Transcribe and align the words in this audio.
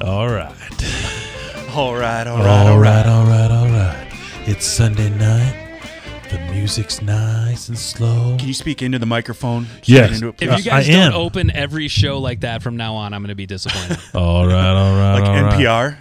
All 0.00 0.28
right. 0.28 0.50
All 1.74 1.94
right, 1.94 2.26
all 2.26 2.38
right, 2.38 2.66
All 2.66 2.78
right, 2.80 3.06
all 3.06 3.24
right, 3.26 3.50
all 3.50 3.66
right. 3.68 4.06
It's 4.46 4.64
Sunday 4.66 5.10
night. 5.10 5.66
The 6.30 6.38
music's 6.52 7.02
nice 7.02 7.68
and 7.68 7.76
slow. 7.78 8.36
Can 8.38 8.48
you 8.48 8.54
speak 8.54 8.82
into 8.82 8.98
the 8.98 9.06
microphone? 9.06 9.66
Yes. 9.84 10.14
Into 10.14 10.28
it, 10.28 10.42
If 10.42 10.58
you 10.58 10.64
guys 10.70 10.88
I 10.88 10.92
don't 10.92 11.00
am. 11.08 11.12
open 11.14 11.50
every 11.50 11.88
show 11.88 12.18
like 12.18 12.40
that 12.40 12.62
from 12.62 12.76
now 12.76 12.94
on, 12.94 13.12
I'm 13.12 13.20
going 13.22 13.28
to 13.28 13.34
be 13.34 13.46
disappointed. 13.46 13.98
All 14.14 14.46
right, 14.46 14.54
all 14.72 14.96
right, 14.96 15.14
like 15.20 15.24
all 15.28 15.42
right. 15.44 15.54
NPR. 15.54 15.96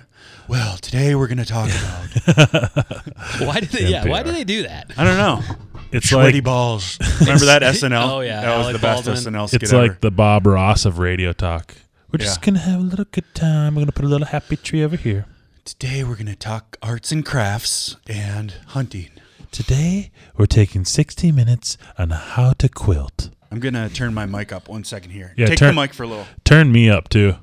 Well, 0.48 0.78
today 0.78 1.14
we're 1.16 1.28
going 1.28 1.38
to 1.40 1.46
talk 1.46 1.70
about. 1.70 2.86
why 3.48 3.60
did 3.60 3.70
they? 3.70 3.88
Yeah, 3.88 4.08
why 4.08 4.22
NPR. 4.22 4.26
do 4.26 4.32
they 4.32 4.44
do 4.44 4.64
that? 4.64 4.92
I 4.98 5.04
don't 5.04 5.18
know. 5.18 5.42
It's 5.92 6.08
Sweaty 6.08 6.34
like 6.38 6.44
balls. 6.44 7.00
Remember 7.22 7.46
that 7.46 7.64
SNL? 7.64 8.12
Oh, 8.12 8.20
yeah, 8.20 8.42
that 8.42 8.58
was 8.58 8.66
Alec 8.68 8.76
the 8.76 8.80
best 8.80 9.06
Baldwin. 9.08 9.34
SNL 9.34 9.48
skit 9.48 9.64
it's 9.64 9.74
ever. 9.74 9.88
like 9.88 10.02
the 10.02 10.12
Bob 10.12 10.46
Ross 10.46 10.86
of 10.86 11.00
radio 11.00 11.34
talk. 11.34 11.74
We're 12.12 12.18
just 12.18 12.42
gonna 12.42 12.60
have 12.60 12.80
a 12.80 12.84
little 12.84 13.06
good 13.06 13.34
time. 13.36 13.76
We're 13.76 13.82
gonna 13.82 13.92
put 13.92 14.06
a 14.06 14.08
little 14.08 14.28
happy 14.28 14.56
tree 14.58 14.84
over 14.84 14.96
here. 14.96 15.26
Today 15.66 16.04
we're 16.04 16.16
going 16.16 16.26
to 16.26 16.36
talk 16.36 16.78
arts 16.82 17.12
and 17.12 17.24
crafts 17.24 17.96
and 18.08 18.52
hunting. 18.70 19.10
Today 19.52 20.10
we're 20.36 20.48
taking 20.48 20.84
60 20.84 21.32
minutes 21.32 21.78
on 21.96 22.10
how 22.10 22.54
to 22.54 22.68
quilt. 22.68 23.30
I'm 23.52 23.60
going 23.60 23.76
to 23.76 23.88
turn 23.90 24.16
my 24.16 24.26
mic 24.26 24.52
up 24.52 24.68
one 24.68 24.84
second 24.84 25.12
here. 25.12 25.32
Yeah, 25.38 25.46
Take 25.46 25.60
turn- 25.60 25.76
the 25.76 25.82
mic 25.82 25.94
for 25.94 26.04
a 26.04 26.08
little. 26.08 26.26
Turn 26.44 26.72
me 26.72 26.90
up 26.90 27.08
too. 27.10 27.36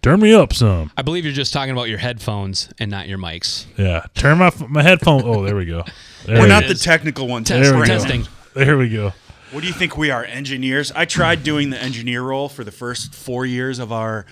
Turn 0.00 0.18
me 0.18 0.34
up 0.34 0.52
some. 0.52 0.90
I 0.96 1.02
believe 1.02 1.24
you're 1.24 1.32
just 1.32 1.52
talking 1.52 1.70
about 1.70 1.88
your 1.88 1.98
headphones 1.98 2.68
and 2.80 2.90
not 2.90 3.06
your 3.06 3.18
mics. 3.18 3.66
Yeah. 3.76 4.04
Turn 4.14 4.38
my 4.38 4.50
my 4.68 4.82
headphone. 4.82 5.22
Oh, 5.24 5.44
there 5.44 5.54
we 5.54 5.66
go. 5.66 5.84
There 6.24 6.36
We're 6.38 6.42
we 6.44 6.48
not 6.48 6.62
go. 6.62 6.68
the 6.70 6.74
technical 6.74 7.28
ones. 7.28 7.46
Test- 7.48 7.70
There 7.70 7.78
we 7.78 7.86
go. 7.86 7.98
testing. 7.98 8.26
There 8.54 8.76
we 8.78 8.88
go. 8.88 9.12
What 9.52 9.60
do 9.60 9.66
you 9.66 9.74
think 9.74 9.98
we 9.98 10.10
are, 10.10 10.24
engineers? 10.24 10.90
I 10.92 11.04
tried 11.04 11.42
doing 11.44 11.68
the 11.68 11.80
engineer 11.80 12.22
role 12.22 12.48
for 12.48 12.64
the 12.64 12.72
first 12.72 13.14
four 13.14 13.44
years 13.44 13.78
of 13.78 13.92
our 13.92 14.24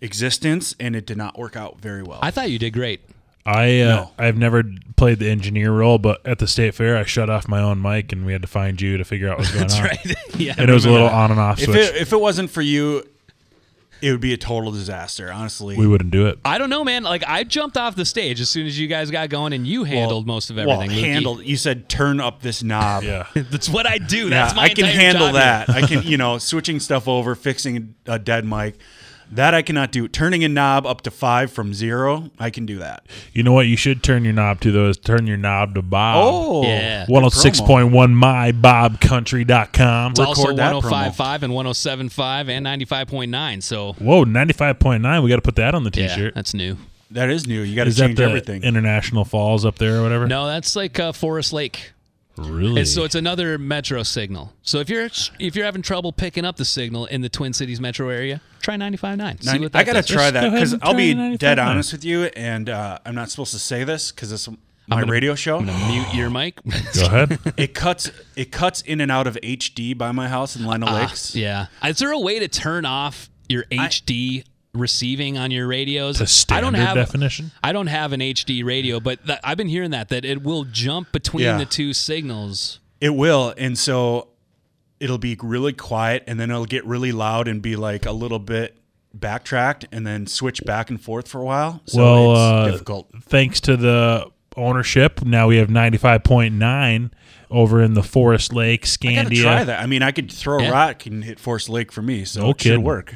existence, 0.00 0.74
and 0.78 0.94
it 0.94 1.06
did 1.06 1.16
not 1.16 1.38
work 1.38 1.56
out 1.56 1.80
very 1.80 2.02
well. 2.02 2.18
I 2.20 2.30
thought 2.30 2.50
you 2.50 2.58
did 2.58 2.74
great. 2.74 3.00
I 3.46 3.80
uh, 3.80 3.86
No. 3.86 4.10
I've 4.18 4.36
never 4.36 4.62
played 4.96 5.20
the 5.20 5.30
engineer 5.30 5.72
role, 5.72 5.98
but 5.98 6.24
at 6.26 6.38
the 6.38 6.46
state 6.46 6.74
fair, 6.74 6.98
I 6.98 7.04
shut 7.04 7.30
off 7.30 7.48
my 7.48 7.60
own 7.62 7.80
mic, 7.80 8.12
and 8.12 8.26
we 8.26 8.32
had 8.32 8.42
to 8.42 8.48
find 8.48 8.78
you 8.78 8.98
to 8.98 9.04
figure 9.06 9.30
out 9.30 9.38
what's 9.38 9.50
going 9.54 9.68
That's 9.68 9.78
on. 9.78 9.84
right. 9.84 10.16
yeah. 10.36 10.54
And 10.58 10.68
it 10.68 10.74
was 10.74 10.84
a 10.84 10.90
little 10.90 11.06
that. 11.08 11.14
on 11.14 11.30
and 11.30 11.40
off 11.40 11.62
if 11.62 11.70
it, 11.70 11.96
if 11.96 12.12
it 12.12 12.20
wasn't 12.20 12.50
for 12.50 12.60
you, 12.60 13.08
it 14.00 14.10
would 14.10 14.20
be 14.20 14.32
a 14.32 14.36
total 14.36 14.70
disaster, 14.70 15.32
honestly. 15.32 15.76
we 15.76 15.86
wouldn't 15.86 16.10
do 16.10 16.26
it. 16.26 16.38
I 16.44 16.58
don't 16.58 16.70
know, 16.70 16.84
man. 16.84 17.02
Like 17.02 17.24
I 17.26 17.44
jumped 17.44 17.76
off 17.76 17.96
the 17.96 18.04
stage 18.04 18.40
as 18.40 18.48
soon 18.48 18.66
as 18.66 18.78
you 18.78 18.86
guys 18.86 19.10
got 19.10 19.28
going, 19.28 19.52
and 19.52 19.66
you 19.66 19.84
handled 19.84 20.26
most 20.26 20.50
of 20.50 20.58
everything. 20.58 20.90
Lukey. 20.90 21.00
handled. 21.00 21.44
You 21.44 21.56
said 21.56 21.88
turn 21.88 22.20
up 22.20 22.42
this 22.42 22.62
knob. 22.62 23.02
Yeah. 23.02 23.26
That's 23.34 23.68
what 23.68 23.86
I 23.86 23.98
do. 23.98 24.28
Yeah, 24.28 24.52
my 24.54 24.64
I 24.64 24.68
can 24.68 24.84
handle 24.86 25.28
job 25.28 25.34
that. 25.34 25.70
I 25.70 25.82
can, 25.82 26.02
you 26.02 26.16
know, 26.16 26.38
switching 26.38 26.80
stuff 26.80 27.08
over, 27.08 27.34
fixing 27.34 27.94
a 28.06 28.18
dead 28.18 28.44
mic. 28.44 28.78
That 29.30 29.52
I 29.54 29.62
cannot 29.62 29.92
do. 29.92 30.08
Turning 30.08 30.42
a 30.42 30.48
knob 30.48 30.86
up 30.86 31.02
to 31.02 31.10
five 31.10 31.52
from 31.52 31.74
zero, 31.74 32.30
I 32.38 32.50
can 32.50 32.64
do 32.66 32.78
that. 32.78 33.04
You 33.32 33.42
know 33.42 33.52
what? 33.52 33.66
You 33.66 33.76
should 33.76 34.02
turn 34.02 34.24
your 34.24 34.32
knob 34.32 34.60
to 34.62 34.72
though. 34.72 34.88
Is 34.88 34.96
turn 34.98 35.26
your 35.26 35.36
knob 35.36 35.74
to 35.74 35.82
Bob. 35.82 36.16
Oh, 36.26 36.62
Yeah. 36.62 37.04
One 37.08 37.22
hundred 37.22 37.34
six 37.34 37.60
point 37.60 37.92
one 37.92 38.14
mybobcountry.com. 38.14 40.10
It's 40.12 40.20
also 40.20 40.42
Record 40.42 40.56
that 40.58 40.74
promo. 40.74 41.10
105.5 41.14 41.42
and 41.42 41.52
107.5 41.52 42.48
and 42.48 42.66
95.9. 42.66 43.62
So 43.62 43.92
Whoa, 43.94 44.24
ninety 44.24 44.52
five 44.52 44.78
point 44.78 45.02
nine. 45.02 45.22
We 45.22 45.28
got 45.28 45.36
to 45.36 45.42
put 45.42 45.56
that 45.56 45.74
on 45.74 45.84
the 45.84 45.90
T-shirt. 45.90 46.18
Yeah, 46.18 46.30
that's 46.34 46.54
new. 46.54 46.76
That 47.10 47.30
is 47.30 47.46
new. 47.46 47.62
You 47.62 47.74
got 47.74 47.84
to 47.84 47.90
Is 47.90 47.96
that 47.96 48.06
change 48.08 48.18
the 48.18 48.24
everything. 48.24 48.62
International 48.64 49.24
Falls 49.24 49.64
up 49.64 49.76
there 49.76 49.98
or 50.00 50.02
whatever? 50.02 50.26
No, 50.26 50.46
that's 50.46 50.76
like 50.76 50.98
uh, 51.00 51.12
Forest 51.12 51.52
Lake. 51.54 51.92
Really. 52.38 52.82
It's, 52.82 52.92
so 52.94 53.04
it's 53.04 53.14
another 53.14 53.58
metro 53.58 54.02
signal. 54.02 54.52
So 54.62 54.78
if 54.78 54.88
you're 54.88 55.08
if 55.38 55.56
you're 55.56 55.64
having 55.64 55.82
trouble 55.82 56.12
picking 56.12 56.44
up 56.44 56.56
the 56.56 56.64
signal 56.64 57.06
in 57.06 57.20
the 57.20 57.28
Twin 57.28 57.52
Cities 57.52 57.80
metro 57.80 58.08
area, 58.08 58.40
try 58.62 58.76
95.9. 58.76 59.42
See 59.42 59.50
Nine- 59.50 59.62
what 59.62 59.72
that 59.72 59.78
I 59.78 59.84
gotta 59.84 59.98
does. 60.00 60.06
try 60.08 60.30
that 60.30 60.52
because 60.52 60.72
and 60.74 60.82
I'll 60.84 60.94
be 60.94 61.36
dead 61.36 61.58
honest 61.58 61.92
with 61.92 62.04
you, 62.04 62.24
and 62.24 62.68
uh, 62.68 62.98
I'm 63.04 63.14
not 63.14 63.30
supposed 63.30 63.52
to 63.52 63.58
say 63.58 63.84
this 63.84 64.12
because 64.12 64.32
it's 64.32 64.48
my 64.48 65.00
gonna- 65.00 65.12
radio 65.12 65.34
show. 65.34 65.58
I'm 65.58 65.66
gonna 65.66 65.88
mute 65.88 66.14
your 66.14 66.30
mic. 66.30 66.60
Go 66.94 67.06
ahead. 67.06 67.38
It 67.56 67.74
cuts 67.74 68.10
it 68.36 68.52
cuts 68.52 68.82
in 68.82 69.00
and 69.00 69.10
out 69.10 69.26
of 69.26 69.36
HD 69.42 69.96
by 69.96 70.12
my 70.12 70.28
house 70.28 70.56
in 70.56 70.66
Lino 70.66 70.90
Lakes. 70.92 71.32
Ah, 71.34 71.38
yeah. 71.38 71.66
Is 71.84 71.98
there 71.98 72.12
a 72.12 72.18
way 72.18 72.38
to 72.38 72.48
turn 72.48 72.84
off 72.84 73.28
your 73.48 73.64
HD 73.64 74.44
receiving 74.78 75.36
on 75.38 75.50
your 75.50 75.66
radios? 75.66 76.18
to 76.18 76.54
I 76.54 76.60
don't 76.60 76.74
have 76.74 76.94
definition. 76.94 77.50
I 77.62 77.72
don't 77.72 77.86
have 77.88 78.12
an 78.12 78.20
HD 78.20 78.64
radio, 78.64 79.00
but 79.00 79.24
th- 79.26 79.38
I've 79.44 79.56
been 79.58 79.68
hearing 79.68 79.90
that 79.90 80.08
that 80.10 80.24
it 80.24 80.42
will 80.42 80.64
jump 80.64 81.12
between 81.12 81.44
Yeah. 81.44 81.58
the 81.58 81.64
two 81.66 81.92
signals. 81.92 82.80
It 83.00 83.10
will, 83.14 83.54
and 83.56 83.78
so 83.78 84.28
it'll 85.00 85.18
be 85.18 85.36
really 85.42 85.72
quiet, 85.72 86.24
and 86.26 86.40
then 86.40 86.50
it'll 86.50 86.64
get 86.66 86.84
really 86.84 87.12
loud 87.12 87.46
and 87.48 87.62
be 87.62 87.76
like 87.76 88.06
a 88.06 88.12
little 88.12 88.38
bit 88.40 88.76
backtracked, 89.14 89.86
and 89.92 90.06
then 90.06 90.26
switch 90.26 90.64
back 90.64 90.90
and 90.90 91.00
forth 91.00 91.28
for 91.28 91.40
a 91.40 91.44
while. 91.44 91.80
So 91.86 91.98
well, 92.02 92.30
it's 92.32 92.38
uh, 92.68 92.70
difficult. 92.72 93.08
thanks 93.22 93.60
to 93.62 93.76
the 93.76 94.26
ownership, 94.56 95.24
now 95.24 95.46
we 95.48 95.56
have 95.58 95.70
ninety 95.70 95.98
five 95.98 96.24
point 96.24 96.54
nine 96.54 97.10
over 97.50 97.80
in 97.82 97.94
the 97.94 98.02
Forest 98.02 98.52
Lake, 98.52 98.84
I 99.02 99.14
gotta 99.14 99.30
Scandia. 99.30 99.42
try 99.42 99.64
that. 99.64 99.80
I 99.80 99.86
mean, 99.86 100.02
I 100.02 100.10
could 100.10 100.30
throw 100.30 100.58
a 100.58 100.62
Yeah. 100.64 100.70
rock 100.70 101.06
and 101.06 101.24
hit 101.24 101.38
Forest 101.40 101.68
Lake 101.70 101.90
for 101.92 102.02
me, 102.02 102.24
so 102.24 102.42
No 102.42 102.50
it 102.50 102.60
should 102.60 102.80
work. 102.80 103.14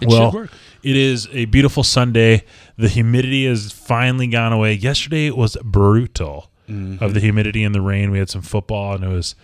It 0.00 0.08
well, 0.08 0.30
should 0.30 0.36
work. 0.38 0.50
it 0.82 0.96
is 0.96 1.28
a 1.32 1.44
beautiful 1.46 1.82
Sunday. 1.82 2.44
The 2.76 2.88
humidity 2.88 3.46
has 3.46 3.70
finally 3.72 4.26
gone 4.26 4.52
away. 4.52 4.72
Yesterday 4.74 5.26
it 5.26 5.36
was 5.36 5.56
brutal 5.62 6.46
Mm-hmm. 6.68 7.02
of 7.02 7.14
the 7.14 7.20
humidity 7.20 7.64
and 7.64 7.74
the 7.74 7.80
rain. 7.80 8.12
We 8.12 8.20
had 8.20 8.30
some 8.30 8.42
football 8.42 8.94
and 8.94 9.02
it 9.02 9.08
was 9.08 9.34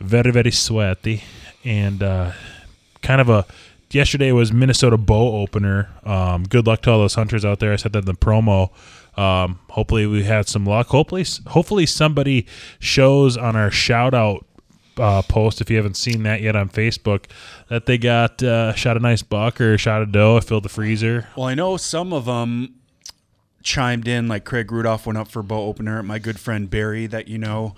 very 0.00 0.30
very 0.30 0.50
sweaty 0.50 1.24
and 1.64 2.02
uh, 2.02 2.32
kind 3.00 3.22
of 3.22 3.30
a. 3.30 3.46
Yesterday 3.90 4.32
was 4.32 4.52
Minnesota 4.52 4.98
bow 4.98 5.40
opener. 5.40 5.88
Um, 6.04 6.42
good 6.42 6.66
luck 6.66 6.82
to 6.82 6.90
all 6.90 6.98
those 6.98 7.14
hunters 7.14 7.42
out 7.42 7.58
there. 7.60 7.72
I 7.72 7.76
said 7.76 7.94
that 7.94 8.00
in 8.00 8.04
the 8.04 8.12
promo. 8.12 8.68
Um, 9.18 9.60
hopefully 9.70 10.04
we 10.06 10.24
had 10.24 10.46
some 10.46 10.66
luck. 10.66 10.88
Hopefully, 10.88 11.24
hopefully 11.46 11.86
somebody 11.86 12.46
shows 12.78 13.38
on 13.38 13.56
our 13.56 13.70
shout 13.70 14.12
out 14.12 14.44
uh, 14.98 15.22
post 15.22 15.60
if 15.60 15.70
you 15.70 15.76
haven't 15.76 15.96
seen 15.96 16.22
that 16.24 16.40
yet 16.40 16.56
on 16.56 16.68
Facebook 16.68 17.26
that 17.68 17.86
they 17.86 17.98
got 17.98 18.42
uh, 18.42 18.74
shot 18.74 18.96
a 18.96 19.00
nice 19.00 19.22
buck 19.22 19.60
or 19.60 19.78
shot 19.78 20.02
a 20.02 20.06
doe, 20.06 20.40
filled 20.40 20.64
the 20.64 20.68
freezer. 20.68 21.28
Well, 21.36 21.46
I 21.46 21.54
know 21.54 21.76
some 21.76 22.12
of 22.12 22.26
them 22.26 22.74
chimed 23.62 24.08
in, 24.08 24.28
like 24.28 24.44
Craig 24.44 24.70
Rudolph 24.70 25.06
went 25.06 25.18
up 25.18 25.28
for 25.28 25.42
bow 25.42 25.66
opener. 25.66 26.02
My 26.02 26.18
good 26.18 26.38
friend 26.38 26.68
Barry, 26.70 27.06
that 27.06 27.28
you 27.28 27.38
know, 27.38 27.74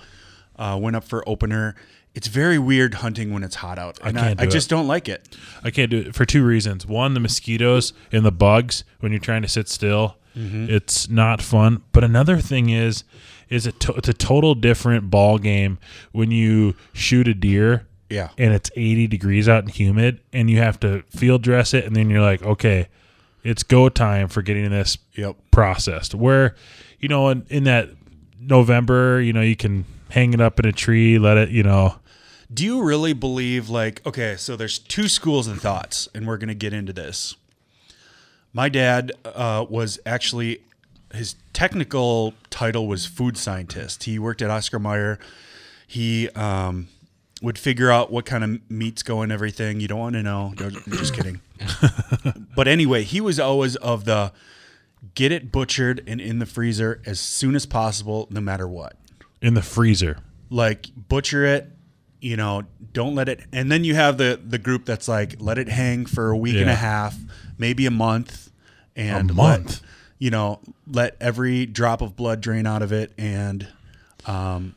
uh, 0.56 0.78
went 0.81 0.97
up 0.97 1.04
for 1.04 1.28
opener. 1.28 1.75
It's 2.14 2.26
very 2.26 2.58
weird 2.58 2.94
hunting 2.94 3.32
when 3.32 3.44
it's 3.44 3.56
hot 3.56 3.78
out, 3.78 3.98
and 4.02 4.19
I, 4.19 4.22
can't 4.22 4.41
I, 4.41 4.44
do 4.47 4.50
just 4.50 4.69
don't 4.69 4.88
like 4.88 5.08
it. 5.08 5.37
I 5.62 5.70
can't 5.70 5.91
do 5.91 5.98
it 5.98 6.14
for 6.14 6.25
two 6.25 6.44
reasons. 6.44 6.84
One, 6.84 7.14
the 7.14 7.20
mosquitoes 7.20 7.92
and 8.10 8.25
the 8.25 8.32
bugs 8.32 8.82
when 8.98 9.12
you're 9.12 9.20
trying 9.20 9.42
to 9.42 9.48
sit 9.48 9.69
still, 9.69 10.16
Mm-hmm. 10.36 10.66
it's 10.70 11.08
not 11.08 11.42
fun. 11.42 11.82
But 11.92 12.04
another 12.04 12.38
thing 12.38 12.70
is, 12.70 13.04
is 13.48 13.66
it 13.66 13.80
to, 13.80 13.92
it's 13.94 14.08
a 14.08 14.14
total 14.14 14.54
different 14.54 15.10
ball 15.10 15.38
game 15.38 15.78
when 16.12 16.30
you 16.30 16.74
shoot 16.92 17.26
a 17.26 17.34
deer 17.34 17.86
Yeah, 18.08 18.28
and 18.38 18.52
it's 18.54 18.70
80 18.76 19.08
degrees 19.08 19.48
out 19.48 19.64
and 19.64 19.72
humid 19.74 20.20
and 20.32 20.48
you 20.48 20.58
have 20.58 20.78
to 20.80 21.02
field 21.10 21.42
dress 21.42 21.74
it 21.74 21.84
and 21.84 21.96
then 21.96 22.08
you're 22.10 22.20
like 22.22 22.42
okay 22.44 22.86
it's 23.42 23.62
go 23.64 23.88
time 23.88 24.28
for 24.28 24.42
getting 24.42 24.70
this 24.70 24.98
Yep. 25.14 25.36
processed 25.50 26.14
where 26.14 26.54
you 27.00 27.08
know 27.08 27.28
in, 27.30 27.44
in 27.48 27.64
that 27.64 27.88
november 28.40 29.20
you 29.20 29.32
know 29.32 29.40
you 29.42 29.56
can 29.56 29.84
hang 30.10 30.32
it 30.32 30.40
up 30.40 30.58
in 30.58 30.66
a 30.66 30.72
tree 30.72 31.19
let 31.19 31.36
it 31.36 31.50
you 31.50 31.62
know 31.62 31.96
Do 32.52 32.64
you 32.64 32.82
really 32.82 33.12
believe 33.12 33.69
like 33.69 34.04
okay, 34.06 34.36
so 34.36 34.56
there's 34.56 34.78
two 34.78 35.08
schools 35.08 35.46
of 35.46 35.60
thoughts, 35.60 36.08
and 36.14 36.26
we're 36.26 36.36
gonna 36.38 36.54
get 36.54 36.72
into 36.72 36.92
this. 36.92 37.36
My 38.53 38.69
dad 38.69 39.12
uh, 39.25 39.66
was 39.69 39.99
actually 40.05 40.61
his 41.12 41.34
technical 41.53 42.34
title 42.50 42.87
was 42.87 43.06
food 43.06 43.37
scientist. 43.37 44.05
He 44.05 44.19
worked 44.19 44.43
at 44.43 44.50
Oscar 44.50 44.78
Mayer. 44.78 45.19
He 45.87 46.29
um, 46.31 46.88
would 47.43 47.58
figure 47.58 47.91
out 47.91 48.12
what 48.12 48.26
kind 48.26 48.44
of 48.44 48.70
meats 48.70 49.02
go 49.02 49.23
in 49.23 49.32
everything. 49.32 49.81
You 49.81 49.88
don't 49.88 49.99
want 49.99 50.14
to 50.14 50.23
know. 50.23 50.55
No, 50.58 50.70
just 50.70 51.14
kidding. 51.14 51.41
but 52.56 52.69
anyway, 52.69 53.02
he 53.02 53.20
was 53.20 53.41
always 53.41 53.76
of 53.76 54.05
the 54.05 54.32
get 55.14 55.32
it 55.32 55.50
butchered 55.50 56.03
and 56.06 56.20
in 56.20 56.38
the 56.38 56.46
freezer 56.46 57.00
as 57.06 57.19
soon 57.19 57.55
as 57.56 57.67
possible, 57.67 58.29
no 58.31 58.41
matter 58.41 58.69
what 58.69 58.96
in 59.43 59.55
the 59.55 59.62
freezer 59.62 60.19
like 60.50 60.87
butcher 61.08 61.44
it 61.44 61.70
you 62.20 62.37
know 62.37 62.62
don't 62.93 63.14
let 63.14 63.29
it 63.29 63.41
and 63.53 63.70
then 63.73 63.85
you 63.85 63.94
have 63.94 64.19
the 64.19 64.41
the 64.44 64.58
group 64.58 64.85
that's 64.85 65.08
like 65.08 65.37
let 65.38 65.58
it 65.58 65.69
hang 65.69 66.05
for 66.05 66.31
a 66.31 66.37
week 66.37 66.56
and 66.56 66.69
a 66.69 66.75
half 66.75 67.17
maybe 67.60 67.86
a 67.86 67.90
month 67.90 68.50
and 68.96 69.30
A 69.30 69.34
let- 69.34 69.60
month? 69.60 69.82
you 70.18 70.30
know 70.30 70.58
let 70.86 71.16
every 71.20 71.64
drop 71.66 72.02
of 72.02 72.16
blood 72.16 72.40
drain 72.40 72.66
out 72.66 72.82
of 72.82 72.92
it 72.92 73.12
and 73.16 73.66
um 74.26 74.74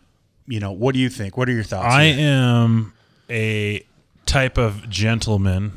you 0.47 0.59
know 0.59 0.71
what 0.71 0.93
do 0.93 0.99
you 0.99 1.09
think 1.09 1.35
what 1.37 1.49
are 1.49 1.51
your 1.53 1.63
thoughts 1.63 1.93
i 1.93 2.05
here? 2.05 2.29
am 2.29 2.93
a 3.29 3.85
type 4.25 4.57
of 4.57 4.89
gentleman 4.89 5.71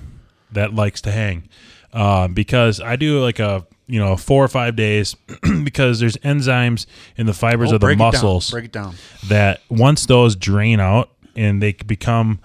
that 0.52 0.72
likes 0.74 1.00
to 1.00 1.10
hang 1.10 1.48
um, 1.92 2.32
because 2.34 2.80
i 2.80 2.94
do 2.96 3.20
like 3.20 3.38
a 3.40 3.66
you 3.88 3.98
know 3.98 4.16
four 4.16 4.44
or 4.44 4.48
five 4.48 4.76
days 4.76 5.14
because 5.64 5.98
there's 6.00 6.16
enzymes 6.18 6.86
in 7.16 7.26
the 7.26 7.34
fibers 7.34 7.72
Oh, 7.72 7.76
of 7.76 7.80
the 7.80 7.96
muscles 7.96 8.48
it 8.50 8.52
break 8.52 8.64
it 8.66 8.72
down 8.72 8.94
that 9.28 9.60
once 9.68 10.06
those 10.06 10.36
drain 10.36 10.78
out 10.80 11.10
and 11.34 11.60
they 11.62 11.72
become 11.72 12.38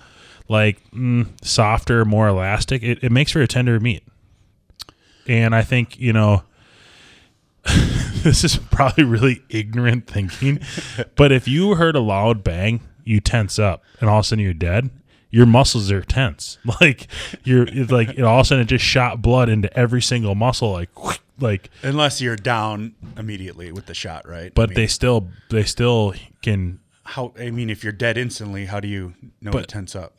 like 0.47 0.79
mm, 0.91 1.25
softer, 1.45 2.03
more 2.03 2.27
elastic, 2.27 2.83
it, 2.83 3.01
it 3.03 3.09
makes 3.09 3.31
for 3.31 3.39
a 3.41 3.47
tender 3.47 3.79
meat. 3.79 4.03
And 5.27 5.53
I 5.55 5.61
think, 5.61 5.99
you 5.99 6.13
know, 6.13 6.43
this 8.23 8.43
is 8.43 8.57
probably 8.57 9.03
really 9.03 9.43
ignorant 9.49 10.07
thinking, 10.07 10.59
but 11.15 11.31
if 11.31 11.47
you 11.47 11.75
heard 11.75 11.95
a 11.95 11.99
loud 11.99 12.43
bang, 12.43 12.81
you 13.03 13.19
tense 13.19 13.59
up 13.59 13.83
and 13.99 14.09
all 14.09 14.19
of 14.19 14.25
a 14.25 14.27
sudden 14.27 14.43
you're 14.43 14.53
dead. 14.53 14.89
Your 15.29 15.45
muscles 15.45 15.91
are 15.91 16.01
tense. 16.01 16.57
Like 16.81 17.07
you're 17.43 17.63
it's 17.67 17.91
like 17.91 18.09
it 18.09 18.21
all 18.21 18.39
of 18.39 18.45
a 18.45 18.47
sudden 18.47 18.63
it 18.63 18.67
just 18.67 18.83
shot 18.85 19.21
blood 19.21 19.47
into 19.49 19.71
every 19.77 20.01
single 20.01 20.35
muscle 20.35 20.71
like 20.71 20.89
like 21.39 21.69
Unless 21.83 22.19
you're 22.21 22.35
down 22.35 22.93
immediately 23.17 23.71
with 23.71 23.85
the 23.85 23.93
shot, 23.93 24.27
right? 24.27 24.53
but 24.53 24.63
I 24.63 24.65
mean, 24.67 24.75
they 24.75 24.87
still 24.87 25.29
they 25.49 25.63
still 25.63 26.13
can 26.41 26.79
how 27.03 27.33
I 27.39 27.49
mean, 27.51 27.69
if 27.69 27.83
you're 27.83 27.93
dead 27.93 28.17
instantly, 28.17 28.65
how 28.65 28.79
do 28.79 28.87
you 28.87 29.13
know 29.41 29.51
But- 29.51 29.61
to 29.61 29.67
tense 29.67 29.95
up? 29.95 30.15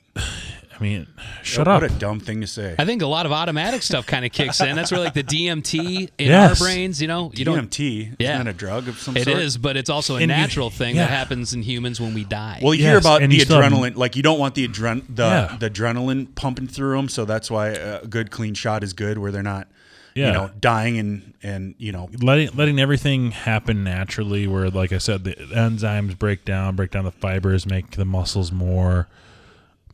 I 0.82 0.84
mean, 0.84 1.06
shut 1.44 1.68
what 1.68 1.76
up. 1.76 1.82
What 1.82 1.92
a 1.92 1.94
dumb 1.94 2.18
thing 2.18 2.40
to 2.40 2.46
say. 2.48 2.74
I 2.76 2.84
think 2.84 3.02
a 3.02 3.06
lot 3.06 3.24
of 3.24 3.30
automatic 3.30 3.82
stuff 3.82 4.04
kind 4.04 4.24
of 4.24 4.32
kicks 4.32 4.60
in. 4.60 4.74
That's 4.74 4.90
where 4.90 4.98
like 5.00 5.14
the 5.14 5.22
DMT 5.22 6.10
in 6.18 6.26
Yes. 6.28 6.60
our 6.60 6.66
brains, 6.66 7.00
you 7.00 7.06
know, 7.06 7.30
you 7.36 7.44
don't. 7.44 7.70
DMT, 7.70 8.16
Yeah. 8.18 8.32
isn't 8.34 8.46
that 8.46 8.50
a 8.50 8.56
drug 8.58 8.88
of 8.88 8.98
some 8.98 9.16
It 9.16 9.24
sort? 9.24 9.38
is, 9.38 9.56
but 9.58 9.76
it's 9.76 9.88
also 9.88 10.14
a 10.16 10.20
And 10.20 10.22
you- 10.22 10.36
natural 10.36 10.70
thing 10.70 10.96
yeah. 10.96 11.02
that 11.04 11.10
happens 11.10 11.54
in 11.54 11.62
humans 11.62 12.00
when 12.00 12.14
we 12.14 12.24
die. 12.24 12.58
Well, 12.60 12.74
you 12.74 12.82
hear 12.82 12.98
about 12.98 13.20
the 13.20 13.32
you 13.32 13.38
have- 13.44 13.48
adrenaline. 13.48 13.94
Like 13.96 14.16
you 14.16 14.24
don't 14.24 14.40
want 14.40 14.56
the 14.56 14.66
adren- 14.66 15.04
the 15.08 15.22
Yeah. 15.22 15.56
the 15.60 15.70
adrenaline 15.70 16.34
pumping 16.34 16.66
through 16.66 16.96
them, 16.96 17.08
so 17.08 17.24
that's 17.24 17.48
why 17.48 17.68
a 17.68 18.04
good 18.04 18.32
clean 18.32 18.54
shot 18.54 18.82
is 18.82 18.92
good, 18.92 19.18
where 19.18 19.30
they're 19.30 19.40
not, 19.44 19.68
Yeah. 20.16 20.26
you 20.26 20.32
know, 20.32 20.50
dying 20.60 20.98
and 20.98 21.32
and 21.44 21.76
you 21.78 21.92
know, 21.92 22.08
letting 22.20 22.50
letting 22.56 22.80
everything 22.80 23.30
happen 23.30 23.84
naturally 23.84 24.48
where 24.48 24.68
like 24.68 24.92
i 24.92 24.98
said 24.98 25.22
the 25.24 25.34
enzymes 25.54 26.18
break 26.18 26.44
down 26.44 26.74
break 26.74 26.90
down 26.90 27.04
the 27.04 27.10
fibers 27.12 27.66
make 27.66 27.92
the 27.92 28.04
muscles 28.04 28.50
more 28.52 29.06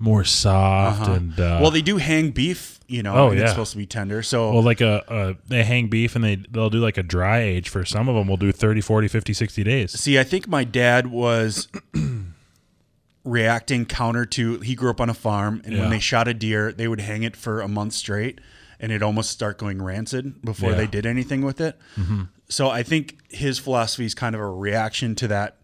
more 0.00 0.24
soft 0.24 1.08
and 1.08 1.38
uh, 1.40 1.58
well, 1.60 1.70
they 1.70 1.82
do 1.82 1.96
hang 1.96 2.30
beef, 2.30 2.78
you 2.86 3.02
know, 3.02 3.14
Oh, 3.14 3.30
yeah. 3.32 3.42
it's 3.42 3.50
supposed 3.50 3.72
to 3.72 3.78
be 3.78 3.86
tender. 3.86 4.22
So 4.22 4.52
well 4.52 4.62
like 4.62 4.80
a, 4.80 5.02
a 5.08 5.36
they 5.48 5.64
hang 5.64 5.88
beef 5.88 6.14
and 6.14 6.24
they 6.24 6.36
they'll 6.36 6.70
do 6.70 6.78
like 6.78 6.96
a 6.98 7.02
dry 7.02 7.40
age 7.40 7.68
for 7.68 7.84
some 7.84 8.08
of 8.08 8.14
them 8.14 8.28
we'll 8.28 8.36
do 8.36 8.52
30 8.52 8.80
40 8.80 9.08
50 9.08 9.32
60 9.32 9.64
days 9.64 9.98
See, 10.00 10.18
I 10.18 10.24
think 10.24 10.46
my 10.48 10.64
dad 10.64 11.08
was 11.08 11.68
reacting 13.24 13.84
counter 13.84 14.24
to 14.24 14.58
he 14.60 14.74
grew 14.74 14.90
up 14.90 15.00
on 15.00 15.10
a 15.10 15.14
farm 15.14 15.60
and 15.64 15.74
Yeah. 15.74 15.82
when 15.82 15.90
they 15.90 15.98
shot 15.98 16.28
a 16.28 16.34
deer, 16.34 16.72
they 16.72 16.88
would 16.88 17.00
hang 17.00 17.22
it 17.24 17.36
for 17.36 17.60
a 17.60 17.68
month 17.68 17.92
straight 17.92 18.40
and 18.80 18.92
it'd 18.92 19.02
almost 19.02 19.30
start 19.30 19.58
going 19.58 19.82
rancid 19.82 20.40
before 20.42 20.70
Yeah. 20.70 20.76
they 20.76 20.86
did 20.86 21.04
anything 21.04 21.42
with 21.42 21.60
it. 21.60 21.76
So 22.48 22.70
I 22.70 22.82
think 22.82 23.18
his 23.28 23.58
philosophy 23.58 24.06
is 24.06 24.14
kind 24.14 24.34
of 24.34 24.40
a 24.40 24.48
reaction 24.48 25.14
to 25.16 25.28
that 25.28 25.56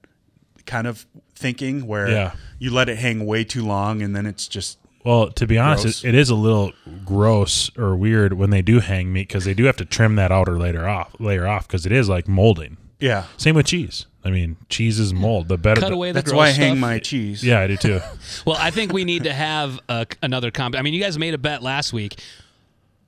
kind 0.67 0.87
of 0.87 1.07
thinking 1.35 1.87
where 1.87 2.09
Yeah. 2.11 2.33
you 2.59 2.71
let 2.71 2.89
it 2.89 2.99
hang 2.99 3.27
way 3.27 3.45
too 3.45 3.65
long 3.65 4.03
and 4.03 4.15
then 4.15 4.25
it's 4.27 4.47
just 4.49 4.79
well 5.05 5.31
to 5.33 5.47
be 5.47 5.59
honest 5.59 6.05
it, 6.05 6.09
it 6.11 6.15
is 6.15 6.31
a 6.31 6.35
little 6.35 6.73
gross 7.05 7.71
or 7.77 7.95
weird 7.97 8.33
when 8.35 8.51
they 8.51 8.63
do 8.63 8.81
hang 8.81 9.13
meat 9.13 9.29
because 9.29 9.45
they 9.45 9.55
do 9.55 9.65
have 9.65 9.77
to 9.77 9.85
trim 9.85 10.17
that 10.17 10.31
outer 10.33 10.59
layer 10.59 10.87
off 10.89 11.15
layer 11.19 11.47
off 11.47 11.67
because 11.67 11.85
it 11.87 11.93
is 11.93 12.09
like 12.09 12.27
molding 12.29 12.77
yeah. 13.01 13.25
same 13.37 13.55
with 13.57 13.67
cheese 13.67 14.07
i 14.25 14.31
mean 14.31 14.57
cheese 14.71 14.99
is 14.99 15.13
mold 15.13 15.49
the 15.49 15.59
better 15.59 15.81
Cut 15.81 15.89
the- 15.91 15.95
away 15.97 16.09
the 16.13 16.15
That's 16.21 16.31
gross 16.31 16.39
why 16.39 16.47
I 16.49 16.53
hang 16.53 16.79
my 16.81 16.99
cheese. 16.99 17.45
yeah 17.45 17.61
i 17.61 17.67
do 17.67 17.77
too 17.77 18.01
Well, 18.47 18.57
I 18.59 18.71
think 18.71 18.93
we 18.93 19.05
need 19.05 19.25
to 19.25 19.33
have 19.35 19.79
a, 19.89 20.07
another 20.23 20.51
comp. 20.51 20.77
I 20.77 20.83
mean, 20.83 20.95
you 20.95 21.01
guys 21.03 21.19
made 21.19 21.35
a 21.35 21.39
bet 21.39 21.63
last 21.63 21.93
week. 21.93 22.19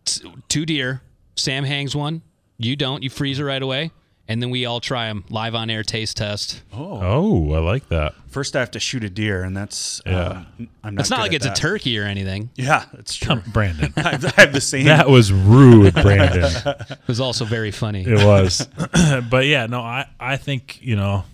T- 0.05 0.32
Two 0.49 0.64
deer. 0.67 1.02
Sam 1.37 1.64
hangs 1.64 1.94
one. 1.97 2.23
You 2.59 2.75
don't. 2.76 3.02
You 3.02 3.11
freeze 3.11 3.38
it 3.38 3.44
right 3.44 3.62
away, 3.62 3.91
and 4.28 4.43
then 4.43 4.50
we 4.50 4.64
all 4.67 4.81
try 4.81 5.06
them 5.08 5.25
live 5.31 5.55
on 5.55 5.70
air 5.70 5.82
taste 5.82 6.17
test. 6.17 6.62
oh 6.73 7.52
i 7.52 7.58
like 7.58 7.88
that 7.88 8.14
First 8.28 8.55
I 8.55 8.61
have 8.61 8.73
to 8.73 8.81
shoot 8.81 9.02
a 9.02 9.08
deer 9.08 9.43
and 9.44 9.56
that's 9.56 10.02
Yeah. 10.05 10.43
um, 10.58 10.69
I'm 10.84 10.94
not 10.94 11.00
It's 11.00 11.11
not 11.11 11.20
like 11.20 11.32
it's 11.32 11.46
that. 11.46 11.56
a 11.56 11.61
turkey 11.61 11.99
or 11.99 12.05
anything. 12.05 12.50
Yeah, 12.55 12.84
that's 12.93 13.14
true. 13.14 13.28
Come, 13.40 13.43
brandon 13.50 13.94
I 13.96 14.11
have 14.37 14.52
the 14.52 14.61
same 14.61 14.84
That 14.84 15.08
was 15.08 15.32
rude, 15.32 15.94
Brandon. 15.94 16.44
It 16.90 16.99
was 17.06 17.19
also 17.19 17.46
very 17.46 17.70
funny. 17.70 18.05
it 18.06 18.23
was. 18.26 18.69
but 19.31 19.46
yeah, 19.46 19.64
no, 19.64 19.81
I, 19.81 20.06
I 20.20 20.37
think, 20.37 20.78
you 20.82 20.96
know, 20.96 21.25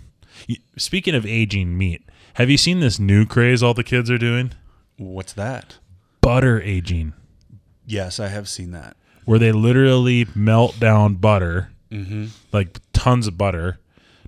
speaking 0.76 1.16
of 1.16 1.26
aging 1.26 1.76
meat, 1.76 2.02
have 2.34 2.48
you 2.48 2.56
seen 2.56 2.78
this 2.78 3.00
new 3.00 3.26
craze 3.26 3.64
all 3.64 3.74
the 3.74 3.82
kids 3.82 4.08
are 4.08 4.18
doing? 4.18 4.52
What's 4.96 5.32
that? 5.32 5.78
Butter 6.20 6.62
aging, 6.62 7.14
Yes, 7.84 8.20
I 8.20 8.28
have 8.28 8.48
seen 8.48 8.70
that. 8.70 8.96
where 9.24 9.40
they 9.40 9.50
literally 9.50 10.28
melt 10.36 10.78
down 10.78 11.16
butter, 11.16 11.71
Mm-hmm. 11.92 12.26
like 12.52 12.80
tons 12.92 13.26
of 13.26 13.36
butter, 13.36 13.78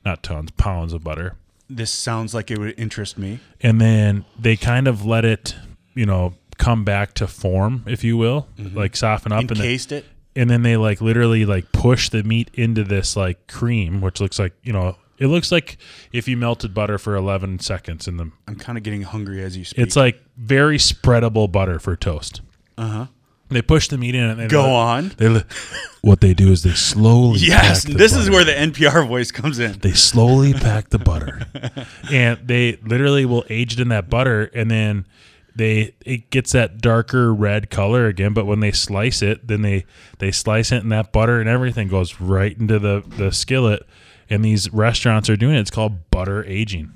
not 0.05 0.23
tons, 0.23 0.51
pounds 0.53 0.93
of 0.93 1.03
butter. 1.03 1.37
This 1.69 1.91
sounds 1.91 2.35
like 2.35 2.51
it 2.51 2.59
would 2.59 2.79
interest 2.79 3.17
me. 3.17 3.41
And 3.61 3.81
then 3.81 4.25
they 4.39 4.57
kind 4.57 4.87
of 4.87 5.05
let 5.07 5.25
it, 5.25 5.57
you 5.95 6.05
know, 6.05 6.35
come 6.59 6.85
back 6.85 7.15
to 7.15 7.27
form, 7.27 7.85
if 7.87 8.05
you 8.05 8.17
will, 8.17 8.47
like 8.59 8.97
soften 8.97 9.33
up. 9.33 9.41
And 9.41 9.49
then, 9.51 9.67
it. 9.67 10.05
and 10.37 10.51
then 10.51 10.63
they 10.63 10.77
like 10.77 11.01
literally 11.01 11.47
like 11.47 11.73
push 11.73 12.11
the 12.11 12.23
meat 12.23 12.51
into 12.55 12.85
this 12.85 13.17
like 13.17 13.47
cream, 13.47 14.01
which 14.01 14.21
looks 14.21 14.39
like 14.39 14.53
you 14.63 14.73
know 14.73 14.97
it 15.19 15.29
looks 15.29 15.53
like 15.53 15.79
if 16.13 16.29
you 16.29 16.37
melted 16.37 16.75
butter 16.75 16.99
for 16.99 17.15
11 17.15 17.61
seconds 17.61 18.09
in 18.09 18.17
the. 18.17 18.31
I'm 18.49 18.57
kind 18.57 18.77
of 18.77 18.85
getting 18.85 19.03
hungry 19.03 19.43
as 19.43 19.57
you 19.57 19.65
speak. 19.65 19.81
It's 19.81 19.97
like 19.97 20.21
very 20.37 20.79
spreadable 20.79 21.51
butter 21.51 21.79
for 21.79 21.97
toast. 21.97 22.41
uh 22.77 22.89
huh. 22.89 23.07
They 23.55 23.63
push 23.63 23.89
the 23.89 23.97
meat 23.99 24.15
in 24.15 24.23
and 24.23 24.39
they 24.39 24.47
Go 24.49 24.75
on. 24.75 25.13
They 25.17 25.29
li- 25.29 25.45
what 26.03 26.21
they 26.21 26.35
do 26.35 26.53
is 26.53 26.63
they 26.63 26.75
slowly 26.75 27.41
Yes, 27.41 27.85
pack 27.85 27.93
the 27.93 27.99
this 27.99 28.15
is 28.15 28.29
where 28.29 28.45
the 28.45 28.53
NPR 28.53 29.07
voice 29.09 29.31
comes 29.31 29.59
in. 29.59 29.79
they 29.79 29.93
slowly 29.93 30.53
pack 30.53 30.91
the 30.91 30.99
butter, 30.99 31.41
and 32.13 32.39
they 32.47 32.77
literally 32.85 33.25
will 33.25 33.45
age 33.49 33.73
it 33.75 33.81
in 33.81 33.89
that 33.89 34.11
butter, 34.11 34.51
and 34.55 34.71
then 34.71 35.07
they 35.57 35.95
it 36.05 36.31
gets 36.31 36.53
that 36.53 36.79
darker 36.83 37.33
red 37.33 37.71
color 37.71 38.07
again. 38.07 38.35
But 38.35 38.45
when 38.45 38.61
they 38.61 38.73
slice 38.73 39.23
it, 39.23 39.47
then 39.47 39.63
they 39.63 39.87
they 40.19 40.31
slice 40.33 40.73
it, 40.73 40.83
and 40.83 40.93
that 40.93 41.13
butter 41.13 41.41
and 41.41 41.49
everything 41.49 41.89
goes 41.89 42.21
right 42.21 42.57
into 42.59 42.79
the 42.79 43.03
the 43.07 43.33
skillet. 43.33 43.87
And 44.31 44.43
these 44.43 44.73
restaurants 44.73 45.29
are 45.29 45.37
doing 45.37 45.55
it. 45.55 45.61
It's 45.61 45.71
called 45.71 46.11
butter 46.11 46.45
aging. 46.47 46.93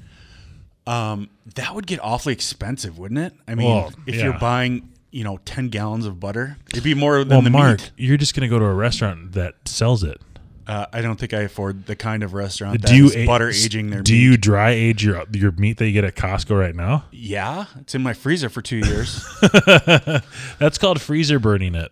Um, 0.86 1.28
that 1.56 1.74
would 1.74 1.86
get 1.86 2.00
awfully 2.02 2.32
expensive, 2.32 2.98
wouldn't 2.98 3.20
it? 3.20 3.34
I 3.46 3.54
mean, 3.54 3.66
Well, 3.68 3.92
if 4.06 4.14
yeah. 4.14 4.24
you're 4.24 4.38
buying, 4.38 4.88
you 5.10 5.24
know, 5.24 5.38
10 5.44 5.68
gallons 5.68 6.06
of 6.06 6.20
butter, 6.20 6.56
it'd 6.70 6.84
be 6.84 6.94
more 6.94 7.18
than 7.20 7.28
Well, 7.28 7.42
the 7.42 7.50
Mark, 7.50 7.80
meat. 7.80 7.90
you're 7.96 8.16
just 8.16 8.34
gonna 8.34 8.48
go 8.48 8.58
to 8.58 8.64
a 8.64 8.74
restaurant 8.74 9.32
that 9.32 9.54
sells 9.64 10.02
it. 10.04 10.20
Uh, 10.66 10.84
I 10.92 11.00
don't 11.00 11.18
think 11.18 11.32
I 11.32 11.40
afford 11.40 11.86
the 11.86 11.96
kind 11.96 12.22
of 12.22 12.34
restaurant 12.34 12.82
do 12.82 12.94
you 12.94 13.04
that's 13.04 13.16
a- 13.16 13.26
butter 13.26 13.48
aging 13.48 13.88
their 13.88 14.02
Do 14.02 14.12
meat. 14.12 14.18
you 14.20 14.36
dry 14.36 14.70
age 14.72 15.02
your 15.02 15.24
your 15.32 15.50
meat 15.52 15.78
that 15.78 15.86
you 15.86 15.92
get 15.92 16.04
at 16.04 16.14
Costco 16.14 16.60
right 16.60 16.74
now? 16.74 17.04
Yeah, 17.10 17.64
it's 17.80 17.94
in 17.94 18.02
my 18.02 18.12
freezer 18.12 18.50
for 18.50 18.60
two 18.60 18.76
years. 18.76 19.24
That's 20.58 20.76
called 20.76 21.00
freezer 21.00 21.38
burning 21.38 21.74
it, 21.74 21.90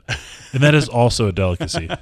and 0.52 0.62
that 0.62 0.74
is 0.74 0.88
also 0.90 1.28
a 1.28 1.32
delicacy. 1.32 1.88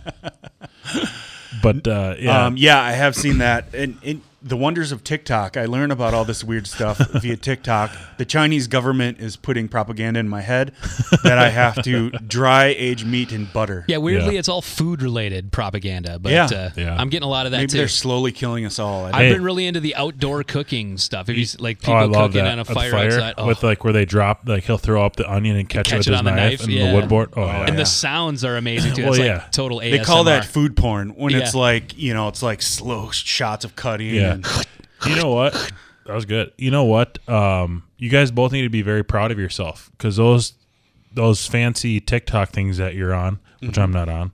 But 1.62 1.86
uh, 1.88 2.16
yeah, 2.18 2.46
Um, 2.46 2.56
yeah, 2.56 2.82
I 2.82 2.92
have 2.92 3.14
seen 3.14 3.38
that. 3.38 3.72
And, 3.74 3.96
and 4.04 4.20
the 4.46 4.56
wonders 4.58 4.92
of 4.92 5.02
TikTok, 5.02 5.56
I 5.56 5.64
learn 5.64 5.90
about 5.90 6.12
all 6.12 6.26
this 6.26 6.44
weird 6.44 6.66
stuff 6.66 6.98
via 7.22 7.36
TikTok. 7.36 7.90
The 8.18 8.26
Chinese 8.26 8.66
government 8.66 9.18
is 9.18 9.36
putting 9.36 9.68
propaganda 9.68 10.20
in 10.20 10.28
my 10.28 10.42
head 10.42 10.72
that 11.22 11.38
I 11.38 11.48
have 11.48 11.82
to 11.84 12.10
dry 12.10 12.66
age 12.66 13.04
meat 13.06 13.32
in 13.32 13.46
butter. 13.46 13.84
Yeah, 13.88 13.96
weirdly, 13.96 14.34
Yeah. 14.34 14.40
it's 14.40 14.48
all 14.50 14.60
food 14.60 15.00
related 15.00 15.50
propaganda, 15.50 16.18
but 16.18 16.30
Yeah. 16.32 16.44
uh, 16.44 16.70
Yeah. 16.76 16.94
I'm 16.98 17.08
getting 17.08 17.24
a 17.26 17.30
lot 17.30 17.46
of 17.46 17.52
that 17.52 17.58
Maybe 17.58 17.68
too. 17.72 17.78
they're 17.78 17.88
slowly 17.88 18.32
killing 18.32 18.66
us 18.66 18.78
all. 18.78 19.06
I 19.06 19.08
I've 19.08 19.14
Hey. 19.14 19.32
been 19.32 19.42
really 19.42 19.66
into 19.66 19.80
the 19.80 19.94
outdoor 19.96 20.42
cooking 20.44 20.98
stuff. 20.98 21.28
If 21.30 21.38
you 21.38 21.46
like 21.58 21.78
oh, 21.78 21.86
people 21.86 21.94
I 21.94 22.02
love 22.04 22.32
cooking 22.32 22.44
that 22.44 22.52
on 22.52 22.58
a 22.58 22.60
At 22.60 22.66
the 22.66 22.74
fire, 22.74 22.94
outside, 22.94 23.34
oh. 23.38 23.46
with 23.46 23.62
like 23.62 23.82
where 23.82 23.92
they 23.94 24.04
drop 24.04 24.42
like 24.46 24.64
he'll 24.64 24.76
throw 24.76 25.04
up 25.04 25.16
the 25.16 25.30
onion 25.30 25.56
and 25.56 25.68
catch, 25.68 25.88
Catch 25.88 26.00
it 26.00 26.08
it 26.08 26.10
with 26.10 26.18
on 26.18 26.26
his 26.26 26.32
the 26.34 26.36
knife, 26.36 26.50
knife, 26.50 26.64
and 26.64 26.72
yeah. 26.72 26.88
the 26.90 26.94
wood 26.94 27.08
board. 27.08 27.30
Oh, 27.34 27.46
yeah. 27.46 27.66
and 27.66 27.78
the 27.78 27.86
sounds 27.86 28.44
are 28.44 28.56
amazing 28.56 28.92
too. 28.94 29.04
Well, 29.04 29.12
It's 29.12 29.20
like 29.20 29.26
yeah. 29.28 29.44
total 29.50 29.80
ASMR. 29.80 29.90
They 29.90 30.04
call 30.04 30.24
that 30.24 30.44
food 30.44 30.76
porn 30.76 31.10
when 31.10 31.34
it's 31.34 31.54
like 31.54 31.96
you 31.96 32.12
know 32.12 32.28
it's 32.28 32.42
like 32.42 32.60
slow 32.60 33.10
shots 33.10 33.64
of 33.64 33.74
cutting. 33.74 34.14
Yeah. 34.14 34.33
And, 34.34 34.66
you 35.06 35.16
know 35.16 35.30
what? 35.30 35.52
That 36.06 36.14
was 36.14 36.24
good. 36.26 36.52
You 36.58 36.70
know 36.70 36.84
what? 36.84 37.18
Um, 37.28 37.84
you 37.98 38.10
guys 38.10 38.30
both 38.30 38.52
need 38.52 38.62
to 38.62 38.68
be 38.70 38.82
very 38.82 39.02
proud 39.02 39.30
of 39.30 39.38
yourself 39.38 39.90
because 39.92 40.16
those 40.16 40.54
those 41.12 41.46
fancy 41.46 42.00
TikTok 42.00 42.50
things 42.50 42.76
that 42.78 42.94
you're 42.94 43.14
on, 43.14 43.38
which 43.60 43.72
Mm-hmm. 43.72 43.80
I'm 43.80 43.92
not 43.92 44.08
on, 44.08 44.32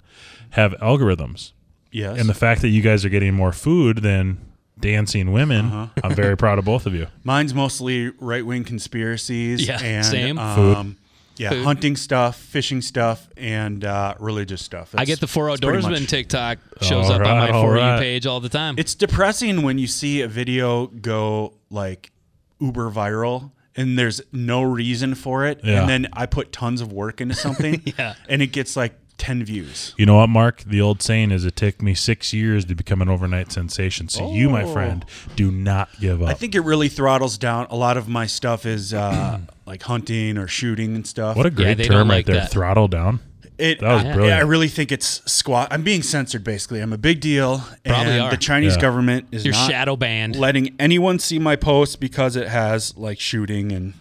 have 0.50 0.72
algorithms. 0.80 1.52
yes. 1.92 2.18
And 2.18 2.28
the 2.28 2.34
fact 2.34 2.62
that 2.62 2.68
you 2.68 2.80
guys 2.82 3.04
are 3.04 3.08
getting 3.10 3.34
more 3.34 3.52
food 3.52 3.98
than 3.98 4.38
dancing 4.80 5.30
women, 5.32 5.66
Uh-huh. 5.66 5.86
I'm 6.02 6.14
very 6.14 6.36
proud 6.38 6.58
of 6.58 6.64
both 6.64 6.86
of 6.86 6.94
you. 6.94 7.06
Mine's 7.24 7.52
mostly 7.54 8.08
right 8.18 8.44
wing 8.46 8.64
conspiracies. 8.64 9.66
Yeah, 9.68 9.78
and, 9.82 10.06
same. 10.06 10.38
Um, 10.38 10.96
yeah, 11.40 11.48
Food. 11.50 11.64
hunting 11.64 11.96
stuff, 11.96 12.36
fishing 12.36 12.82
stuff, 12.82 13.26
and 13.36 13.82
uh, 13.82 14.14
religious 14.20 14.62
stuff. 14.62 14.94
I 14.94 15.06
get 15.06 15.20
the 15.20 15.26
four 15.26 15.48
That's 15.48 15.60
pretty 15.60 15.78
outdoorsmen 15.82 16.06
TikTok 16.06 16.58
shows 16.82 17.06
All 17.06 17.12
up 17.12 17.20
on 17.22 17.26
my 17.26 17.38
right, 17.46 17.50
all 17.50 17.62
for 17.62 17.76
you 17.76 17.80
right. 17.82 17.98
page 17.98 18.26
all 18.26 18.40
the 18.40 18.50
time. 18.50 18.74
It's 18.76 18.94
depressing 18.94 19.62
when 19.62 19.78
you 19.78 19.86
see 19.86 20.20
a 20.20 20.28
video 20.28 20.88
go 20.88 21.54
like 21.70 22.12
uber 22.60 22.90
viral 22.90 23.52
and 23.74 23.98
there's 23.98 24.20
no 24.32 24.60
reason 24.62 25.14
for 25.14 25.46
it, 25.46 25.60
Yeah. 25.64 25.80
and 25.80 25.88
then 25.88 26.08
I 26.12 26.26
put 26.26 26.52
tons 26.52 26.82
of 26.82 26.92
work 26.92 27.22
into 27.22 27.34
something, 27.34 27.80
Yeah. 27.98 28.16
and 28.28 28.42
it 28.42 28.48
gets 28.48 28.76
like 28.76 28.92
ten 29.20 29.44
views. 29.44 29.94
You 29.98 30.06
know 30.06 30.16
what, 30.16 30.28
Mark? 30.28 30.62
The 30.66 30.80
old 30.80 31.02
saying 31.02 31.30
is 31.30 31.44
it 31.44 31.54
took 31.54 31.80
me 31.82 31.94
six 31.94 32.32
years 32.32 32.64
to 32.64 32.74
become 32.74 33.00
an 33.02 33.08
overnight 33.08 33.52
sensation. 33.52 34.08
So 34.08 34.32
you, 34.32 34.48
my 34.50 34.62
Oh. 34.64 34.72
friend, 34.72 35.04
do 35.36 35.50
not 35.52 35.88
give 36.00 36.22
up. 36.22 36.28
I 36.28 36.34
think 36.34 36.54
it 36.54 36.60
really 36.60 36.88
throttles 36.88 37.36
down. 37.38 37.66
A 37.70 37.76
lot 37.76 37.96
of 37.96 38.08
my 38.08 38.26
stuff 38.26 38.64
is 38.66 38.92
uh, 38.94 39.38
like 39.66 39.82
hunting 39.82 40.38
or 40.38 40.48
shooting 40.48 40.94
and 40.96 41.06
stuff. 41.06 41.36
what 41.36 41.46
a 41.46 41.50
great 41.50 41.76
they 41.76 41.84
term 41.84 41.96
don't 41.98 42.08
right 42.08 42.16
like 42.16 42.26
there. 42.26 42.36
that. 42.36 42.50
Throttle 42.50 42.88
down. 42.88 43.20
It, 43.58 43.80
That 43.80 43.92
was 43.92 44.04
I, 44.06 44.12
brilliant. 44.14 44.38
I 44.40 44.42
really 44.44 44.68
think 44.68 44.90
it's 44.90 45.20
squat. 45.30 45.68
I'm 45.70 45.82
being 45.82 46.02
censored, 46.02 46.42
basically. 46.42 46.80
I'm 46.80 46.94
a 46.94 46.98
big 46.98 47.20
deal, 47.20 47.58
Probably 47.84 48.12
and 48.14 48.22
are. 48.22 48.30
the 48.30 48.38
Chinese 48.38 48.76
Yeah. 48.76 48.80
government 48.80 49.26
is 49.32 49.44
You're 49.44 49.52
not 49.52 49.70
shadow 49.70 49.96
banned. 49.96 50.34
letting 50.36 50.74
anyone 50.78 51.18
see 51.18 51.38
my 51.38 51.56
post 51.56 52.00
because 52.00 52.36
it 52.36 52.48
has 52.48 52.96
like 52.96 53.20
shooting 53.20 53.70
and. 53.70 53.92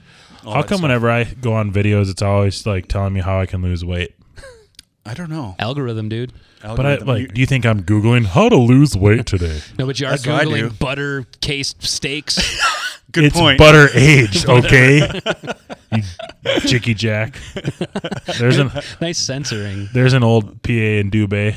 All 0.46 0.54
How 0.54 0.62
that 0.62 0.70
come 0.70 0.78
stuff. 0.78 0.84
whenever 0.84 1.10
I 1.12 1.26
go 1.26 1.52
on 1.56 1.74
videos, 1.74 2.10
it's 2.10 2.22
always 2.22 2.66
like 2.66 2.88
telling 2.88 3.12
me 3.12 3.20
how 3.20 3.42
I 3.42 3.46
can 3.46 3.62
lose 3.62 3.84
weight? 3.84 4.16
I 5.10 5.16
don't 5.16 5.32
know. 5.32 5.56
Algorithm, 5.58 6.08
dude. 6.08 6.34
But 6.62 6.86
I 6.86 6.92
Algorithm. 6.92 7.08
like. 7.08 7.34
Do 7.34 7.42
you 7.42 7.48
think 7.48 7.66
I'm 7.66 7.82
googling 7.82 8.25
how 8.25 8.48
to 8.48 8.56
lose 8.56 8.96
weight 8.96 9.25
today? 9.25 9.60
No, 9.80 9.88
but 9.88 10.00
you 10.00 10.06
are 10.06 10.12
That's 10.12 10.28
what 10.28 10.36
I 10.42 10.46
do. 10.46 10.70
googling 10.70 10.78
butter 10.80 11.25
cased 11.42 11.82
steaks. 11.82 12.38
good 13.12 13.24
it's 13.24 13.36
point. 13.36 13.58
butter 13.58 13.88
aged, 13.96 14.48
okay? 14.48 15.20
you 15.92 16.04
chicky 16.68 16.94
jack. 16.94 17.39
There's 18.38 18.60
an 18.60 18.70
nice 19.01 19.18
censoring. 19.18 19.89
there's 19.94 20.13
an 20.13 20.22
old 20.24 20.62
PA 20.62 20.74
in 20.74 21.10
Dubai. 21.10 21.56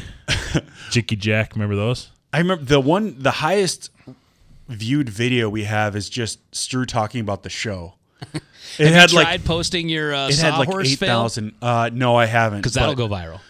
Jicky 0.90 1.18
Jack, 1.18 1.52
remember 1.54 1.76
those? 1.76 2.10
I 2.32 2.38
remember 2.38 2.64
the 2.64 2.80
one, 2.80 3.16
the 3.18 3.30
highest 3.32 3.90
viewed 4.68 5.10
video 5.10 5.50
we 5.50 5.64
have 5.64 5.94
is 5.94 6.08
just 6.08 6.38
Stu 6.54 6.86
talking 6.86 7.20
about 7.20 7.42
the 7.42 7.50
show. 7.50 7.96
It 8.78 8.86
Have 8.86 8.94
had 8.94 9.10
you 9.10 9.16
like 9.18 9.26
tried 9.26 9.44
posting 9.44 9.90
your 9.90 10.14
uh, 10.14 10.28
it 10.30 10.38
had 10.38 10.56
like 10.56 10.66
sawhorse 10.66 10.94
fail? 10.96 11.08
thousand. 11.08 11.52
Uh, 11.60 11.90
no, 11.92 12.16
I 12.16 12.24
haven't. 12.24 12.60
Because 12.60 12.72
that'll 12.72 12.94
but, 12.94 13.08
go 13.08 13.14
viral. 13.14 13.40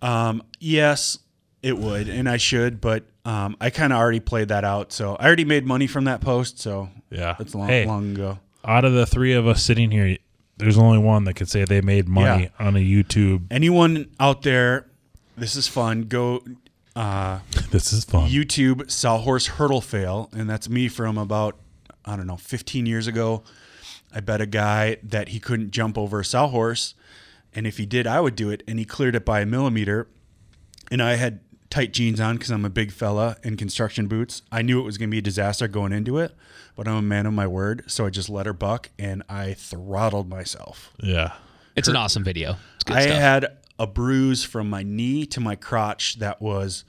Um, 0.00 0.40
yes, 0.60 1.18
it 1.64 1.76
would, 1.76 2.08
and 2.08 2.28
I 2.28 2.36
should, 2.36 2.80
but 2.80 3.02
um, 3.24 3.56
I 3.60 3.70
kind 3.70 3.92
of 3.92 3.98
already 3.98 4.20
played 4.20 4.48
that 4.48 4.62
out. 4.64 4.92
So 4.92 5.16
I 5.16 5.26
already 5.26 5.44
made 5.44 5.66
money 5.66 5.88
from 5.88 6.04
that 6.04 6.20
post. 6.20 6.60
So 6.60 6.90
Yeah. 7.10 7.34
it's 7.40 7.56
long, 7.56 7.66
Hey. 7.66 7.86
long 7.86 8.12
ago. 8.12 8.38
Out 8.64 8.84
of 8.84 8.92
the 8.92 9.04
three 9.04 9.32
of 9.32 9.48
us 9.48 9.64
sitting 9.64 9.90
here, 9.90 10.16
there's 10.58 10.78
only 10.78 10.98
one 10.98 11.24
that 11.24 11.34
could 11.34 11.48
say 11.48 11.64
they 11.64 11.80
made 11.80 12.06
money 12.08 12.44
Yeah. 12.58 12.64
on 12.66 12.76
a 12.76 12.80
YouTube. 12.80 13.46
Anyone 13.50 14.08
out 14.20 14.42
there, 14.42 14.86
this 15.36 15.56
is 15.56 15.66
fun. 15.66 16.02
Go 16.02 16.44
uh, 16.94 17.40
This 17.72 17.92
is 17.92 18.04
fun. 18.04 18.30
YouTube 18.30 18.88
Sawhorse 18.90 19.46
Hurdle 19.48 19.80
Fail, 19.80 20.30
and 20.32 20.48
that's 20.48 20.68
me 20.68 20.86
from 20.86 21.18
about 21.18 21.56
I 22.04 22.14
don't 22.16 22.28
know 22.28 22.36
15 22.36 22.86
years 22.86 23.08
ago. 23.08 23.42
I 24.14 24.20
bet 24.20 24.40
a 24.40 24.46
guy 24.46 24.96
that 25.02 25.28
he 25.28 25.40
couldn't 25.40 25.70
jump 25.70 25.98
over 25.98 26.20
a 26.20 26.24
sawhorse, 26.24 26.94
and 27.54 27.66
if 27.66 27.78
he 27.78 27.86
did, 27.86 28.06
I 28.06 28.20
would 28.20 28.36
do 28.36 28.50
it, 28.50 28.62
and 28.66 28.78
he 28.78 28.84
cleared 28.84 29.14
it 29.14 29.24
by 29.24 29.40
a 29.40 29.46
millimeter. 29.46 30.08
And 30.90 31.02
I 31.02 31.16
had 31.16 31.40
tight 31.70 31.92
jeans 31.92 32.20
on 32.20 32.36
because 32.36 32.50
I'm 32.50 32.64
a 32.64 32.70
big 32.70 32.92
fella 32.92 33.36
and 33.44 33.58
construction 33.58 34.06
boots. 34.06 34.42
I 34.50 34.62
knew 34.62 34.80
it 34.80 34.84
was 34.84 34.96
going 34.96 35.10
to 35.10 35.12
be 35.12 35.18
a 35.18 35.22
disaster 35.22 35.68
going 35.68 35.92
into 35.92 36.18
it, 36.18 36.34
but 36.76 36.88
I'm 36.88 36.96
a 36.96 37.02
man 37.02 37.26
of 37.26 37.34
my 37.34 37.46
word, 37.46 37.84
so 37.86 38.06
I 38.06 38.10
just 38.10 38.30
let 38.30 38.46
her 38.46 38.52
buck, 38.52 38.90
and 38.98 39.22
I 39.28 39.54
throttled 39.54 40.28
myself. 40.28 40.92
yeah. 41.02 41.34
It's 41.76 41.86
an 41.86 41.94
awesome 41.94 42.24
video. 42.24 42.56
It's 42.74 42.84
good 42.84 42.96
I 42.96 43.02
stuff. 43.02 43.18
had 43.18 43.46
a 43.78 43.86
bruise 43.86 44.42
from 44.42 44.68
my 44.68 44.82
knee 44.82 45.26
to 45.26 45.38
my 45.38 45.54
crotch 45.54 46.18
that 46.18 46.42
was 46.42 46.84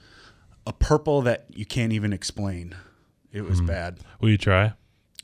a 0.66 0.72
purple 0.72 1.22
that 1.22 1.46
you 1.50 1.64
can't 1.64 1.92
even 1.92 2.12
explain. 2.12 2.74
It 3.32 3.42
was 3.42 3.60
hmm. 3.60 3.66
bad. 3.66 3.98
Will 4.20 4.30
you 4.30 4.38
try? 4.38 4.72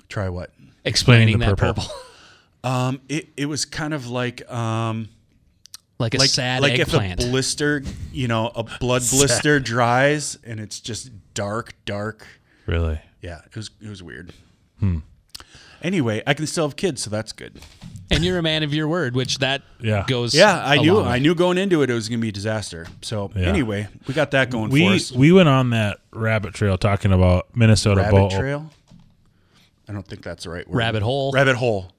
Try 0.09 0.29
what? 0.29 0.53
Explaining 0.87 1.39
that 1.41 1.57
purple. 1.59 1.83
purple. 1.85 1.97
Um, 2.65 3.01
it, 3.09 3.29
it 3.37 3.47
was 3.47 3.65
kind 3.65 3.95
of 3.95 4.09
like 4.09 4.51
um, 4.51 5.09
like 5.99 6.15
a 6.15 6.19
like 6.19 6.31
sad 6.31 6.63
like 6.63 6.79
eggplant. 6.79 7.21
if 7.21 7.27
a 7.27 7.31
blister, 7.31 7.83
you 8.13 8.27
know, 8.29 8.51
a 8.55 8.63
blood 8.81 9.03
blister 9.11 9.61
dries 9.61 10.39
and 10.45 10.59
it's 10.61 10.81
just 10.81 11.11
dark, 11.35 11.75
dark. 11.85 12.27
Really? 12.67 12.99
Yeah, 13.23 13.41
it 13.47 13.55
was 13.55 13.71
it 13.81 13.89
was 13.89 14.03
weird. 14.03 14.33
Hmm. 14.81 14.99
Anyway, 15.83 16.23
I 16.27 16.35
can 16.35 16.47
still 16.47 16.67
have 16.67 16.77
kids, 16.77 17.03
so 17.03 17.11
that's 17.11 17.33
good. 17.33 17.61
and 18.11 18.25
you're 18.25 18.39
a 18.39 18.43
man 18.43 18.63
of 18.63 18.73
your 18.73 18.89
word, 18.89 19.15
which 19.15 19.39
that 19.39 19.63
Yeah. 19.81 20.05
goes. 20.09 20.35
Yeah, 20.35 20.61
I 20.65 20.79
knew. 20.79 21.01
I 21.01 21.19
knew 21.19 21.35
going 21.35 21.59
into 21.59 21.83
it 21.83 21.91
it 21.91 21.95
was 21.95 22.09
going 22.09 22.19
to 22.21 22.23
be 22.23 22.31
a 22.31 22.33
disaster. 22.33 22.87
So 23.03 23.31
Yeah. 23.37 23.47
anyway, 23.49 23.89
we 24.07 24.15
got 24.15 24.31
that 24.33 24.51
going 24.51 24.71
for 24.71 24.75
We 24.75 24.87
us. 24.97 25.13
we 25.13 25.33
went 25.33 25.49
on 25.49 25.71
that 25.71 25.99
rabbit 26.13 26.55
trail 26.55 26.79
talking 26.79 27.13
about 27.13 27.55
Minnesota 27.55 28.01
Rabbit 28.03 28.31
trail. 28.31 28.71
I 29.89 29.93
don't 29.93 30.07
think 30.07 30.23
that's 30.23 30.45
the 30.45 30.51
right 30.51 30.69
word. 30.69 30.77
Rabbit 30.77 31.03
hole. 31.03 31.33
Rabbit 31.33 31.57
hole. 31.57 31.93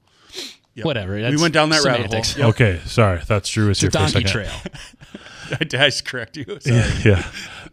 Yep. 0.74 0.84
Whatever. 0.84 1.14
we 1.16 1.22
that's 1.22 1.40
went 1.42 1.54
down 1.54 1.70
that 1.70 1.82
rabbit 1.82 2.06
semantics. 2.10 2.34
hole. 2.34 2.46
Yep. 2.46 2.54
Okay, 2.54 2.80
sorry. 2.86 3.20
That's 3.26 3.48
Drew 3.48 3.68
was 3.68 3.82
It's 3.82 3.94
a 3.94 3.98
here 3.98 4.08
for 4.08 4.18
a 4.18 4.22
donkey 4.22 4.28
second. 4.28 4.48
trail. 5.50 5.58
Did 5.68 5.74
I 5.76 5.90
correct 6.04 6.36
you? 6.36 6.44
Sorry. 6.60 6.82
yeah. 7.04 7.24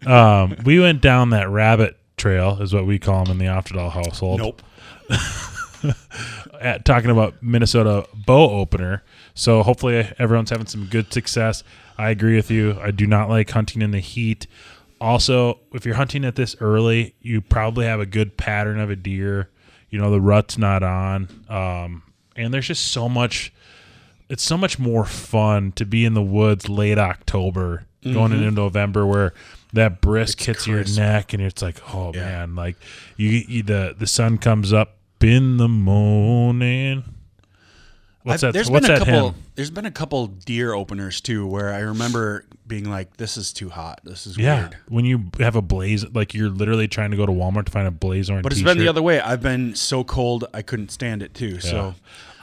Um, 0.06 0.56
we 0.64 0.80
went 0.80 1.02
down 1.02 1.32
that 1.32 1.50
rabbit 1.50 1.98
trail, 2.16 2.62
is 2.62 2.74
what 2.74 2.86
we 2.88 2.98
call 3.00 3.26
them 3.26 3.34
in 3.34 3.38
the 3.38 3.52
Afterdahl 3.52 3.92
household. 3.92 4.40
Nope. 4.40 4.62
At, 6.62 6.86
talking 6.86 7.10
about 7.12 7.44
Minnesota 7.44 8.08
bow 8.14 8.50
opener. 8.50 9.04
So 9.34 9.62
hopefully 9.62 10.10
everyone's 10.18 10.50
having 10.50 10.68
some 10.68 10.86
good 10.86 11.12
success. 11.14 11.64
I 11.98 12.10
agree 12.10 12.36
with 12.38 12.50
you. 12.50 12.80
I 12.82 12.92
do 12.92 13.06
not 13.06 13.30
like 13.30 13.50
hunting 13.52 13.82
in 13.82 13.92
the 13.92 14.00
heat. 14.00 14.48
Also, 15.02 15.60
if 15.74 15.86
you're 15.86 15.96
hunting 15.96 16.24
at 16.24 16.36
this 16.36 16.56
early, 16.62 17.14
you 17.22 17.42
probably 17.42 17.86
have 17.86 18.00
a 18.00 18.06
good 18.06 18.38
pattern 18.38 18.80
of 18.80 18.90
a 18.90 18.96
deer. 18.96 19.50
You 19.90 20.00
know 20.00 20.12
the 20.12 20.22
rut's 20.22 20.58
not 20.58 20.84
on, 20.84 21.30
um, 21.50 22.04
and 22.36 22.54
there's 22.54 22.68
just 22.68 22.92
so 22.92 23.08
much. 23.08 23.54
It's 24.28 24.44
so 24.44 24.58
much 24.58 24.80
more 24.80 25.06
fun 25.06 25.72
to 25.74 25.86
be 25.86 26.04
in 26.04 26.16
the 26.16 26.22
woods 26.24 26.68
late 26.68 26.98
October, 26.98 27.86
going 28.04 28.32
into 28.32 28.50
November, 28.52 29.06
where 29.06 29.34
that 29.74 30.02
brisk 30.02 30.42
hits 30.42 30.66
your 30.68 30.84
neck, 30.96 31.34
and 31.34 31.42
it's 31.44 31.62
like, 31.62 31.80
oh 31.94 32.12
Yeah. 32.14 32.22
man, 32.22 32.56
like 32.56 32.76
you, 33.18 33.30
you 33.30 33.64
the 33.64 33.96
the 33.98 34.08
sun 34.08 34.38
comes 34.40 34.74
up 34.74 34.98
in 35.22 35.58
the 35.58 35.68
morning. 35.70 37.04
What's 38.26 38.42
I've- 38.44 38.48
that? 38.50 38.54
There's 38.54 38.70
what's 38.72 38.88
been 38.88 38.96
a 38.96 39.00
that 39.00 39.06
couple. 39.06 39.30
hymn? 39.32 39.42
There's 39.54 39.70
been 39.70 39.86
a 39.86 39.92
couple 39.92 40.28
deer 40.28 40.74
openers 40.74 41.22
too, 41.22 41.46
where 41.46 41.72
I 41.72 41.80
remember 41.80 42.44
being 42.66 42.90
like, 42.90 43.18
"This 43.18 43.38
is 43.38 43.54
too 43.54 43.70
hot. 43.70 44.02
This 44.04 44.26
is 44.26 44.36
Yeah, 44.38 44.62
weird." 44.62 44.78
when 44.90 45.06
you 45.06 45.26
have 45.40 45.56
a 45.56 45.62
blaze, 45.62 46.04
like 46.14 46.34
you're 46.34 46.50
literally 46.50 46.88
trying 46.88 47.12
to 47.12 47.18
go 47.18 47.26
to 47.28 47.32
Walmart 47.32 47.66
to 47.66 47.72
find 47.72 47.88
a 47.88 47.92
blaze 47.92 48.30
orange. 48.32 48.42
But 48.44 48.52
it's 48.52 48.62
t-shirt. 48.62 48.76
been 48.78 48.84
the 48.84 48.90
other 48.90 49.04
way. 49.04 49.20
I've 49.20 49.42
been 49.44 49.76
so 49.76 50.04
cold 50.04 50.46
I 50.56 50.64
couldn't 50.64 50.90
stand 50.92 51.22
it 51.22 51.36
too. 51.36 51.60
So 51.60 51.94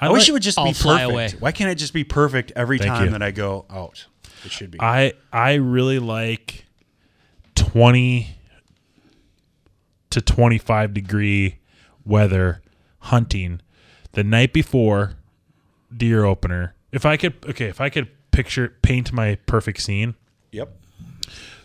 I 0.01 0.07
I, 0.07 0.11
wish 0.13 0.23
like- 0.23 0.29
it 0.29 0.33
would 0.35 0.43
just 0.43 0.57
I'll 0.59 0.67
be 0.67 0.73
fly 0.73 0.99
perfect. 1.05 1.11
away. 1.13 1.29
Why 1.41 1.51
can't 1.53 1.71
it 1.71 1.75
just 1.77 1.93
be 1.93 2.05
perfect 2.05 2.53
every 2.55 2.79
Thank 2.79 2.91
time 2.93 3.05
you. 3.07 3.11
that 3.11 3.23
I 3.23 3.33
go 3.33 3.67
out? 3.69 4.07
It 4.45 4.53
should 4.53 4.71
be. 4.71 4.81
I 4.81 5.15
I 5.33 5.55
really 5.55 5.99
like 5.99 6.65
twenty 7.57 8.37
to 10.11 10.21
twenty 10.21 10.59
five 10.59 10.95
degree 10.95 11.57
weather 12.05 12.63
hunting 12.99 13.61
the 14.13 14.23
night 14.23 14.53
before 14.53 15.15
deer 15.97 16.25
opener. 16.25 16.75
If 16.91 17.07
I 17.07 17.17
could, 17.17 17.35
okay, 17.49 17.67
if 17.67 17.81
I 17.81 17.89
could 17.89 18.09
picture 18.31 18.75
paint 18.83 19.13
my 19.13 19.37
perfect 19.47 19.81
scene, 19.83 20.15
yep. 20.51 20.71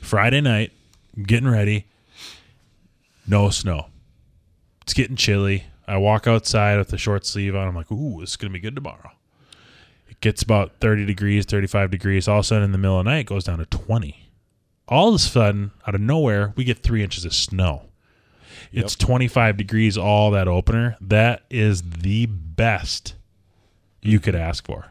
Friday 0.01 0.41
night, 0.41 0.71
getting 1.21 1.49
ready. 1.49 1.85
No 3.27 3.49
snow. 3.49 3.87
It's 4.83 4.93
getting 4.93 5.17
chilly. 5.17 5.65
I 5.87 5.97
walk 5.97 6.27
outside 6.27 6.77
with 6.77 6.89
the 6.89 6.97
short 6.97 7.25
sleeve 7.25 7.55
on. 7.55 7.67
I'm 7.67 7.75
like, 7.75 7.91
ooh, 7.91 8.21
it's 8.21 8.35
gonna 8.35 8.53
be 8.53 8.59
good 8.59 8.75
tomorrow. 8.75 9.11
It 10.09 10.21
gets 10.21 10.41
about 10.41 10.79
30 10.79 11.05
degrees, 11.05 11.45
35 11.45 11.91
degrees. 11.91 12.27
All 12.27 12.39
of 12.39 12.45
a 12.45 12.47
sudden, 12.47 12.63
in 12.63 12.71
the 12.71 12.77
middle 12.77 12.99
of 12.99 13.05
the 13.05 13.11
night, 13.11 13.19
it 13.19 13.25
goes 13.25 13.43
down 13.43 13.59
to 13.59 13.65
20. 13.65 14.29
All 14.87 15.09
of 15.09 15.15
a 15.15 15.19
sudden, 15.19 15.71
out 15.85 15.95
of 15.95 16.01
nowhere, 16.01 16.53
we 16.55 16.63
get 16.63 16.79
three 16.79 17.03
inches 17.03 17.25
of 17.25 17.33
snow. 17.33 17.83
It's 18.71 18.95
25 18.95 19.57
degrees 19.57 19.97
all 19.97 20.31
that 20.31 20.47
opener. 20.47 20.97
That 21.01 21.43
is 21.49 21.81
the 21.83 22.25
best 22.25 23.15
you 24.07 24.19
could 24.19 24.35
ask 24.35 24.65
for. 24.65 24.87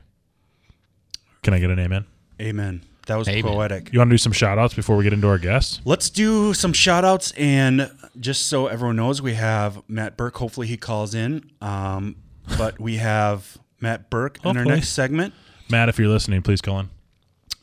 Can 1.43 1.55
I 1.55 1.59
get 1.59 1.71
an 1.71 1.79
amen? 1.79 2.05
Amen. 2.41 2.83
That 3.07 3.17
was 3.17 3.29
Amen. 3.29 3.43
poetic. 3.53 3.93
You 3.93 4.01
want 4.01 4.11
to 4.11 4.15
do 4.15 4.19
some 4.19 4.33
shout 4.33 4.59
outs 4.59 4.75
before 4.75 4.97
we 4.97 5.05
get 5.05 5.13
into 5.13 5.29
our 5.29 5.39
guests? 5.39 5.81
Let's 5.85 6.11
do 6.11 6.53
some 6.53 6.73
shout 6.73 7.05
outs. 7.05 7.33
And 7.37 7.91
just 8.19 8.49
so 8.49 8.67
everyone 8.67 8.97
knows, 8.97 9.23
we 9.23 9.35
have 9.35 9.81
Matt 9.89 10.17
Burke. 10.17 10.37
Hopefully, 10.37 10.67
he 10.67 10.77
calls 10.77 11.15
in. 11.15 11.51
Um, 11.61 12.17
but 12.59 12.81
we 12.81 12.97
have 12.97 13.57
Matt 13.81 14.11
Burke 14.11 14.39
in 14.43 14.49
our 14.49 14.55
Hopefully. 14.55 14.75
next 14.75 14.89
segment. 14.91 15.35
Matt, 15.71 15.89
if 15.89 15.99
you're 15.99 16.09
listening, 16.09 16.43
please 16.43 16.61
call 16.61 16.81
in. 16.81 16.91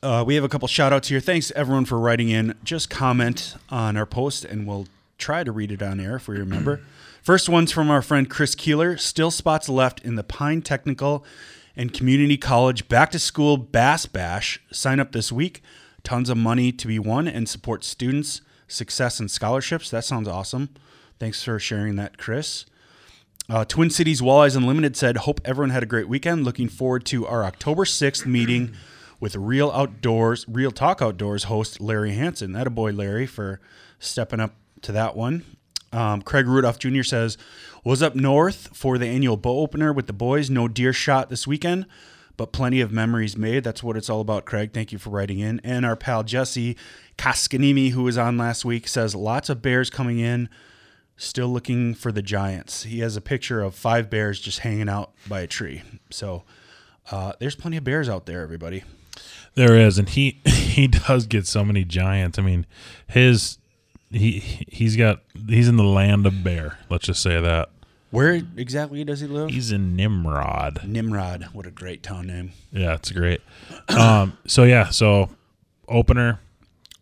Uh, 0.02 0.24
we 0.26 0.36
have 0.36 0.44
a 0.46 0.50
couple 0.50 0.68
shout 0.68 0.92
outs 0.94 1.10
here. 1.10 1.20
Thanks 1.20 1.52
everyone 1.56 1.86
for 1.86 2.00
writing 2.00 2.30
in. 2.30 2.56
Just 2.64 2.90
comment 2.90 3.56
on 3.70 3.96
our 3.96 4.06
post 4.06 4.44
and 4.46 4.66
we'll 4.68 4.88
try 5.18 5.44
to 5.44 5.52
read 5.52 5.72
it 5.72 5.82
on 5.82 6.00
air 6.00 6.16
if 6.16 6.28
we 6.28 6.38
remember. 6.38 6.82
First 7.24 7.48
one's 7.48 7.72
from 7.72 7.90
our 7.90 8.02
friend 8.02 8.30
Chris 8.30 8.54
Keeler. 8.54 8.98
Still 8.98 9.32
spots 9.32 9.70
left 9.70 10.02
in 10.02 10.16
the 10.16 10.26
Pine 10.26 10.62
Technical 10.62 11.24
and 11.74 11.94
Community 11.94 12.36
College 12.36 12.90
Back 12.90 13.12
to 13.12 13.20
School 13.20 13.56
Bass 13.56 14.06
Bash. 14.06 14.62
Sign 14.74 15.00
up 15.00 15.14
this 15.14 15.32
week. 15.32 15.62
Tons 16.04 16.30
of 16.30 16.36
money 16.36 16.74
to 16.74 16.86
be 16.86 17.00
won 17.00 17.30
and 17.30 17.48
support 17.48 17.86
students' 17.86 18.42
success 18.68 19.22
and 19.22 19.32
scholarships. 19.32 19.90
That 19.90 20.04
sounds 20.04 20.28
awesome. 20.28 20.68
Thanks 21.18 21.42
for 21.42 21.58
sharing 21.60 21.96
that, 21.96 22.18
Chris. 22.18 22.66
Uh, 23.50 23.64
Twin 23.64 23.90
Cities 23.90 24.20
Walleyes 24.20 24.58
Unlimited 24.58 24.98
said, 24.98 25.16
Hope 25.16 25.40
everyone 25.46 25.70
had 25.70 25.84
a 25.84 25.86
great 25.86 26.10
weekend. 26.10 26.44
Looking 26.44 26.68
forward 26.68 27.06
to 27.06 27.26
our 27.26 27.46
October 27.46 27.86
6th 27.86 28.26
meeting 28.26 28.74
with 29.22 29.38
Real 29.38 29.72
Outdoors, 29.72 30.46
Real 30.50 30.72
Talk 30.72 31.02
Outdoors 31.02 31.46
host 31.46 31.80
Larry 31.80 32.16
Hansen. 32.16 32.52
That 32.52 32.68
a 32.68 32.70
boy, 32.70 32.92
Larry, 32.92 33.28
for 33.28 33.62
stepping 33.98 34.42
up 34.42 34.56
to 34.82 34.92
that 34.92 35.16
one. 35.16 35.46
Um, 35.94 36.22
Craig 36.22 36.48
Rudolph 36.48 36.80
Jr. 36.80 37.04
says, 37.04 37.38
Was 37.84 38.02
up 38.02 38.16
north 38.16 38.76
for 38.76 38.98
the 38.98 39.08
annual 39.08 39.38
bow 39.38 39.60
opener 39.60 39.94
with 39.94 40.08
the 40.08 40.14
boys. 40.14 40.50
No 40.50 40.68
deer 40.68 40.92
shot 40.92 41.30
this 41.30 41.48
weekend, 41.48 41.86
but 42.36 42.52
plenty 42.52 42.82
of 42.82 42.92
memories 42.92 43.38
made. 43.38 43.64
That's 43.64 43.84
what 43.84 43.96
it's 43.96 44.10
all 44.10 44.22
about, 44.22 44.46
Craig. 44.46 44.74
Thank 44.74 44.92
you 44.92 44.98
for 44.98 45.12
writing 45.12 45.40
in. 45.40 45.62
And 45.64 45.86
our 45.86 45.96
pal 45.96 46.24
Jesse 46.24 46.76
Kaskanimi, 47.18 47.92
who 47.92 48.04
was 48.04 48.18
on 48.18 48.38
last 48.38 48.66
week, 48.66 48.88
says 48.88 49.16
lots 49.16 49.50
of 49.50 49.62
bears 49.62 49.90
coming 49.90 50.20
in. 50.20 50.50
Still 51.16 51.48
looking 51.50 51.94
for 51.94 52.12
the 52.12 52.24
Giants. 52.24 52.84
He 52.84 53.00
has 53.00 53.16
a 53.16 53.22
picture 53.22 53.62
of 53.62 53.76
five 53.76 54.10
bears 54.10 54.40
just 54.40 54.60
hanging 54.60 54.90
out 54.90 55.14
by 55.28 55.42
a 55.42 55.48
tree. 55.48 55.84
So 56.10 56.44
uh, 57.12 57.34
there's 57.40 57.56
plenty 57.56 57.78
of 57.78 57.84
bears 57.84 58.10
out 58.10 58.26
there, 58.26 58.42
everybody. 58.42 58.84
There 59.54 59.78
is, 59.78 60.00
and 60.00 60.10
he 60.10 60.42
he 60.46 60.88
does 60.88 61.28
get 61.28 61.46
so 61.46 61.64
many 61.64 61.86
giants. 61.86 62.40
I 62.40 62.42
mean, 62.42 62.66
his 63.08 63.60
he 64.14 64.40
he's 64.68 64.96
got 64.96 65.22
he's 65.48 65.68
in 65.68 65.78
the 65.78 65.84
land 65.84 66.26
of 66.26 66.44
bear. 66.44 66.78
Let's 66.90 67.06
just 67.06 67.22
say 67.22 67.42
that 67.42 67.70
Where 68.12 68.34
exactly 68.58 69.04
does 69.04 69.20
he 69.20 69.28
live? 69.28 69.50
he's 69.50 69.72
in 69.72 69.96
Nimrod. 69.96 70.82
Nimrod. 70.86 71.48
What 71.54 71.66
a 71.66 71.72
great 71.72 72.04
town 72.04 72.28
name. 72.28 72.52
Yeah, 72.72 72.94
it's 72.94 73.12
great. 73.12 73.42
Um, 73.90 74.38
so 74.48 74.64
yeah, 74.64 74.90
so 74.90 75.30
opener 75.88 76.40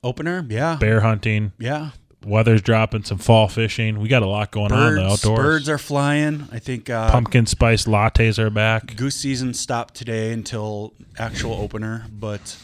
Opener? 0.04 0.44
Yeah. 0.50 0.78
bear 0.78 1.02
hunting. 1.02 1.52
Yeah. 1.60 1.92
Weather's 2.26 2.62
dropping. 2.62 3.04
Some 3.04 3.18
fall 3.20 3.48
fishing. 3.48 4.00
We 4.00 4.08
got 4.08 4.24
a 4.24 4.28
lot 4.28 4.52
going 4.52 4.72
on 4.72 4.90
in 4.90 4.96
the 4.96 5.06
outdoors. 5.12 5.38
birds 5.40 5.70
are 5.70 5.78
flying. 5.78 6.48
I 6.52 6.60
think 6.60 6.90
uh, 6.90 7.12
Pumpkin 7.12 7.46
spice 7.46 7.86
lattes 7.86 8.40
are 8.40 8.50
back. 8.50 8.96
goose 8.96 9.16
season 9.16 9.54
stopped 9.54 9.94
today 9.96 10.32
until 10.34 10.94
actual 11.20 11.54
opener, 11.54 12.06
but 12.12 12.58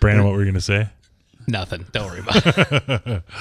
Brandon, 0.00 0.24
what 0.24 0.32
were 0.34 0.40
you 0.44 0.50
gonna 0.50 0.60
say? 0.60 0.88
Nothing. 1.50 1.86
Don't 1.92 2.06
worry 2.06 2.20
about 2.20 2.42
it. 2.46 3.22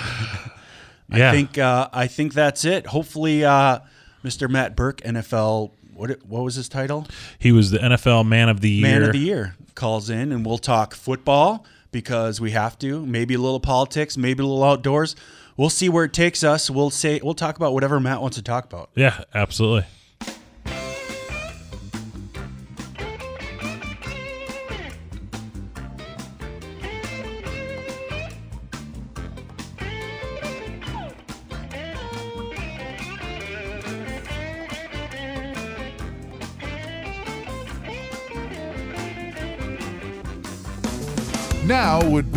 Yeah, 1.12 1.30
I 1.30 1.32
think 1.34 1.58
uh, 1.58 1.89
I 1.92 2.06
think 2.06 2.34
that's 2.36 2.66
it. 2.66 2.86
Hopefully, 2.86 3.44
uh, 3.44 3.80
Mr. 4.24 4.48
Matt 4.48 4.75
Burke, 4.75 5.01
NFL, 5.01 5.72
what 5.96 6.24
what 6.24 6.44
was 6.44 6.54
his 6.54 6.70
title? 6.70 7.08
he 7.39 7.51
was 7.51 7.72
the 7.72 7.80
NFL 7.80 8.28
Man 8.28 8.48
of 8.48 8.62
the 8.62 8.70
Year. 8.70 8.82
Man 8.88 9.04
of 9.04 9.13
the 9.13 9.18
Year 9.20 9.56
calls 9.74 10.12
in, 10.12 10.32
and 10.32 10.46
we'll 10.46 10.60
talk 10.60 10.94
football 10.94 11.66
because 11.92 12.39
we 12.39 12.51
have 12.51 12.78
to. 12.80 13.06
Maybe 13.08 13.34
a 13.34 13.39
little 13.39 13.60
politics, 13.60 14.18
maybe 14.18 14.44
a 14.44 14.46
little 14.46 14.63
outdoors. 14.63 15.16
We'll 15.58 15.72
see 15.72 15.89
where 15.89 16.06
it 16.06 16.13
takes 16.13 16.44
us. 16.44 16.70
We'll 16.70 16.92
say 16.92 17.20
we'll 17.24 17.34
talk 17.34 17.56
about 17.58 17.74
whatever 17.74 18.00
Matt 18.00 18.22
wants 18.22 18.38
to 18.38 18.44
talk 18.44 18.66
about. 18.66 18.92
Yeah, 18.94 19.24
absolutely. 19.34 19.86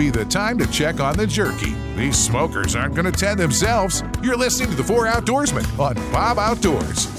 Be 0.02 0.10
the 0.10 0.24
time 0.24 0.58
to 0.58 0.66
check 0.66 0.98
on 0.98 1.16
the 1.16 1.24
jerky. 1.24 1.74
These 1.94 2.18
smokers 2.18 2.74
aren't 2.74 2.96
going 2.96 3.04
to 3.04 3.12
tend 3.12 3.38
themselves. 3.38 4.02
You're 4.20 4.36
listening 4.36 4.70
to 4.70 4.76
the 4.76 4.82
Four 4.82 5.06
Outdoorsmen 5.06 5.78
on 5.78 5.94
Bob 6.10 6.40
Outdoors. 6.40 7.11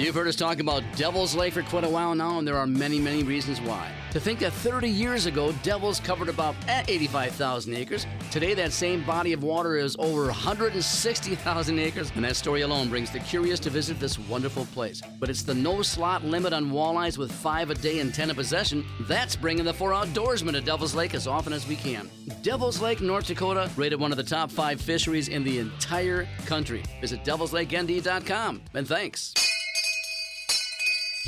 You've 0.00 0.14
heard 0.14 0.28
us 0.28 0.34
talk 0.36 0.60
about 0.60 0.82
Devil's 0.96 1.34
Lake 1.34 1.52
for 1.52 1.62
quite 1.62 1.84
a 1.84 1.88
while 1.88 2.14
now, 2.14 2.38
and 2.38 2.48
there 2.48 2.56
are 2.56 2.66
many, 2.66 2.98
many 2.98 3.22
reasons 3.22 3.60
why. 3.60 3.92
To 4.12 4.18
think 4.18 4.38
that 4.38 4.54
30 4.54 4.88
years 4.88 5.26
ago, 5.26 5.52
Devil's 5.62 6.00
covered 6.00 6.30
about 6.30 6.54
eh, 6.68 6.78
at 6.78 6.88
85,000 6.88 7.74
acres. 7.74 8.06
Today, 8.30 8.54
that 8.54 8.72
same 8.72 9.04
body 9.04 9.34
of 9.34 9.42
water 9.42 9.76
is 9.76 9.96
over 9.98 10.24
160,000 10.24 11.78
acres, 11.78 12.12
and 12.14 12.24
that 12.24 12.36
story 12.36 12.62
alone 12.62 12.88
brings 12.88 13.10
the 13.10 13.18
curious 13.18 13.60
to 13.60 13.68
visit 13.68 14.00
this 14.00 14.18
wonderful 14.18 14.64
place. 14.72 15.02
But 15.18 15.28
it's 15.28 15.42
the 15.42 15.52
no 15.52 15.82
slot 15.82 16.24
limit 16.24 16.54
on 16.54 16.70
walleyes 16.70 17.18
with 17.18 17.30
five 17.30 17.68
a 17.68 17.74
day 17.74 17.98
and 17.98 18.14
10 18.14 18.30
a 18.30 18.34
possession. 18.34 18.86
That's 19.00 19.36
bringing 19.36 19.66
the 19.66 19.74
four 19.74 19.90
outdoorsmen 19.90 20.52
to 20.52 20.62
Devil's 20.62 20.94
Lake 20.94 21.14
as 21.14 21.26
often 21.26 21.52
as 21.52 21.68
we 21.68 21.76
can. 21.76 22.08
Devil's 22.40 22.80
Lake, 22.80 23.02
North 23.02 23.26
Dakota, 23.26 23.70
rated 23.76 24.00
one 24.00 24.12
of 24.12 24.16
the 24.16 24.24
top 24.24 24.50
five 24.50 24.80
fisheries 24.80 25.28
in 25.28 25.44
the 25.44 25.58
entire 25.58 26.26
country. 26.46 26.82
Visit 27.02 27.22
devilslakend.com, 27.22 28.62
and 28.72 28.88
thanks. 28.88 29.34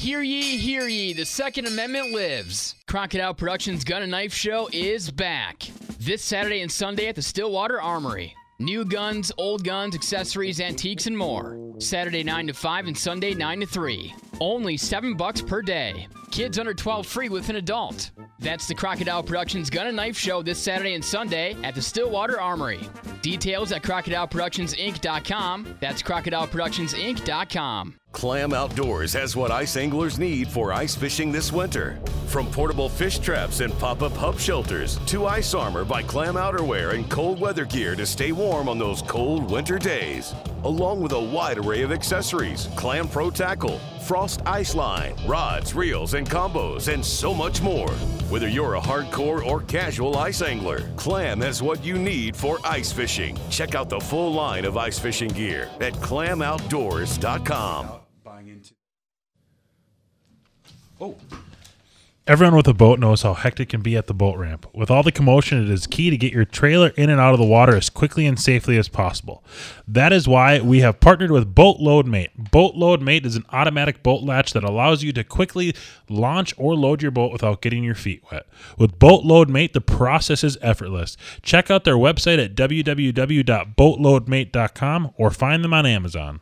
Hear 0.02 0.20
ye, 0.20 0.56
hear 0.56 0.88
ye, 0.88 1.12
the 1.12 1.24
Second 1.24 1.68
Amendment 1.68 2.10
lives. 2.10 2.74
Crocodile 2.88 3.34
Productions 3.34 3.84
Gun 3.84 4.02
and 4.02 4.10
Knife 4.10 4.34
Show 4.34 4.68
is 4.72 5.12
back. 5.12 5.62
This 6.00 6.24
Saturday 6.24 6.62
and 6.62 6.72
Sunday 6.72 7.06
at 7.06 7.14
the 7.14 7.22
Stillwater 7.22 7.80
Armory. 7.80 8.34
New 8.58 8.84
guns, 8.84 9.30
old 9.38 9.62
guns, 9.62 9.94
accessories, 9.94 10.60
antiques, 10.60 11.06
and 11.06 11.16
more. 11.16 11.56
Saturday 11.78 12.24
9 12.24 12.48
to 12.48 12.52
5 12.52 12.88
and 12.88 12.98
Sunday 12.98 13.32
9 13.32 13.60
to 13.60 13.66
3. 13.66 14.12
Only 14.40 14.76
7 14.76 15.14
bucks 15.16 15.40
per 15.40 15.62
day. 15.62 16.08
Kids 16.32 16.58
under 16.58 16.74
12 16.74 17.06
free 17.06 17.28
with 17.28 17.48
an 17.48 17.54
adult. 17.54 18.10
That's 18.40 18.66
the 18.66 18.74
Crocodile 18.74 19.22
Productions 19.22 19.70
Gun 19.70 19.86
and 19.86 19.94
Knife 19.94 20.18
Show 20.18 20.42
this 20.42 20.58
Saturday 20.58 20.94
and 20.94 21.04
Sunday 21.04 21.56
at 21.62 21.76
the 21.76 21.82
Stillwater 21.82 22.40
Armory. 22.40 22.80
Details 23.22 23.70
at 23.70 23.84
crocodileproductionsinc.com. 23.84 25.76
That's 25.80 26.02
crocodileproductionsinc.com. 26.02 27.94
Clam 28.12 28.52
Outdoors 28.52 29.14
has 29.14 29.34
what 29.34 29.50
ice 29.50 29.76
anglers 29.76 30.18
need 30.18 30.46
for 30.46 30.72
ice 30.72 30.94
fishing 30.94 31.32
this 31.32 31.50
winter. 31.50 31.98
From 32.26 32.46
portable 32.50 32.88
fish 32.88 33.18
traps 33.18 33.60
and 33.60 33.76
pop 33.78 34.02
up 34.02 34.12
hub 34.12 34.38
shelters 34.38 34.98
to 35.06 35.26
ice 35.26 35.54
armor 35.54 35.84
by 35.84 36.02
Clam 36.02 36.34
Outerwear 36.34 36.94
and 36.94 37.10
cold 37.10 37.40
weather 37.40 37.64
gear 37.64 37.96
to 37.96 38.06
stay 38.06 38.30
warm 38.30 38.68
on 38.68 38.78
those 38.78 39.02
cold 39.02 39.50
winter 39.50 39.78
days. 39.78 40.34
Along 40.64 41.00
with 41.00 41.12
a 41.12 41.20
wide 41.20 41.58
array 41.58 41.82
of 41.82 41.90
accessories 41.90 42.68
Clam 42.76 43.08
Pro 43.08 43.30
Tackle, 43.30 43.80
Frost 44.06 44.42
Ice 44.46 44.74
Line, 44.74 45.14
rods, 45.26 45.74
reels, 45.74 46.14
and 46.14 46.28
combos, 46.28 46.92
and 46.92 47.04
so 47.04 47.34
much 47.34 47.60
more. 47.62 47.90
Whether 48.28 48.48
you're 48.48 48.74
a 48.74 48.80
hardcore 48.80 49.44
or 49.44 49.62
casual 49.62 50.16
ice 50.16 50.42
angler, 50.42 50.90
Clam 50.96 51.40
has 51.40 51.62
what 51.62 51.84
you 51.84 51.98
need 51.98 52.36
for 52.36 52.58
ice 52.64 52.92
fishing. 52.92 53.38
Check 53.50 53.74
out 53.74 53.88
the 53.88 54.00
full 54.00 54.32
line 54.32 54.64
of 54.64 54.76
ice 54.76 54.98
fishing 54.98 55.30
gear 55.30 55.68
at 55.80 55.94
clamoutdoors.com. 55.94 57.88
Buying 58.24 58.48
into. 58.48 58.74
Oh, 61.02 61.16
Everyone 62.28 62.54
with 62.54 62.68
a 62.68 62.74
boat 62.74 63.00
knows 63.00 63.22
how 63.22 63.34
hectic 63.34 63.68
it 63.68 63.70
can 63.70 63.82
be 63.82 63.96
at 63.96 64.06
the 64.06 64.14
boat 64.14 64.38
ramp. 64.38 64.68
With 64.72 64.92
all 64.92 65.02
the 65.02 65.10
commotion, 65.10 65.60
it 65.60 65.68
is 65.68 65.88
key 65.88 66.08
to 66.08 66.16
get 66.16 66.32
your 66.32 66.44
trailer 66.44 66.90
in 66.90 67.10
and 67.10 67.20
out 67.20 67.32
of 67.32 67.40
the 67.40 67.44
water 67.44 67.74
as 67.74 67.90
quickly 67.90 68.24
and 68.24 68.38
safely 68.38 68.78
as 68.78 68.88
possible. 68.88 69.42
That 69.88 70.12
is 70.12 70.28
why 70.28 70.60
we 70.60 70.82
have 70.82 71.00
partnered 71.00 71.32
with 71.32 71.52
Boat 71.52 71.80
Load 71.80 72.06
Mate. 72.06 72.30
Boat 72.52 72.76
Load 72.76 73.02
Mate 73.02 73.26
is 73.26 73.34
an 73.34 73.44
automatic 73.50 74.04
boat 74.04 74.22
latch 74.22 74.52
that 74.52 74.62
allows 74.62 75.02
you 75.02 75.12
to 75.14 75.24
quickly 75.24 75.74
launch 76.08 76.54
or 76.56 76.76
load 76.76 77.02
your 77.02 77.10
boat 77.10 77.32
without 77.32 77.60
getting 77.60 77.82
your 77.82 77.96
feet 77.96 78.22
wet. 78.30 78.46
With 78.78 79.00
Boat 79.00 79.24
Load 79.24 79.50
Mate, 79.50 79.72
the 79.72 79.80
process 79.80 80.44
is 80.44 80.56
effortless. 80.62 81.16
Check 81.42 81.72
out 81.72 81.82
their 81.82 81.96
website 81.96 82.38
at 82.38 82.54
www.boatloadmate.com 82.54 85.10
or 85.16 85.30
find 85.32 85.64
them 85.64 85.74
on 85.74 85.86
Amazon. 85.86 86.40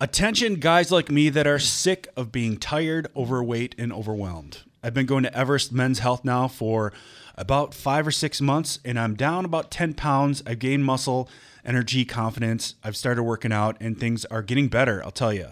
Attention, 0.00 0.60
guys 0.60 0.92
like 0.92 1.10
me 1.10 1.28
that 1.28 1.48
are 1.48 1.58
sick 1.58 2.06
of 2.16 2.30
being 2.30 2.56
tired, 2.56 3.08
overweight, 3.16 3.74
and 3.76 3.92
overwhelmed. 3.92 4.58
I've 4.80 4.94
been 4.94 5.06
going 5.06 5.24
to 5.24 5.36
Everest 5.36 5.72
Men's 5.72 5.98
Health 5.98 6.24
now 6.24 6.46
for 6.46 6.92
about 7.34 7.74
five 7.74 8.06
or 8.06 8.12
six 8.12 8.40
months, 8.40 8.78
and 8.84 8.96
I'm 8.96 9.16
down 9.16 9.44
about 9.44 9.72
10 9.72 9.94
pounds. 9.94 10.40
I've 10.46 10.60
gained 10.60 10.84
muscle, 10.84 11.28
energy, 11.64 12.04
confidence. 12.04 12.76
I've 12.84 12.96
started 12.96 13.24
working 13.24 13.50
out, 13.50 13.76
and 13.80 13.98
things 13.98 14.24
are 14.26 14.40
getting 14.40 14.68
better, 14.68 15.02
I'll 15.02 15.10
tell 15.10 15.32
you. 15.32 15.48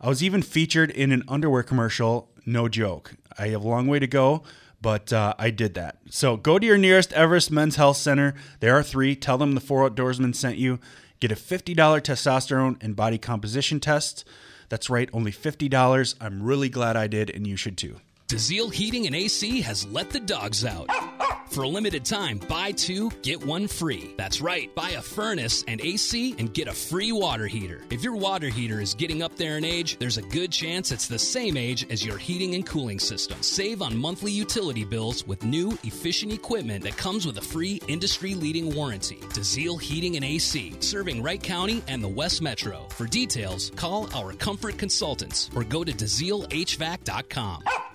I 0.00 0.08
was 0.08 0.22
even 0.22 0.40
featured 0.40 0.90
in 0.90 1.12
an 1.12 1.22
underwear 1.28 1.62
commercial, 1.62 2.30
no 2.46 2.68
joke. 2.68 3.16
I 3.38 3.48
have 3.48 3.62
a 3.62 3.68
long 3.68 3.86
way 3.86 3.98
to 3.98 4.06
go, 4.06 4.44
but 4.80 5.12
uh, 5.12 5.34
I 5.38 5.50
did 5.50 5.74
that. 5.74 5.98
So 6.08 6.38
go 6.38 6.58
to 6.58 6.64
your 6.64 6.78
nearest 6.78 7.12
Everest 7.12 7.50
Men's 7.50 7.76
Health 7.76 7.98
Center. 7.98 8.32
There 8.60 8.78
are 8.78 8.82
three. 8.82 9.14
Tell 9.14 9.36
them 9.36 9.52
the 9.52 9.60
Four 9.60 9.90
Outdoorsmen 9.90 10.34
sent 10.34 10.56
you. 10.56 10.78
Get 11.20 11.30
a 11.30 11.36
$50 11.36 11.74
testosterone 11.76 12.82
and 12.82 12.96
body 12.96 13.18
composition 13.18 13.78
test. 13.78 14.24
That's 14.70 14.88
right, 14.88 15.10
only 15.12 15.32
$50. 15.32 16.14
I'm 16.18 16.42
really 16.42 16.70
glad 16.70 16.96
I 16.96 17.08
did, 17.08 17.28
and 17.28 17.46
you 17.46 17.56
should 17.56 17.76
too. 17.76 17.96
DeZiel 18.30 18.72
Heating 18.72 19.06
and 19.06 19.16
AC 19.16 19.60
has 19.62 19.84
let 19.88 20.10
the 20.10 20.20
dogs 20.20 20.64
out. 20.64 20.88
For 21.50 21.64
a 21.64 21.68
limited 21.68 22.04
time, 22.04 22.38
buy 22.38 22.70
two, 22.70 23.10
get 23.22 23.44
one 23.44 23.66
free. 23.66 24.14
That's 24.16 24.40
right, 24.40 24.72
buy 24.76 24.90
a 24.90 25.02
furnace 25.02 25.64
and 25.66 25.80
AC 25.80 26.36
and 26.38 26.54
get 26.54 26.68
a 26.68 26.72
free 26.72 27.10
water 27.10 27.48
heater. 27.48 27.82
If 27.90 28.04
your 28.04 28.14
water 28.14 28.46
heater 28.48 28.80
is 28.80 28.94
getting 28.94 29.20
up 29.20 29.34
there 29.34 29.58
in 29.58 29.64
age, 29.64 29.98
there's 29.98 30.16
a 30.16 30.22
good 30.22 30.52
chance 30.52 30.92
it's 30.92 31.08
the 31.08 31.18
same 31.18 31.56
age 31.56 31.84
as 31.90 32.06
your 32.06 32.18
heating 32.18 32.54
and 32.54 32.64
cooling 32.64 33.00
system. 33.00 33.42
Save 33.42 33.82
on 33.82 33.96
monthly 33.96 34.30
utility 34.30 34.84
bills 34.84 35.26
with 35.26 35.42
new, 35.42 35.76
efficient 35.82 36.32
equipment 36.32 36.84
that 36.84 36.96
comes 36.96 37.26
with 37.26 37.36
a 37.38 37.42
free 37.42 37.82
industry 37.88 38.36
leading 38.36 38.72
warranty. 38.72 39.16
DeZiel 39.16 39.80
Heating 39.80 40.14
and 40.14 40.24
AC, 40.24 40.76
serving 40.78 41.20
Wright 41.20 41.42
County 41.42 41.82
and 41.88 42.00
the 42.00 42.06
West 42.06 42.42
Metro. 42.42 42.86
For 42.90 43.06
details, 43.06 43.72
call 43.74 44.08
our 44.14 44.34
comfort 44.34 44.78
consultants 44.78 45.50
or 45.56 45.64
go 45.64 45.82
to 45.82 45.90
DeZielHVAC.com. 45.90 47.64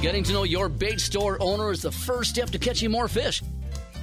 Getting 0.00 0.22
to 0.24 0.32
know 0.32 0.44
your 0.44 0.68
bait 0.68 1.00
store 1.00 1.36
owner 1.40 1.72
is 1.72 1.82
the 1.82 1.90
first 1.90 2.30
step 2.30 2.50
to 2.50 2.58
catching 2.58 2.88
more 2.88 3.08
fish. 3.08 3.42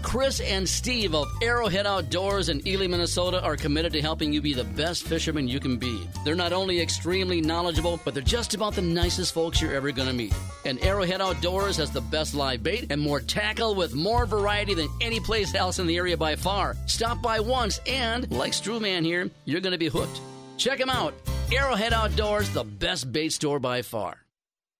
Chris 0.01 0.41
and 0.41 0.67
Steve 0.67 1.15
of 1.15 1.25
Arrowhead 1.41 1.88
Outdoors 1.88 2.49
in 2.49 2.67
Ely, 2.67 2.86
Minnesota 2.86 3.41
are 3.41 3.55
committed 3.55 3.93
to 3.93 4.01
helping 4.01 4.34
you 4.34 4.41
be 4.41 4.53
the 4.53 4.65
best 4.65 5.03
fisherman 5.03 5.47
you 5.47 5.58
can 5.58 5.77
be. 5.77 6.05
They're 6.25 6.36
not 6.36 6.51
only 6.51 6.81
extremely 6.81 7.39
knowledgeable, 7.39 7.97
but 8.03 8.13
they're 8.13 8.21
just 8.21 8.53
about 8.53 8.75
the 8.75 8.81
nicest 8.81 9.34
folks 9.34 9.62
you're 9.62 9.73
ever 9.73 9.93
going 9.93 10.10
to 10.10 10.13
meet. 10.13 10.34
And 10.65 10.84
Arrowhead 10.84 11.21
Outdoors 11.21 11.77
has 11.77 11.91
the 11.91 12.01
best 12.01 12.36
live 12.36 12.62
bait 12.62 12.88
and 12.89 12.99
more 12.99 13.21
tackle 13.21 13.73
with 13.73 13.95
more 13.95 14.25
variety 14.25 14.73
than 14.73 14.89
any 14.99 15.21
place 15.21 15.55
else 15.55 15.79
in 15.79 15.88
the 15.88 15.95
area 15.95 16.17
by 16.17 16.36
far. 16.36 16.75
Stop 16.88 17.21
by 17.21 17.39
once 17.39 17.79
and, 17.88 18.29
like 18.31 18.51
Strewman 18.51 19.05
here, 19.05 19.31
you're 19.45 19.62
going 19.62 19.71
to 19.71 19.77
be 19.77 19.88
hooked. 19.88 20.19
Check 20.58 20.77
them 20.77 20.89
out. 20.89 21.13
Arrowhead 21.53 21.93
Outdoors, 21.93 22.49
the 22.49 22.65
best 22.65 23.13
bait 23.13 23.31
store 23.31 23.60
by 23.60 23.81
far. 23.81 24.25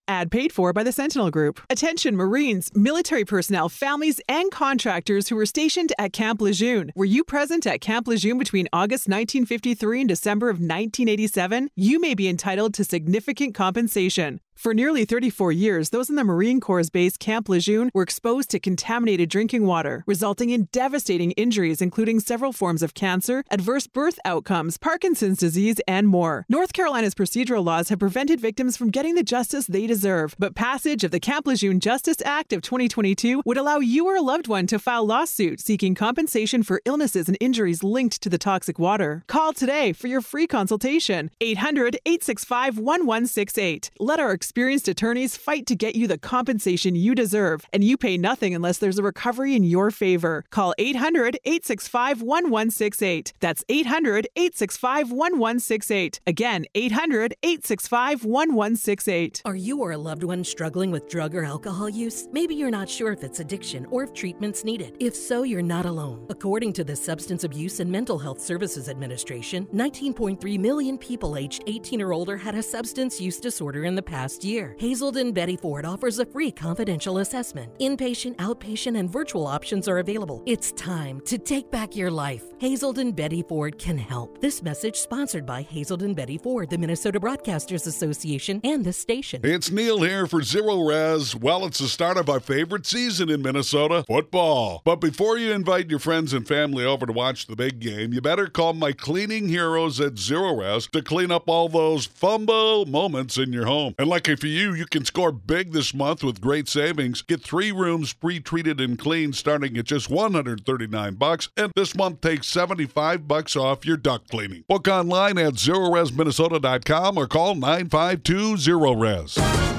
Ad 0.08 0.30
paid 0.30 0.52
for 0.52 0.72
by 0.72 0.84
the 0.84 0.92
Sentinel 0.92 1.32
Group. 1.32 1.60
Attention 1.70 2.16
Marines, 2.16 2.70
military 2.76 3.26
personnel, 3.26 3.70
families, 3.70 4.22
and 4.30 4.52
contractors 4.52 5.30
who 5.30 5.36
were 5.36 5.46
stationed 5.46 5.92
at 5.98 6.14
Camp 6.14 6.42
Lejeune. 6.42 6.92
Were 6.96 7.06
you 7.06 7.24
present 7.24 7.66
at 7.66 7.82
Camp 7.82 8.08
Lejeune 8.08 8.38
between 8.38 8.68
August 8.72 9.08
1953 9.08 10.02
and 10.02 10.10
December 10.10 10.50
of 10.50 10.58
1987? 10.58 11.70
You 11.76 12.00
may 12.00 12.14
be 12.14 12.28
entitled 12.28 12.74
to 12.76 12.84
significant 12.84 13.56
compensation. 13.56 14.40
For 14.56 14.74
nearly 14.74 15.06
34 15.06 15.52
years, 15.52 15.90
those 15.92 16.10
in 16.10 16.16
the 16.16 16.24
Marine 16.24 16.60
Corps 16.60 16.90
base 16.90 17.18
Camp 17.18 17.50
Lejeune 17.50 17.92
were 17.94 18.02
exposed 18.02 18.50
to 18.50 18.60
contaminated 18.60 19.30
drinking 19.30 19.66
water, 19.66 20.04
resulting 20.08 20.50
in 20.50 20.70
devastating 20.72 21.32
injuries, 21.32 21.82
including 21.82 22.20
several 22.20 22.52
forms 22.52 22.82
of 22.82 22.94
cancer, 22.94 23.44
adverse 23.52 23.86
birth 23.86 24.18
outcomes, 24.26 24.78
Parkinson's 24.78 25.38
disease, 25.38 25.80
and 25.88 26.08
more. 26.08 26.46
North 26.50 26.74
Carolina's 26.74 27.14
procedural 27.14 27.64
laws 27.64 27.90
have 27.90 28.00
prevented 28.00 28.40
victims 28.40 28.76
from 28.76 28.90
getting 28.90 29.14
the 29.14 29.24
justice 29.24 29.68
they 29.68 29.86
deserve, 29.86 30.36
but 30.40 30.56
passage 30.56 31.04
of 31.04 31.12
the 31.12 31.20
Camp 31.20 31.46
Lejeune 31.46 31.80
Justice 31.80 32.18
Act 32.26 32.52
of 32.52 32.62
2022 32.62 33.44
would 33.46 33.58
allow 33.58 33.78
you 33.78 34.08
or 34.08 34.16
a 34.16 34.22
loved 34.22 34.48
one 34.48 34.66
to 34.68 34.80
file 34.80 35.06
lawsuit 35.06 35.60
seeking 35.60 35.94
compensation 35.94 36.64
for 36.64 36.82
illnesses 36.86 37.28
and 37.28 37.38
injuries 37.40 37.84
linked 37.84 38.22
to 38.22 38.30
the 38.30 38.38
toxic 38.38 38.80
water. 38.80 39.24
Call 39.28 39.54
today 39.54 39.94
for 39.94 40.08
your 40.08 40.22
free 40.22 40.48
consultation. 40.48 41.30
800 41.42 41.98
865 42.06 42.78
1168. 42.78 43.92
Let 44.00 44.20
our 44.20 44.32
experienced 44.46 44.88
attorneys 44.88 45.36
fight 45.36 45.66
to 45.66 45.76
get 45.76 45.96
you 45.96 46.06
the 46.08 46.20
compensation 46.20 46.96
you 46.96 47.16
deserve, 47.16 47.66
and 47.74 47.84
you 47.84 47.98
pay 47.98 48.16
nothing 48.16 48.54
unless 48.54 48.78
there's 48.78 49.00
a 49.00 49.02
recovery 49.02 49.56
in 49.56 49.64
your 49.64 49.90
favor. 49.90 50.46
Call 50.52 50.76
800 50.78 51.40
865 51.46 52.22
1168. 52.22 53.34
That's 53.40 53.64
800 53.68 54.28
865 54.36 55.10
1168. 55.10 56.20
Again, 56.28 56.66
800 56.76 57.34
865 57.42 58.24
1168. 58.24 59.42
Are 59.46 59.56
you 59.56 59.80
or 59.80 59.94
a 59.94 59.98
loved 59.98 60.24
one 60.24 60.44
struggling 60.44 60.92
with 60.92 61.10
drug 61.10 61.34
or 61.34 61.44
alcohol 61.44 61.90
use? 61.90 62.28
Maybe 62.32 62.54
you're 62.54 62.70
not 62.70 62.88
sure 62.88 63.12
if 63.14 63.24
it's 63.24 63.40
addiction 63.40 63.88
or 63.88 64.04
if 64.04 64.14
treatment's 64.14 64.64
needed. 64.64 64.96
If 65.00 65.16
so, 65.16 65.42
you're 65.42 65.64
not 65.64 65.88
alone. 65.88 66.24
According 66.30 66.74
to 66.74 66.84
the 66.84 66.96
Substance 66.96 67.44
Abuse 67.44 67.80
and 67.80 67.92
Mental 67.92 68.20
Health 68.20 68.42
Services 68.42 68.90
Administration, 68.90 69.66
19.3 69.74 70.60
million 70.60 71.00
people 71.00 71.36
aged 71.36 71.64
18 71.66 72.00
or 72.00 72.14
older 72.14 72.38
had 72.38 72.54
a 72.54 72.62
substance 72.62 73.20
use 73.20 73.40
disorder 73.40 73.86
in 73.86 73.96
the 73.96 74.04
past 74.04 74.35
year. 74.44 74.76
Hazelden 74.80 75.32
Betty 75.32 75.56
Ford 75.56 75.86
offers 75.86 76.20
a 76.20 76.26
free 76.26 76.52
confidential 76.52 77.20
assessment. 77.20 77.78
Inpatient, 77.80 78.36
outpatient, 78.38 78.98
and 78.98 79.10
virtual 79.10 79.48
options 79.48 79.88
are 79.88 80.00
available. 80.00 80.44
It's 80.46 80.72
time 80.74 81.22
to 81.22 81.38
take 81.38 81.72
back 81.72 81.96
your 81.96 82.12
life. 82.12 82.44
Hazelden 82.60 83.12
Betty 83.12 83.44
Ford 83.44 83.78
can 83.78 83.98
help. 83.98 84.42
This 84.42 84.64
message 84.64 84.98
sponsored 84.98 85.46
by 85.46 85.62
Hazelden 85.62 86.14
Betty 86.14 86.38
Ford, 86.38 86.70
the 86.70 86.78
Minnesota 86.78 87.20
Broadcasters 87.20 87.88
Association, 87.88 88.60
and 88.64 88.84
this 88.84 88.98
station. 88.98 89.42
It's 89.44 89.72
Neil 89.72 90.02
here 90.02 90.28
for 90.28 90.42
Zerorez. 90.42 91.40
Well, 91.40 91.66
it's 91.66 91.80
the 91.80 91.88
start 91.88 92.18
of 92.18 92.30
our 92.30 92.40
favorite 92.40 92.86
season 92.86 93.30
in 93.30 93.42
Minnesota 93.42 94.04
football. 94.08 94.82
But 94.84 94.98
before 94.98 95.38
you 95.38 95.52
invite 95.52 95.90
your 95.90 96.00
friends 96.00 96.34
and 96.34 96.48
family 96.48 96.84
over 96.84 97.06
to 97.06 97.14
watch 97.14 97.46
the 97.46 97.56
big 97.56 97.80
game, 97.80 98.14
you 98.14 98.22
better 98.22 98.48
call 98.48 98.74
my 98.74 98.92
cleaning 98.92 99.48
heroes 99.48 100.00
at 100.00 100.16
Zerorez 100.16 100.90
to 100.92 101.02
clean 101.02 101.32
up 101.32 101.48
all 101.48 101.70
those 101.70 102.06
fumble 102.06 102.86
moments 102.86 103.38
in 103.38 103.54
your 103.54 103.66
home. 103.66 103.94
And 104.00 104.08
lucky 104.26 104.40
for 104.40 104.48
you, 104.48 104.74
you 104.74 104.88
can 104.88 105.06
score 105.06 105.32
big 105.32 105.72
this 105.72 105.94
month 105.94 106.24
with 106.24 106.42
great 106.42 106.68
savings. 106.68 107.22
Get 107.22 107.44
three 107.44 107.72
rooms 107.72 108.12
pre-treated 108.12 108.82
and 108.82 108.98
cleaned 108.98 109.36
starting 109.36 109.78
at 109.78 109.86
just 109.86 110.10
139 110.10 111.14
bucks, 111.14 111.50
and 111.56 111.72
this 111.76 111.96
month 111.96 112.22
take 112.22 112.44
75 112.44 113.28
bucks 113.28 113.56
off 113.56 113.86
your 113.86 113.98
duct 113.98 114.32
cleaning. 114.32 114.64
Book 114.68 114.88
online 114.88 115.38
at 115.38 115.54
zerorezminnesota.com 115.54 117.20
or 117.20 117.28
call 117.28 117.56
952-ZERO-RES. 117.56 119.75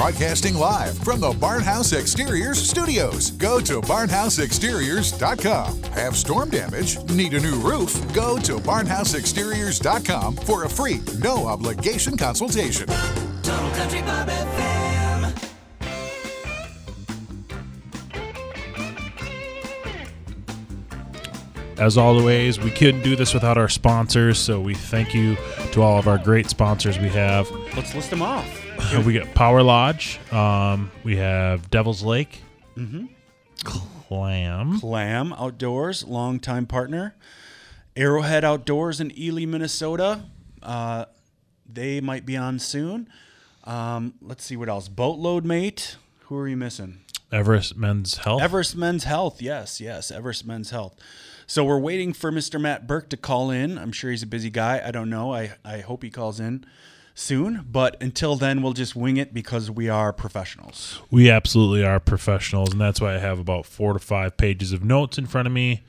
Broadcasting 0.00 0.54
live 0.54 0.96
from 0.96 1.20
the 1.20 1.32
Barnhouse 1.32 1.92
Exteriors 1.92 2.58
studios. 2.58 3.32
Go 3.32 3.60
to 3.60 3.82
barnhouseexteriors.com. 3.82 5.82
Have 5.92 6.16
storm 6.16 6.48
damage? 6.48 6.98
Need 7.10 7.34
a 7.34 7.40
new 7.40 7.56
roof? 7.56 7.92
Go 8.14 8.38
to 8.38 8.56
barnhouseexteriors.com 8.56 10.36
for 10.36 10.64
a 10.64 10.70
free, 10.70 11.02
no 11.18 11.46
obligation 11.46 12.16
consultation. 12.16 12.86
Total 13.42 13.70
Country 13.72 14.00
Bob 14.00 14.30
FM. 14.30 15.50
As 21.76 21.98
always, 21.98 22.58
we 22.58 22.70
couldn't 22.70 23.02
do 23.02 23.16
this 23.16 23.34
without 23.34 23.58
our 23.58 23.68
sponsors, 23.68 24.38
so 24.38 24.62
we 24.62 24.74
thank 24.74 25.12
you 25.12 25.36
to 25.72 25.82
all 25.82 25.98
of 25.98 26.08
our 26.08 26.16
great 26.16 26.48
sponsors 26.48 26.98
we 26.98 27.10
have. 27.10 27.50
Let's 27.76 27.94
list 27.94 28.08
them 28.08 28.22
off. 28.22 28.69
we 29.04 29.14
got 29.14 29.32
Power 29.34 29.62
Lodge, 29.62 30.18
um, 30.32 30.90
we 31.04 31.16
have 31.16 31.70
Devil's 31.70 32.02
Lake, 32.02 32.42
Mm-hmm. 32.76 33.06
Clam, 34.08 34.80
Clam 34.80 35.32
Outdoors, 35.34 36.04
longtime 36.04 36.66
partner. 36.66 37.14
Arrowhead 37.94 38.42
Outdoors 38.44 39.00
in 39.00 39.12
Ely, 39.18 39.44
Minnesota. 39.44 40.24
Uh, 40.62 41.04
they 41.70 42.00
might 42.00 42.24
be 42.24 42.36
on 42.36 42.58
soon. 42.58 43.08
Um, 43.64 44.14
let's 44.22 44.44
see 44.44 44.56
what 44.56 44.68
else. 44.68 44.88
Boatload 44.88 45.44
Mate. 45.44 45.96
Who 46.26 46.38
are 46.38 46.48
you 46.48 46.56
missing? 46.56 47.00
Everest 47.30 47.76
Men's 47.76 48.18
Health. 48.18 48.40
Everest 48.40 48.76
Men's 48.76 49.04
Health. 49.04 49.42
Yes, 49.42 49.80
yes, 49.80 50.10
Everest 50.10 50.46
Men's 50.46 50.70
Health. 50.70 50.96
So 51.46 51.64
we're 51.64 51.78
waiting 51.78 52.12
for 52.12 52.32
Mr. 52.32 52.60
Matt 52.60 52.86
Burke 52.86 53.10
to 53.10 53.16
call 53.16 53.50
in. 53.50 53.76
I'm 53.76 53.92
sure 53.92 54.10
he's 54.10 54.22
a 54.22 54.26
busy 54.26 54.50
guy. 54.50 54.80
I 54.84 54.90
don't 54.90 55.10
know. 55.10 55.34
I, 55.34 55.52
I 55.64 55.80
hope 55.80 56.02
he 56.02 56.10
calls 56.10 56.40
in 56.40 56.64
soon. 57.14 57.66
But 57.70 58.00
until 58.02 58.36
then, 58.36 58.62
we'll 58.62 58.72
just 58.72 58.96
wing 58.96 59.16
it 59.16 59.34
because 59.34 59.70
we 59.70 59.88
are 59.88 60.12
professionals. 60.12 61.00
We 61.10 61.30
absolutely 61.30 61.84
are 61.84 62.00
professionals, 62.00 62.72
and 62.72 62.80
that's 62.80 63.00
why 63.00 63.14
I 63.14 63.18
have 63.18 63.38
about 63.38 63.66
four 63.66 63.92
to 63.92 63.98
five 63.98 64.36
pages 64.36 64.72
of 64.72 64.84
notes 64.84 65.18
in 65.18 65.26
front 65.26 65.46
of 65.46 65.52
me. 65.52 65.82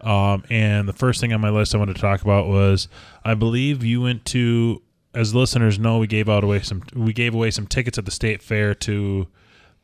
Um, 0.00 0.44
and 0.48 0.88
the 0.88 0.92
first 0.92 1.20
thing 1.20 1.32
on 1.32 1.40
my 1.40 1.50
list 1.50 1.74
I 1.74 1.78
wanted 1.78 1.96
to 1.96 2.00
talk 2.00 2.22
about 2.22 2.46
was 2.46 2.88
I 3.24 3.34
believe 3.34 3.82
you 3.82 4.02
went 4.02 4.24
to, 4.26 4.80
as 5.14 5.34
listeners 5.34 5.78
know, 5.78 5.98
we 5.98 6.06
gave 6.06 6.28
out 6.28 6.44
away 6.44 6.60
some 6.60 6.82
we 6.94 7.12
gave 7.12 7.34
away 7.34 7.50
some 7.50 7.66
tickets 7.66 7.98
at 7.98 8.04
the 8.04 8.12
state 8.12 8.42
fair 8.42 8.74
to 8.74 9.26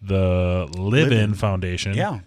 the 0.00 0.68
Live 0.76 1.11
In. 1.11 1.35
Foundation. 1.35 1.94
Yeah. 1.94 2.20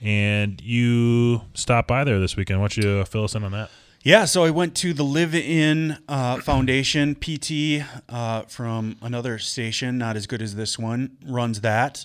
And 0.00 0.60
you 0.62 1.42
stopped 1.54 1.88
by 1.88 2.04
there 2.04 2.18
this 2.18 2.36
weekend. 2.36 2.60
Why 2.60 2.68
don't 2.68 2.76
you 2.78 3.04
fill 3.04 3.24
us 3.24 3.34
in 3.34 3.44
on 3.44 3.52
that? 3.52 3.70
Yeah, 4.06 4.26
so 4.26 4.44
I 4.44 4.50
went 4.50 4.74
to 4.76 4.92
the 4.92 5.02
Live 5.02 5.34
In 5.34 5.96
uh, 6.10 6.36
Foundation. 6.42 7.14
PT 7.14 7.82
uh, 8.10 8.42
from 8.42 8.96
another 9.00 9.38
station, 9.38 9.96
not 9.96 10.14
as 10.14 10.26
good 10.26 10.42
as 10.42 10.56
this 10.56 10.78
one, 10.78 11.16
runs 11.26 11.62
that. 11.62 12.04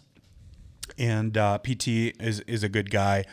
And 0.98 1.38
uh, 1.38 1.58
PT 1.58 1.88
is, 2.22 2.40
is 2.48 2.64
a 2.64 2.70
good 2.70 2.90
guy. 2.90 3.26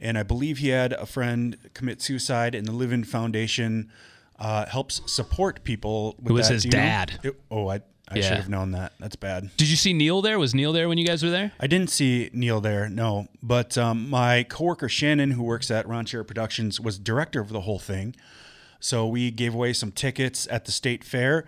And 0.00 0.16
I 0.16 0.22
believe 0.22 0.58
he 0.58 0.68
had 0.68 0.92
a 0.92 1.06
friend 1.06 1.56
commit 1.74 2.00
suicide, 2.02 2.54
and 2.54 2.66
the 2.68 2.72
Live 2.72 2.92
In 2.92 3.02
Foundation 3.02 3.90
uh, 4.38 4.66
helps 4.66 5.00
support 5.12 5.64
people. 5.64 6.14
With 6.20 6.30
It 6.30 6.34
was 6.34 6.48
that. 6.48 6.54
his 6.54 6.62
Do 6.62 6.68
you 6.68 6.72
know? 6.72 6.78
dad. 6.88 7.20
It- 7.24 7.40
oh, 7.50 7.68
I, 7.68 7.80
I 8.08 8.16
Yeah. 8.18 8.28
should 8.28 8.36
have 8.36 8.48
known 8.50 8.72
that. 8.72 8.92
That's 9.00 9.16
bad. 9.16 9.50
Did 9.56 9.68
you 9.70 9.76
see 9.76 9.92
Neil 9.92 10.20
there? 10.20 10.38
Was 10.38 10.54
Neil 10.54 10.72
there 10.72 10.88
when 10.88 10.98
you 10.98 11.06
guys 11.06 11.22
were 11.22 11.30
there? 11.30 11.52
I 11.58 11.66
didn't 11.66 11.90
see 11.90 12.28
Neil 12.32 12.60
there, 12.60 12.88
no. 12.88 13.28
But 13.42 13.78
um, 13.78 14.10
my 14.10 14.42
coworker 14.42 14.88
Shannon, 14.88 15.32
who 15.32 15.42
works 15.42 15.70
at 15.70 15.88
Ranchero 15.88 16.22
Productions, 16.24 16.78
was 16.80 16.98
director 16.98 17.40
of 17.40 17.48
the 17.48 17.62
whole 17.62 17.78
thing. 17.78 18.14
So 18.78 19.06
we 19.06 19.30
gave 19.30 19.54
away 19.54 19.72
some 19.72 19.90
tickets 19.90 20.46
at 20.50 20.66
the 20.66 20.72
state 20.72 21.02
fair, 21.02 21.46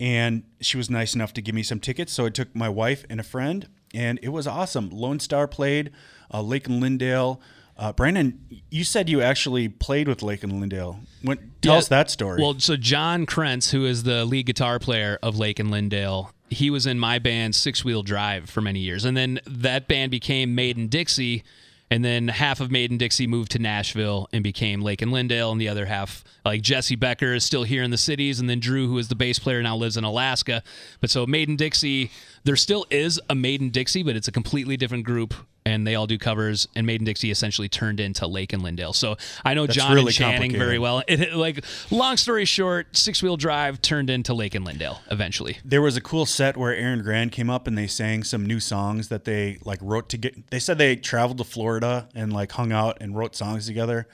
and 0.00 0.42
she 0.60 0.76
was 0.76 0.90
nice 0.90 1.14
enough 1.14 1.32
to 1.34 1.40
give 1.42 1.54
me 1.54 1.62
some 1.62 1.78
tickets. 1.78 2.12
So 2.12 2.26
I 2.26 2.30
took 2.30 2.54
my 2.56 2.68
wife 2.68 3.04
and 3.08 3.20
a 3.20 3.22
friend, 3.22 3.68
and 3.94 4.18
it 4.22 4.30
was 4.30 4.48
awesome. 4.48 4.90
Lonestar 4.90 5.48
played, 5.48 5.92
uh, 6.34 6.42
Lake 6.42 6.66
and 6.66 6.82
Lindale. 6.82 7.38
Uh, 7.76 7.92
Brandon, 7.92 8.38
you 8.70 8.84
said 8.84 9.08
you 9.08 9.22
actually 9.22 9.68
played 9.68 10.06
with 10.06 10.22
Lake 10.22 10.44
and 10.44 10.52
Lindale. 10.52 10.98
When, 11.22 11.38
tell 11.62 11.74
Yeah. 11.74 11.78
us 11.78 11.88
that 11.88 12.10
story. 12.10 12.40
Well, 12.40 12.58
so 12.58 12.76
John 12.76 13.26
Krentz, 13.26 13.70
who 13.70 13.84
is 13.86 14.02
the 14.04 14.24
lead 14.24 14.46
guitar 14.46 14.78
player 14.78 15.18
of 15.22 15.38
Lake 15.38 15.58
and 15.58 15.70
Lindale, 15.70 16.30
he 16.50 16.68
was 16.70 16.86
in 16.86 16.98
my 16.98 17.18
band 17.18 17.54
Six 17.54 17.84
Wheel 17.84 18.02
Drive 18.02 18.48
for 18.50 18.60
many 18.60 18.80
years, 18.80 19.04
and 19.04 19.16
then 19.16 19.40
that 19.46 19.88
band 19.88 20.10
became 20.10 20.54
Maiden 20.54 20.86
Dixie, 20.86 21.42
and 21.90 22.04
then 22.04 22.28
half 22.28 22.60
of 22.60 22.70
Maiden 22.70 22.98
Dixie 22.98 23.26
moved 23.26 23.50
to 23.52 23.58
Nashville 23.58 24.28
and 24.32 24.44
became 24.44 24.82
Lake 24.82 25.00
and 25.02 25.10
Lindale, 25.12 25.50
and 25.50 25.60
the 25.60 25.68
other 25.68 25.86
half, 25.86 26.22
like 26.44 26.60
Jesse 26.60 26.94
Becker, 26.96 27.34
is 27.34 27.44
still 27.44 27.64
here 27.64 27.82
in 27.82 27.90
the 27.90 27.98
cities, 27.98 28.38
and 28.38 28.48
then 28.50 28.60
Drew, 28.60 28.86
who 28.86 28.98
is 28.98 29.08
the 29.08 29.14
bass 29.14 29.38
player, 29.38 29.62
now 29.62 29.76
lives 29.76 29.96
in 29.96 30.04
Alaska. 30.04 30.62
But 31.00 31.08
so 31.10 31.26
Maiden 31.26 31.56
Dixie, 31.56 32.10
there 32.44 32.56
still 32.56 32.84
is 32.90 33.18
a 33.30 33.34
Maiden 33.34 33.70
Dixie, 33.70 34.02
but 34.02 34.14
it's 34.14 34.28
a 34.28 34.32
completely 34.32 34.76
different 34.76 35.04
group 35.04 35.34
and 35.64 35.86
they 35.86 35.94
all 35.94 36.06
do 36.06 36.18
covers. 36.18 36.66
And 36.74 36.86
Maiden 36.86 37.04
Dixie 37.04 37.30
essentially 37.30 37.68
turned 37.68 38.00
into 38.00 38.26
Lake 38.26 38.52
and 38.52 38.62
Lindale. 38.62 38.94
So 38.94 39.16
I 39.44 39.54
know 39.54 39.66
That's 39.66 39.76
John 39.76 39.94
really 39.94 40.06
and 40.08 40.14
Channing 40.14 40.52
very 40.52 40.78
well. 40.78 41.02
It, 41.06 41.20
it- 41.20 41.34
like 41.34 41.64
long 41.90 42.16
story 42.16 42.44
short, 42.44 42.96
six 42.96 43.22
wheel 43.22 43.36
drive 43.36 43.80
turned 43.82 44.10
into 44.10 44.34
Lake 44.34 44.54
and 44.54 44.66
Lindale 44.66 44.98
eventually. 45.10 45.58
There 45.64 45.82
was 45.82 45.96
a 45.96 46.00
cool 46.00 46.26
set 46.26 46.56
where 46.56 46.74
Erin 46.74 47.02
Grand 47.02 47.32
came 47.32 47.50
up 47.50 47.66
and 47.66 47.76
they 47.76 47.86
sang 47.86 48.24
some 48.24 48.44
new 48.46 48.60
songs 48.60 49.08
that 49.08 49.24
they 49.24 49.58
like 49.64 49.78
wrote 49.82 50.08
to 50.10 50.16
get. 50.16 50.50
They 50.50 50.58
said 50.58 50.78
they 50.78 50.96
traveled 50.96 51.38
to 51.38 51.44
Florida 51.44 52.08
and 52.14 52.32
like 52.32 52.52
hung 52.52 52.72
out 52.72 52.98
and 53.00 53.16
wrote 53.16 53.34
songs 53.36 53.66
together, 53.66 54.06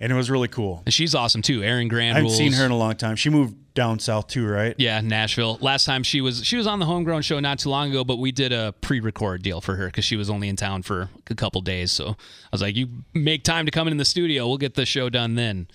and 0.00 0.12
it 0.12 0.14
was 0.14 0.30
really 0.30 0.48
cool. 0.48 0.82
And 0.84 0.94
she's 0.94 1.14
awesome 1.14 1.42
too. 1.42 1.62
Erin 1.62 1.88
Grand. 1.88 2.16
I 2.16 2.20
haven't 2.20 2.36
seen 2.36 2.52
her 2.52 2.64
in 2.64 2.70
a 2.70 2.76
long 2.76 2.96
time. 2.96 3.16
She 3.16 3.30
moved 3.30 3.56
down 3.74 3.98
south 3.98 4.28
too, 4.28 4.46
right? 4.46 4.74
Yeah, 4.78 5.00
Nashville. 5.00 5.58
Last 5.60 5.84
time 5.84 6.02
she 6.02 6.20
was 6.20 6.44
she 6.44 6.56
was 6.56 6.66
on 6.66 6.78
the 6.78 6.86
homegrown 6.86 7.22
show 7.22 7.40
not 7.40 7.58
too 7.58 7.68
long 7.68 7.90
ago, 7.90 8.04
but 8.04 8.16
we 8.16 8.32
did 8.32 8.52
a 8.52 8.72
pre-record 8.80 9.42
deal 9.42 9.60
for 9.60 9.74
her 9.76 9.86
because 9.86 10.04
she 10.04 10.16
was 10.16 10.30
only 10.30 10.48
in 10.48 10.56
town 10.56 10.82
for 10.82 11.10
a 11.28 11.34
couple 11.34 11.60
days. 11.60 11.90
So 11.92 12.08
I 12.08 12.48
was 12.52 12.62
like, 12.62 12.76
"You 12.76 12.88
make 13.12 13.42
time 13.42 13.66
to 13.66 13.70
come 13.70 13.88
in 13.88 13.96
the 13.96 14.04
studio. 14.04 14.46
We'll 14.46 14.58
get 14.58 14.74
the 14.74 14.86
show 14.86 15.08
done 15.10 15.34
then." 15.34 15.68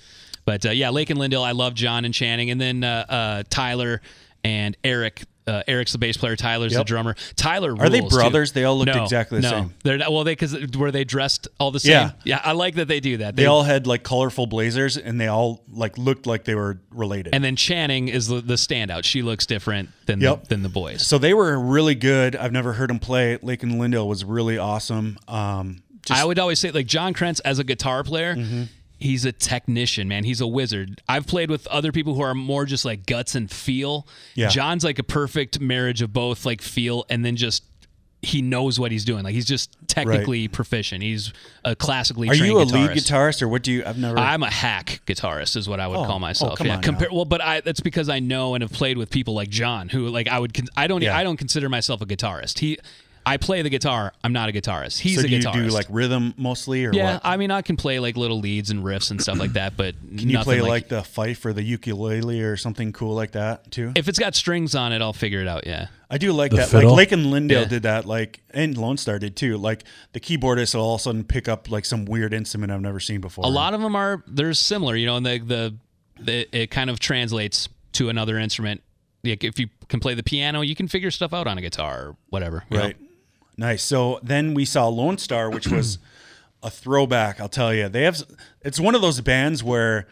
But 0.45 0.65
uh, 0.65 0.71
yeah, 0.71 0.89
Lake 0.89 1.10
and 1.10 1.19
Lindale. 1.19 1.43
I 1.43 1.51
love 1.51 1.73
John 1.73 2.05
and 2.05 2.13
Channing, 2.13 2.49
and 2.49 2.60
then 2.60 2.84
uh, 2.84 3.05
uh, 3.08 3.43
Tyler 3.49 4.01
and 4.43 4.75
Eric. 4.84 5.23
Uh, 5.49 5.63
Eric's 5.67 5.91
the 5.91 5.97
bass 5.97 6.15
player. 6.17 6.35
Tyler's 6.35 6.73
the 6.73 6.83
drummer. 6.83 7.15
Tyler 7.35 7.75
Are 7.79 7.89
they 7.89 7.99
rules, 8.01 8.12
too. 8.13 8.17
brothers? 8.19 8.51
They 8.51 8.63
all 8.63 8.77
looked 8.77 8.93
No, 8.93 9.03
exactly 9.03 9.39
the 9.41 9.49
no. 9.49 9.49
same. 9.49 9.73
They're 9.83 9.97
not, 9.97 10.12
well, 10.12 10.23
they 10.23 10.33
because 10.33 10.55
were 10.77 10.91
they 10.91 11.03
dressed 11.03 11.47
all 11.59 11.71
the 11.71 11.79
same? 11.79 11.91
Yeah. 11.91 12.12
yeah. 12.23 12.41
I 12.43 12.51
like 12.53 12.75
that 12.75 12.88
they 12.88 12.99
do 12.99 13.17
that. 13.17 13.35
They 13.35 13.45
all 13.47 13.63
had 13.63 13.88
like 13.88 14.03
colorful 14.03 14.45
blazers, 14.47 14.97
and 14.97 15.19
they 15.19 15.27
all 15.27 15.63
like 15.71 15.97
looked 15.97 16.25
like 16.27 16.43
they 16.45 16.55
were 16.55 16.79
related. 16.91 17.33
and 17.33 17.43
then 17.43 17.55
Channing 17.55 18.07
is 18.07 18.27
the, 18.27 18.41
the 18.41 18.53
standout. 18.55 19.03
She 19.05 19.21
looks 19.21 19.45
different 19.45 19.89
than 20.05 20.21
Yep. 20.21 20.43
the, 20.43 20.47
than 20.49 20.63
the 20.63 20.69
boys. 20.69 21.05
so 21.05 21.17
they 21.17 21.33
were 21.33 21.59
really 21.59 21.95
good. 21.95 22.35
I've 22.35 22.51
never 22.53 22.73
heard 22.73 22.89
them 22.89 22.99
play. 22.99 23.38
Lake 23.41 23.63
and 23.63 23.73
Lindale 23.73 24.07
was 24.07 24.23
really 24.25 24.57
awesome. 24.57 25.17
Um, 25.27 25.81
just, 26.05 26.19
I 26.21 26.25
would 26.25 26.39
always 26.39 26.59
say 26.59 26.71
like 26.71 26.88
John 26.88 27.13
Krentz 27.13 27.41
as 27.45 27.59
a 27.59 27.63
guitar 27.63 28.03
player, 28.03 28.35
Mm-hmm. 28.35 28.63
He's 28.99 29.25
a 29.25 29.31
technician, 29.31 30.07
man. 30.07 30.23
He's 30.23 30.41
a 30.41 30.47
wizard. 30.47 31.01
I've 31.07 31.25
played 31.25 31.49
with 31.49 31.65
other 31.67 31.91
people 31.91 32.13
who 32.15 32.21
are 32.21 32.35
more 32.35 32.65
just 32.65 32.85
like 32.85 33.05
guts 33.05 33.35
and 33.35 33.49
feel. 33.49 34.07
Yeah. 34.35 34.49
John's 34.49 34.83
like 34.83 34.99
a 34.99 35.03
perfect 35.03 35.59
marriage 35.59 36.01
of 36.01 36.12
both 36.13 36.45
like 36.45 36.62
feel 36.62 37.05
and 37.09 37.23
then 37.25 37.35
just 37.35 37.63
he 38.21 38.41
knows 38.41 38.77
what 38.77 38.91
he's 38.91 39.05
doing. 39.05 39.23
Like 39.23 39.33
he's 39.33 39.45
just 39.45 39.77
technically 39.88 40.49
proficient. 40.49 41.01
He's 41.01 41.31
a 41.63 41.73
classically 41.73 42.27
are 42.27 42.33
you 42.35 42.59
a 42.59 42.65
guitarist. 42.65 42.71
lead 42.73 42.89
guitarist 42.97 43.41
or 43.41 43.47
what 43.47 43.63
do 43.63 43.71
you? 43.71 43.83
I've 43.85 43.97
never. 43.97 44.17
I'm 44.19 44.43
a 44.43 44.49
hack 44.51 44.99
guitarist, 45.05 45.55
is 45.55 45.69
what 45.69 45.79
I 45.79 45.88
would 45.88 45.95
Oh, 45.99 46.03
call 46.03 46.17
oh, 46.17 46.19
myself. 46.19 46.57
come 46.57 46.67
yeah, 46.67 46.75
on 46.75 46.81
compare 46.81 47.07
now. 47.09 47.15
well, 47.15 47.25
but 47.25 47.39
I 47.41 47.62
that's 47.62 47.79
because 47.79 48.09
I 48.09 48.19
know 48.19 48.55
and 48.55 48.62
have 48.62 48.73
played 48.73 48.97
with 48.97 49.09
people 49.09 49.33
like 49.35 49.47
John, 49.49 49.88
who 49.88 50.09
like 50.09 50.27
I 50.27 50.38
would 50.38 50.53
con- 50.53 50.67
I 50.75 50.88
don't 50.88 51.01
Yeah. 51.01 51.15
I 51.17 51.23
don't 51.23 51.38
consider 51.38 51.69
myself 51.69 52.01
a 52.01 52.05
guitarist. 52.05 52.59
He 52.59 52.77
I 53.25 53.38
play 53.38 53.62
the 53.62 53.69
guitar. 53.69 54.13
I'm 54.23 54.34
not 54.34 54.49
a 54.49 54.51
guitarist. 54.51 54.99
He's 54.99 55.15
so 55.15 55.21
a 55.21 55.23
do 55.27 55.29
you 55.36 55.39
guitarist. 55.41 55.53
do 55.53 55.67
like 55.69 55.86
rhythm 55.89 56.34
mostly 56.38 56.86
or 56.86 56.93
yeah, 56.93 57.13
what? 57.13 57.21
I 57.25 57.38
mean 57.38 57.51
I 57.51 57.62
can 57.62 57.75
play 57.77 57.99
like 57.99 58.17
little 58.17 58.39
leads 58.39 58.69
and 58.71 58.84
riffs 58.84 59.12
and 59.12 59.21
stuff 59.21 59.38
like 59.39 59.53
that, 59.53 59.77
but 59.77 59.95
Can 60.17 60.29
you 60.29 60.39
play 60.39 60.62
like, 60.62 60.88
the 60.89 61.03
fife 61.03 61.45
or 61.45 61.53
the 61.53 61.62
ukulele 61.63 62.41
or 62.41 62.58
something 62.58 62.91
cool 62.93 63.13
like 63.15 63.32
that 63.32 63.71
too? 63.71 63.91
if 63.95 64.08
it's 64.08 64.19
got 64.19 64.36
strings 64.36 64.73
on 64.75 64.91
it, 64.93 65.01
I'll 65.01 65.13
figure 65.13 65.41
it 65.41 65.47
out. 65.47 65.67
Yeah. 65.67 65.88
I 66.10 66.17
do 66.17 66.32
like 66.34 66.51
The 66.51 66.58
that. 66.58 66.69
fiddle? 66.69 66.91
Like 66.91 67.12
Lake 67.12 67.12
and 67.12 67.25
Lindale 67.27 67.51
Yeah. 67.62 67.65
did 67.65 67.84
that. 67.84 68.05
Like 68.05 68.41
and 68.51 68.75
Lonestar 68.75 69.19
did 69.19 69.36
too. 69.36 69.58
Like 69.58 69.84
the 70.13 70.19
keyboardist 70.19 70.73
will 70.75 70.82
all 70.82 70.95
of 70.95 71.01
a 71.01 71.03
sudden 71.03 71.23
pick 71.23 71.47
up 71.47 71.69
like 71.69 71.86
some 71.86 72.05
weird 72.05 72.34
instrument 72.34 72.71
I've 72.71 72.82
never 72.82 72.99
seen 72.99 73.21
before. 73.21 73.45
A 73.45 73.49
lot 73.49 73.73
of 73.73 73.82
them 73.82 73.95
are 73.95 74.23
they're 74.27 74.53
similar, 74.53 74.95
you 74.95 75.05
know, 75.05 75.17
and 75.17 75.25
the 75.25 75.38
the, 75.39 75.75
the 76.19 76.58
it 76.58 76.71
kind 76.71 76.89
of 76.89 76.99
translates 76.99 77.69
to 77.93 78.10
another 78.10 78.38
instrument. 78.39 78.82
Like 79.23 79.43
if 79.43 79.60
you 79.60 79.67
can 79.89 79.99
play 79.99 80.13
the 80.13 80.23
piano, 80.23 80.62
you 80.62 80.75
can 80.75 80.88
figure 80.88 81.12
stuff 81.12 81.34
out 81.34 81.45
on 81.45 81.58
a 81.58 81.62
guitar 81.62 81.99
or 81.99 82.15
whatever. 82.29 82.63
Right. 82.71 82.97
know? 82.99 83.05
Right. 83.59 83.67
Nice. 83.67 83.83
So 83.83 84.19
then 84.23 84.53
we 84.53 84.65
saw 84.65 84.89
Lonestar, 84.89 85.53
which 85.53 85.67
was 85.67 85.99
a 86.63 86.69
throwback. 86.69 87.39
I'll 87.39 87.49
tell 87.49 87.73
you, 87.73 87.89
they 87.89 88.03
have. 88.03 88.21
It's 88.61 88.79
one 88.79 88.95
of 88.95 89.01
those 89.01 89.21
bands 89.21 89.63
where 89.63 90.07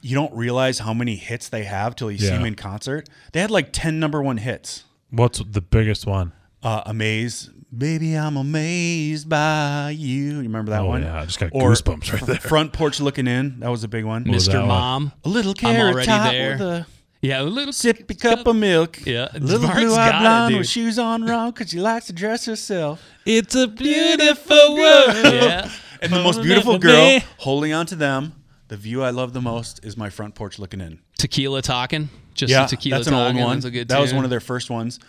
you 0.00 0.14
don't 0.14 0.32
realize 0.34 0.78
how 0.80 0.92
many 0.94 1.16
hits 1.16 1.48
they 1.48 1.64
have 1.64 1.96
till 1.96 2.10
you 2.10 2.18
see 2.18 2.26
Yeah. 2.26 2.36
them 2.36 2.44
in 2.46 2.54
concert. 2.54 3.08
They 3.32 3.40
had 3.40 3.50
like 3.50 3.70
ten 3.72 3.98
number 4.00 4.22
one 4.22 4.36
hits. 4.38 4.84
What's 5.10 5.38
the 5.38 5.60
biggest 5.60 6.06
one? 6.06 6.32
Uh, 6.62 6.82
Amaze, 6.86 7.50
baby, 7.76 8.14
I'm 8.16 8.36
amazed 8.36 9.28
by 9.28 9.90
you. 9.96 10.24
You 10.36 10.38
remember 10.42 10.70
that 10.70 10.80
Oh, 10.80 10.86
one? 10.86 11.02
yeah, 11.02 11.20
I 11.20 11.24
just 11.26 11.38
got 11.38 11.50
Or 11.52 11.70
goosebumps 11.70 12.12
right 12.12 12.22
there. 12.26 12.36
Front 12.36 12.72
porch 12.72 13.00
looking 13.00 13.26
in. 13.26 13.60
That 13.60 13.70
was 13.70 13.84
a 13.84 13.88
big 13.88 14.04
one. 14.04 14.24
was 14.24 14.46
that 14.46 14.52
Mr. 14.56 14.58
one? 14.60 14.68
Mom. 14.68 15.12
A 15.24 15.28
little 15.28 15.50
I'm 15.52 15.56
carrot 15.56 15.92
already 15.94 16.06
top 16.06 16.32
there. 16.32 16.52
with 16.52 16.60
a 16.62 16.86
Yeah, 17.24 17.40
a 17.40 17.44
little 17.44 17.72
sippy 17.72 18.20
cup 18.20 18.46
of 18.46 18.54
milk. 18.54 19.00
Yeah, 19.06 19.28
little 19.32 19.62
Mark's 19.62 19.80
blue 19.80 19.94
eyed 19.94 20.10
got 20.10 20.14
it, 20.14 20.20
blonde 20.20 20.56
with 20.58 20.68
shoes 20.68 20.98
on 20.98 21.24
wrong 21.24 21.52
because 21.52 21.70
she 21.70 21.80
likes 21.80 22.06
to 22.06 22.12
dress 22.12 22.44
herself. 22.44 23.02
It's 23.24 23.54
a 23.54 23.66
beautiful 23.66 24.76
world. 24.76 25.14
Yeah. 25.24 25.70
And 26.02 26.12
the 26.12 26.22
most 26.22 26.42
beautiful 26.42 26.78
girl 26.78 27.20
holding 27.38 27.72
on 27.72 27.86
to 27.86 27.96
them. 27.96 28.34
The 28.68 28.76
view 28.76 29.02
I 29.02 29.08
love 29.10 29.32
the 29.32 29.40
most 29.40 29.82
is 29.84 29.96
my 29.96 30.10
front 30.10 30.34
porch 30.34 30.58
looking 30.58 30.82
in. 30.82 31.00
Tequila 31.18 31.62
talking. 31.62 32.10
Just 32.34 32.50
yeah, 32.50 32.66
tequila 32.66 32.98
that's 32.98 33.08
an 33.08 33.14
old 33.14 33.36
one. 33.36 33.56
That's 33.56 33.64
a 33.64 33.70
good 33.70 33.88
that 33.88 34.00
was 34.00 34.12
one 34.12 34.24
of 34.24 34.30
their 34.30 34.40
first 34.40 34.68
ones. 34.68 35.00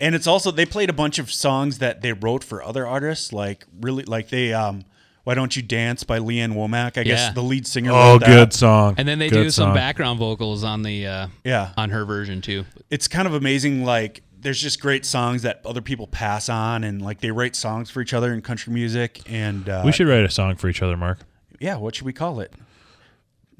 And 0.00 0.16
it's 0.16 0.26
also 0.26 0.50
they 0.50 0.66
played 0.66 0.90
a 0.90 0.92
bunch 0.92 1.20
of 1.20 1.32
songs 1.32 1.78
that 1.78 2.00
they 2.00 2.12
wrote 2.12 2.42
for 2.42 2.60
other 2.62 2.86
artists, 2.86 3.32
like 3.32 3.66
really 3.80 4.02
like 4.04 4.30
they 4.30 4.52
um 4.52 4.84
Why 5.24 5.34
Don't 5.34 5.54
You 5.54 5.62
Dance 5.62 6.02
by 6.02 6.18
Lee 6.18 6.40
Ann 6.40 6.54
Womack. 6.54 6.96
I 6.98 7.02
Yeah. 7.02 7.04
guess 7.04 7.34
the 7.34 7.42
lead 7.42 7.66
singer 7.66 7.92
Oh, 7.92 8.12
wrote 8.14 8.20
that. 8.22 8.26
good 8.26 8.52
song. 8.52 8.94
And 8.98 9.06
then 9.06 9.18
they 9.20 9.28
Good 9.28 9.44
do 9.44 9.50
some 9.50 9.66
song. 9.68 9.74
background 9.74 10.18
vocals 10.18 10.64
on 10.64 10.82
the 10.82 11.06
uh, 11.06 11.26
Yeah. 11.44 11.70
on 11.76 11.90
her 11.90 12.04
version 12.04 12.40
too. 12.40 12.64
It's 12.90 13.06
kind 13.08 13.28
of 13.28 13.34
amazing 13.34 13.84
like 13.84 14.22
there's 14.40 14.60
just 14.60 14.80
great 14.80 15.06
songs 15.06 15.42
that 15.42 15.60
other 15.64 15.80
people 15.80 16.08
pass 16.08 16.48
on 16.48 16.82
and 16.82 17.00
like 17.00 17.20
they 17.20 17.30
write 17.30 17.54
songs 17.54 17.88
for 17.90 18.00
each 18.00 18.12
other 18.12 18.32
in 18.34 18.42
country 18.42 18.72
music 18.72 19.20
and 19.30 19.68
uh, 19.68 19.82
We 19.84 19.92
should 19.92 20.08
write 20.08 20.24
a 20.24 20.30
song 20.30 20.56
for 20.56 20.68
each 20.68 20.82
other, 20.82 20.96
Mark. 20.96 21.20
yeah, 21.60 21.76
what 21.76 21.94
should 21.94 22.06
we 22.06 22.12
call 22.12 22.40
it? 22.40 22.52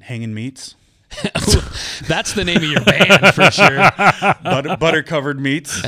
Hanging 0.01 0.33
Meats? 0.33 0.75
That's 2.07 2.33
the 2.33 2.43
name 2.45 2.57
of 2.57 2.63
your 2.63 2.81
band 2.83 3.33
for 3.33 3.49
sure. 3.51 3.77
Butter, 4.43 4.77
butter 4.77 5.03
covered 5.03 5.39
meats. 5.39 5.81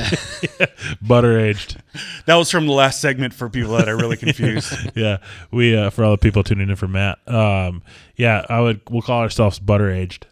Butter 1.02 1.38
aged. 1.38 1.80
That 2.26 2.36
was 2.36 2.50
from 2.50 2.66
the 2.66 2.72
last 2.72 3.00
segment 3.00 3.34
for 3.34 3.48
people 3.48 3.76
that 3.76 3.88
are 3.88 3.96
really 3.96 4.16
confused. 4.16 4.72
yeah, 4.94 5.18
we 5.50 5.76
uh, 5.76 5.90
for 5.90 6.04
all 6.04 6.12
the 6.12 6.18
people 6.18 6.42
tuning 6.42 6.68
in 6.70 6.76
for 6.76 6.88
Matt. 6.88 7.18
Um, 7.28 7.82
yeah, 8.16 8.44
I 8.48 8.60
would. 8.60 8.80
We'll 8.90 9.02
call 9.02 9.20
ourselves 9.20 9.58
butter 9.58 9.90
aged. 9.90 10.26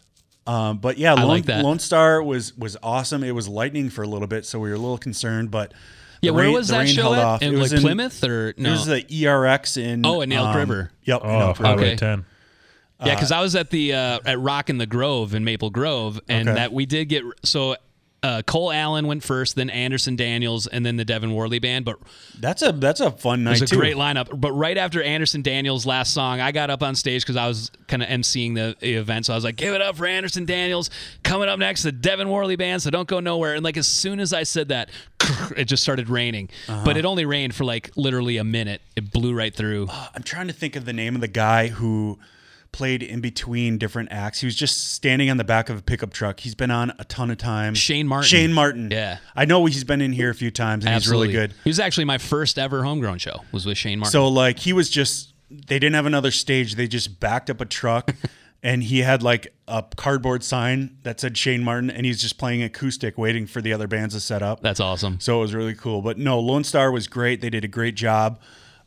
Um, 0.47 0.79
but 0.79 0.99
yeah, 0.99 1.15
Lone, 1.15 1.29
like. 1.29 1.45
Lonestar 1.45 2.23
was 2.25 2.57
was 2.57 2.77
awesome. 2.83 3.25
It 3.25 3.33
was 3.35 3.49
lightning 3.49 3.91
for 3.91 4.03
a 4.03 4.07
little 4.09 4.29
bit, 4.29 4.45
so 4.47 4.59
we 4.59 4.69
were 4.71 4.75
a 4.77 4.79
little 4.79 4.99
concerned. 4.99 5.51
But 5.51 5.73
Yeah, 6.21 6.31
the 6.31 6.35
where 6.35 6.45
rain- 6.47 6.55
was 6.55 6.69
that 6.69 6.89
show 6.89 7.15
at? 7.15 7.19
off. 7.25 7.43
It 7.43 7.51
was 7.53 7.73
like 7.73 7.81
Plymouth 7.83 8.23
or 8.25 8.49
It 8.51 8.59
was 8.59 8.87
the 8.87 9.03
ERX 9.05 9.77
in 9.77 10.05
Oh, 10.05 10.21
in 10.21 10.33
Elk 10.33 10.49
um, 10.49 10.57
River. 10.57 10.91
Yep, 11.05 11.25
in 11.25 11.31
Oh, 11.31 11.39
Elk 11.41 11.59
River. 11.59 11.69
Highway 11.69 11.87
Okay. 11.89 11.97
ten. 11.97 12.25
Yeah, 13.07 13.15
because 13.15 13.33
I 13.33 13.41
was 13.41 13.55
at 13.57 13.71
the 13.71 13.93
uh, 13.95 14.19
at 14.25 14.39
Rock 14.41 14.71
in 14.71 14.79
the 14.79 14.87
Grove 14.87 15.35
in 15.35 15.45
Maple 15.45 15.71
Grove, 15.71 16.21
and 16.29 16.49
Okay. 16.49 16.57
that 16.59 16.73
we 16.73 16.87
did 16.87 17.07
get 17.07 17.23
so. 17.45 17.77
Uh, 18.23 18.41
Cole 18.41 18.73
Allen 18.73 19.07
went 19.07 19.23
first, 19.23 19.55
then 19.55 19.69
Anderson 19.69 20.17
Daniels, 20.17 20.67
and 20.67 20.87
then 20.87 20.97
the 20.97 21.05
Devin 21.05 21.35
Worley 21.35 21.59
band. 21.59 21.85
But 21.85 21.99
That's 22.41 22.63
a 22.63 22.73
that's 22.73 23.01
a 23.01 23.11
fun 23.11 23.41
it 23.41 23.43
night 23.43 23.51
was 23.61 23.63
a 23.63 23.67
too. 23.67 23.77
great 23.77 23.97
lineup. 23.97 24.29
But 24.41 24.53
right 24.53 24.79
after 24.79 25.03
Anderson 25.03 25.43
Daniels' 25.43 25.85
last 25.85 26.15
song, 26.15 26.41
I 26.41 26.51
got 26.51 26.71
up 26.71 26.83
on 26.83 26.95
stage 26.95 27.21
because 27.23 27.37
I 27.37 27.47
was 27.47 27.71
kind 27.87 28.03
of 28.03 28.09
emceeing 28.09 28.55
the, 28.55 28.77
the 28.81 28.95
event. 28.95 29.27
So 29.27 29.35
I 29.35 29.37
was 29.37 29.45
like, 29.45 29.57
"Give 29.57 29.75
it 29.75 29.83
up 29.83 29.97
for 29.97 30.07
Anderson 30.07 30.47
Daniels!" 30.47 30.89
Coming 31.23 31.51
up 31.51 31.59
next, 31.59 31.83
the 31.83 31.93
Devin 31.93 32.31
Worley 32.31 32.57
band. 32.57 32.81
So 32.81 32.89
don't 32.89 33.07
go 33.07 33.21
nowhere. 33.21 33.57
And 33.57 33.63
like 33.63 33.77
as 33.77 33.87
soon 33.87 34.19
as 34.21 34.33
I 34.33 34.45
said 34.45 34.69
that, 34.69 34.89
it 35.55 35.67
just 35.67 35.83
started 35.83 36.09
raining. 36.09 36.49
Uh-huh. 36.67 36.81
But 36.83 36.97
it 36.97 37.05
only 37.05 37.27
rained 37.27 37.55
for 37.55 37.65
like 37.67 37.91
literally 37.95 38.39
a 38.39 38.45
minute. 38.45 38.81
It 38.97 39.13
blew 39.13 39.35
right 39.35 39.55
through. 39.55 39.89
I'm 40.15 40.23
trying 40.23 40.47
to 40.47 40.55
think 40.55 40.77
of 40.77 40.87
the 40.87 40.95
name 40.95 41.15
of 41.15 41.21
the 41.21 41.29
guy 41.29 41.67
who 41.69 42.19
played 42.75 43.05
in 43.05 43.21
between 43.21 43.79
different 43.79 44.11
acts. 44.11 44.41
He 44.41 44.47
was 44.47 44.57
just 44.57 44.93
standing 44.93 45.31
on 45.31 45.37
the 45.37 45.45
back 45.45 45.69
of 45.69 45.79
a 45.79 45.83
pickup 45.83 46.13
truck. 46.13 46.41
He's 46.41 46.57
been 46.57 46.73
on 46.73 46.93
a 46.99 47.05
ton 47.05 47.31
of 47.31 47.39
times. 47.39 47.79
Shane 47.79 48.09
Martin. 48.09 48.29
Shane 48.29 48.53
Martin. 48.53 48.91
Yeah. 48.91 49.19
I 49.37 49.45
know 49.45 49.65
he's 49.67 49.85
been 49.85 50.01
in 50.01 50.13
here 50.13 50.29
a 50.29 50.35
few 50.35 50.51
times 50.51 50.85
and 50.85 50.93
Absolutely. 50.93 51.29
he's 51.29 51.37
really 51.37 51.47
good. 51.49 51.57
He 51.63 51.71
was 51.71 51.79
actually 51.79 52.07
my 52.07 52.19
first 52.19 52.59
ever 52.59 52.83
homegrown 52.83 53.19
show. 53.19 53.43
Was 53.53 53.65
with 53.65 53.79
Shane 53.79 54.01
Martin. 54.01 54.11
So 54.11 54.27
like 54.27 54.59
he 54.59 54.73
was 54.73 54.91
just 54.91 55.35
they 55.49 55.79
didn't 55.79 55.95
have 55.95 56.07
another 56.07 56.33
stage. 56.33 56.75
They 56.75 56.89
just 56.89 57.21
backed 57.21 57.49
up 57.49 57.61
a 57.61 57.65
truck 57.65 58.13
and 58.65 58.83
he 58.83 58.99
had 58.99 59.23
like 59.23 59.55
a 59.69 59.85
cardboard 59.95 60.43
sign 60.43 60.99
that 61.05 61.21
said 61.21 61.39
Shane 61.39 61.63
Martin 61.63 61.91
and 61.91 62.05
he's 62.05 62.21
just 62.21 62.39
playing 62.39 62.65
acoustic 62.65 63.17
waiting 63.17 63.47
for 63.47 63.63
the 63.63 63.73
other 63.73 63.87
bands 63.87 64.15
to 64.15 64.21
set 64.21 64.43
up. 64.43 64.63
That's 64.63 64.81
awesome. 64.81 65.21
So 65.21 65.39
it 65.39 65.43
was 65.43 65.55
really 65.55 65.75
cool. 65.75 66.03
But 66.03 66.19
no, 66.19 66.43
Lonestar 66.43 66.93
was 66.93 67.07
great. 67.07 67.41
They 67.41 67.51
did 67.51 67.65
a 67.65 67.69
great 67.69 67.95
job. 67.95 68.41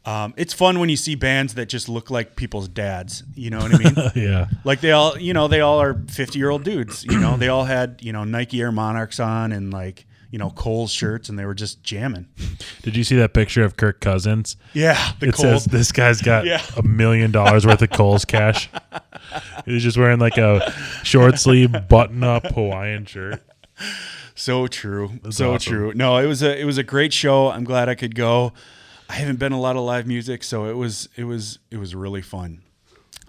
Um, 0.08 0.34
it's 0.38 0.54
fun 0.54 0.80
when 0.80 0.88
you 0.88 0.96
see 0.96 1.16
bands 1.16 1.56
that 1.56 1.66
just 1.68 1.90
look 1.90 2.10
like 2.10 2.38
people's 2.38 2.70
dads. 2.70 3.24
You 3.36 3.50
know 3.50 3.60
what 3.60 3.76
I 3.76 3.78
mean? 3.78 4.12
Yeah. 4.16 4.48
like 4.64 4.80
they 4.80 4.92
all, 4.94 5.18
you 5.20 5.34
know, 5.34 5.50
they 5.50 5.60
all 5.60 5.82
are 5.82 5.96
50 6.10 6.40
year 6.40 6.50
old 6.50 6.64
dudes. 6.64 7.04
You 7.04 7.20
know, 7.20 7.36
they 7.36 7.50
all 7.50 7.66
had, 7.66 7.98
you 8.02 8.14
know, 8.14 8.24
Nike 8.24 8.62
Air 8.62 8.72
Monarchs 8.72 9.20
on 9.20 9.52
and 9.52 9.74
like, 9.74 10.06
you 10.32 10.40
know, 10.40 10.50
Kohl's 10.52 10.92
shirts 10.94 11.28
and 11.28 11.38
they 11.38 11.44
were 11.46 11.54
just 11.54 11.84
jamming. 11.84 12.28
Did 12.84 12.96
you 12.96 13.04
see 13.04 13.18
that 13.18 13.34
picture 13.34 13.64
of 13.66 13.76
Kirk 13.76 14.00
Cousins? 14.00 14.56
Yeah. 14.74 15.12
It 15.22 15.36
says 15.36 15.66
this 15.66 15.92
guy's 15.92 16.22
got 16.22 16.46
Yeah. 16.48 16.62
a 16.78 16.84
million 16.84 17.32
dollars 17.32 17.66
worth 17.66 17.82
of 17.82 17.90
Kohl's 17.90 18.24
cash. 18.24 18.70
He's 19.66 19.84
just 19.84 19.98
wearing 19.98 20.20
like 20.20 20.38
a 20.38 20.74
short 21.04 21.38
sleeve 21.38 21.76
button 21.90 22.24
up 22.24 22.46
Hawaiian 22.54 23.06
shirt. 23.06 23.42
So 24.36 24.68
true. 24.68 25.20
so 25.32 25.56
awesome. 25.56 25.74
true. 25.74 25.94
No, 25.96 26.18
it 26.18 26.28
was 26.28 26.42
a 26.44 26.58
it 26.60 26.64
was 26.66 26.78
a 26.78 26.84
great 26.84 27.12
show. 27.12 27.50
I'm 27.50 27.64
glad 27.64 27.90
I 27.90 27.96
could 27.96 28.16
go. 28.16 28.54
I 29.10 29.14
haven't 29.14 29.40
been 29.40 29.52
a 29.54 29.60
lot 29.60 29.76
of 29.76 29.84
live 29.84 30.06
music, 30.08 30.44
so 30.44 30.66
it 30.66 30.74
was 30.76 31.08
it 31.16 31.24
was 31.24 31.60
it 31.72 31.78
was 31.78 31.96
really 31.96 32.22
fun. 32.22 32.62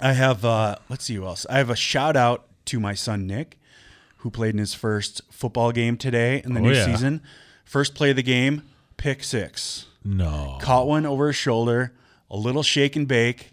I 0.01 0.13
have 0.13 0.45
uh, 0.45 0.77
let's 0.89 1.05
see 1.05 1.15
who 1.15 1.25
else. 1.27 1.47
I 1.49 1.59
have 1.59 1.71
a 1.71 1.77
shout 1.77 2.17
out 2.17 2.47
to 2.67 2.81
my 2.81 2.95
son 2.95 3.27
Nick, 3.27 3.59
who 4.19 4.31
played 4.31 4.55
in 4.55 4.59
his 4.59 4.75
first 4.75 5.23
football 5.31 5.73
game 5.73 5.97
today 5.97 6.43
in 6.45 6.55
the 6.55 6.61
Oh, 6.61 6.65
new 6.65 6.73
yeah. 6.73 6.85
season. 6.85 7.23
First 7.65 7.95
play 7.95 8.11
of 8.11 8.17
the 8.17 8.23
game, 8.23 8.63
pick 8.97 9.23
six. 9.23 9.87
No. 10.05 10.59
Caught 10.61 10.87
one 10.87 11.05
over 11.07 11.27
his 11.29 11.37
shoulder, 11.37 11.93
a 12.31 12.37
little 12.37 12.63
shake 12.63 12.97
and 12.97 13.07
bake, 13.07 13.51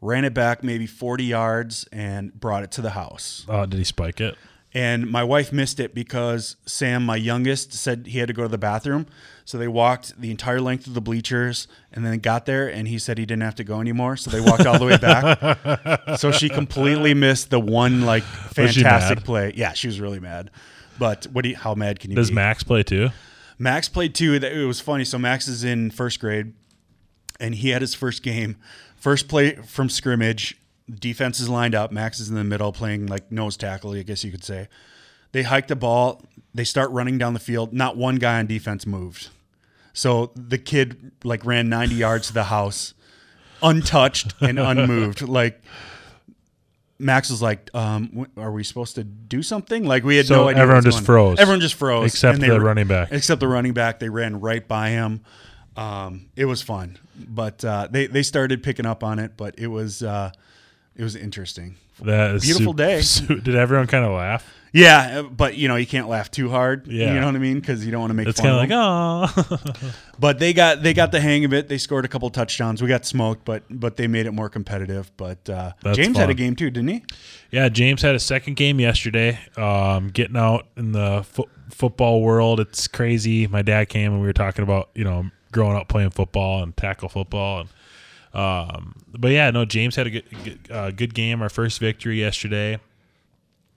ran 0.00 0.24
it 0.24 0.32
back 0.34 0.62
maybe 0.64 0.86
40 0.86 1.24
yards, 1.24 1.86
and 1.92 2.32
brought 2.32 2.62
it 2.62 2.70
to 2.72 2.80
the 2.82 2.90
house. 2.90 3.44
Oh, 3.48 3.66
did 3.66 3.76
he 3.78 3.84
spike 3.84 4.20
it? 4.20 4.36
And 4.74 5.10
my 5.10 5.24
wife 5.24 5.50
missed 5.52 5.80
it 5.80 5.94
because 5.94 6.56
Sam, 6.66 7.04
my 7.04 7.16
youngest, 7.16 7.72
said 7.72 8.06
he 8.06 8.18
had 8.18 8.28
to 8.28 8.34
go 8.34 8.42
to 8.42 8.48
the 8.48 8.58
bathroom. 8.58 9.06
So 9.46 9.56
they 9.56 9.68
walked 9.68 10.20
the 10.20 10.30
entire 10.30 10.60
length 10.60 10.86
of 10.86 10.92
the 10.92 11.00
bleachers 11.00 11.68
and 11.90 12.04
then 12.04 12.18
got 12.18 12.44
there 12.44 12.68
and 12.68 12.86
he 12.86 12.98
said 12.98 13.16
he 13.16 13.24
didn't 13.24 13.44
have 13.44 13.54
to 13.56 13.64
go 13.64 13.80
anymore. 13.80 14.18
So 14.18 14.30
they 14.30 14.42
walked 14.42 14.66
all 14.66 14.78
the 14.78 14.84
way 14.84 14.98
back. 14.98 16.16
so 16.18 16.30
she 16.30 16.50
completely 16.50 17.14
missed 17.14 17.48
the 17.48 17.58
one 17.58 18.02
like 18.02 18.22
fantastic 18.52 19.24
play. 19.24 19.54
Yeah, 19.56 19.72
she 19.72 19.86
was 19.86 20.00
really 20.00 20.20
mad. 20.20 20.50
But 20.98 21.26
what 21.32 21.44
do 21.44 21.48
you, 21.48 21.56
how 21.56 21.74
mad 21.74 21.98
can 21.98 22.10
you 22.10 22.16
Does 22.16 22.28
be? 22.28 22.34
Max 22.34 22.62
play 22.62 22.82
too? 22.82 23.08
Max 23.58 23.88
played 23.88 24.14
too. 24.14 24.34
It 24.34 24.66
was 24.66 24.80
funny. 24.80 25.04
So 25.04 25.18
Max 25.18 25.48
is 25.48 25.64
in 25.64 25.90
first 25.90 26.20
grade, 26.20 26.52
and 27.40 27.54
he 27.54 27.70
had 27.70 27.82
his 27.82 27.94
first 27.94 28.22
game, 28.22 28.56
first 28.96 29.28
play 29.28 29.56
from 29.56 29.88
scrimmage. 29.88 30.56
Defense 30.92 31.40
is 31.40 31.48
lined 31.48 31.74
up. 31.74 31.92
Max 31.92 32.18
is 32.20 32.28
in 32.28 32.34
the 32.34 32.44
middle 32.44 32.72
playing 32.72 33.06
like 33.06 33.30
nose 33.30 33.56
tackle, 33.56 33.92
I 33.92 34.02
guess 34.02 34.24
you 34.24 34.30
could 34.30 34.44
say. 34.44 34.68
They 35.32 35.42
hike 35.42 35.68
the 35.68 35.76
ball. 35.76 36.22
They 36.54 36.64
start 36.64 36.90
running 36.90 37.18
down 37.18 37.34
the 37.34 37.40
field. 37.40 37.72
Not 37.72 37.96
one 37.96 38.16
guy 38.16 38.38
on 38.38 38.46
defense 38.46 38.86
moved. 38.86 39.28
So 39.92 40.32
the 40.34 40.58
kid 40.58 41.12
like 41.24 41.44
ran 41.44 41.68
90 41.68 41.94
yards 41.96 42.28
to 42.28 42.32
the 42.34 42.44
house, 42.44 42.94
untouched 43.62 44.32
and 44.40 44.58
unmoved. 44.58 45.22
Like 45.22 45.60
Max 46.98 47.30
was 47.30 47.40
like, 47.42 47.70
um, 47.74 48.26
"Are 48.36 48.50
we 48.50 48.64
supposed 48.64 48.94
to 48.96 49.04
do 49.04 49.42
something?" 49.42 49.84
Like 49.84 50.02
we 50.04 50.16
had 50.16 50.26
So 50.26 50.36
no 50.42 50.48
idea. 50.48 50.62
everyone 50.62 50.84
just 50.84 51.04
froze. 51.04 51.38
Everyone 51.38 51.60
just 51.60 51.74
froze, 51.74 52.06
Except 52.12 52.40
they 52.40 52.48
the 52.48 52.60
running 52.60 52.88
back. 52.88 53.08
Except 53.12 53.40
the 53.40 53.46
running 53.48 53.72
back, 53.72 53.98
they 54.00 54.08
ran 54.08 54.40
right 54.40 54.66
by 54.66 54.90
him. 54.90 55.20
Um, 55.76 56.30
it 56.34 56.46
was 56.46 56.60
fun, 56.62 56.98
but 57.16 57.64
uh, 57.64 57.86
they 57.90 58.06
they 58.06 58.22
started 58.24 58.62
picking 58.64 58.86
up 58.86 59.04
on 59.04 59.18
it. 59.20 59.32
But 59.36 59.56
it 59.58 59.68
was 59.68 60.02
uh, 60.02 60.32
it 60.98 61.02
was 61.02 61.16
interesting. 61.16 61.76
That 62.02 62.34
is 62.34 62.42
beautiful 62.44 62.72
sup- 62.72 62.76
day. 62.76 63.00
su- 63.00 63.40
Did 63.40 63.54
everyone 63.56 63.86
kind 63.86 64.04
of 64.04 64.12
laugh? 64.12 64.54
Yeah, 64.70 65.20
uh, 65.20 65.22
but 65.22 65.56
you 65.56 65.66
know 65.66 65.76
you 65.76 65.86
can't 65.86 66.08
laugh 66.08 66.30
too 66.30 66.50
hard. 66.50 66.86
Yeah. 66.88 67.14
you 67.14 67.20
know 67.20 67.26
what 67.26 67.34
I 67.34 67.38
mean 67.38 67.58
because 67.58 67.86
you 67.86 67.90
don't 67.90 68.00
want 68.00 68.10
to 68.10 68.14
make. 68.14 68.28
It's 68.28 68.38
fun 68.38 68.50
kind 68.68 68.72
of 68.72 69.30
like, 69.30 69.50
oh. 69.80 69.90
But 70.18 70.38
they 70.38 70.52
got 70.52 70.82
they 70.82 70.92
got 70.92 71.10
the 71.10 71.20
hang 71.20 71.46
of 71.46 71.54
it. 71.54 71.68
They 71.68 71.78
scored 71.78 72.04
a 72.04 72.08
couple 72.08 72.28
touchdowns. 72.28 72.82
We 72.82 72.88
got 72.88 73.06
smoked, 73.06 73.46
but 73.46 73.62
but 73.70 73.96
they 73.96 74.06
made 74.08 74.26
it 74.26 74.32
more 74.32 74.50
competitive. 74.50 75.10
But 75.16 75.48
uh, 75.48 75.72
James 75.94 76.18
had 76.18 76.28
a 76.28 76.34
game 76.34 76.54
too, 76.54 76.68
didn't 76.70 76.88
he? 76.88 77.04
Yeah, 77.50 77.70
James 77.70 78.02
had 78.02 78.14
a 78.14 78.18
second 78.20 78.56
game 78.56 78.78
yesterday. 78.78 79.38
Um, 79.56 80.08
getting 80.08 80.36
out 80.36 80.66
in 80.76 80.92
the 80.92 81.22
fo- 81.24 81.48
football 81.70 82.20
world, 82.20 82.60
it's 82.60 82.88
crazy. 82.88 83.46
My 83.46 83.62
dad 83.62 83.88
came 83.88 84.12
and 84.12 84.20
we 84.20 84.26
were 84.26 84.32
talking 84.34 84.64
about 84.64 84.90
you 84.94 85.04
know 85.04 85.30
growing 85.50 85.76
up 85.78 85.88
playing 85.88 86.10
football 86.10 86.62
and 86.62 86.76
tackle 86.76 87.08
football 87.08 87.60
and. 87.60 87.68
Um, 88.38 88.94
but 89.16 89.32
yeah, 89.32 89.50
no, 89.50 89.64
James 89.64 89.96
had 89.96 90.06
a 90.06 90.10
good, 90.10 90.24
good, 90.44 90.58
uh, 90.70 90.90
good 90.92 91.14
game. 91.14 91.42
Our 91.42 91.48
first 91.48 91.80
victory 91.80 92.20
yesterday. 92.20 92.78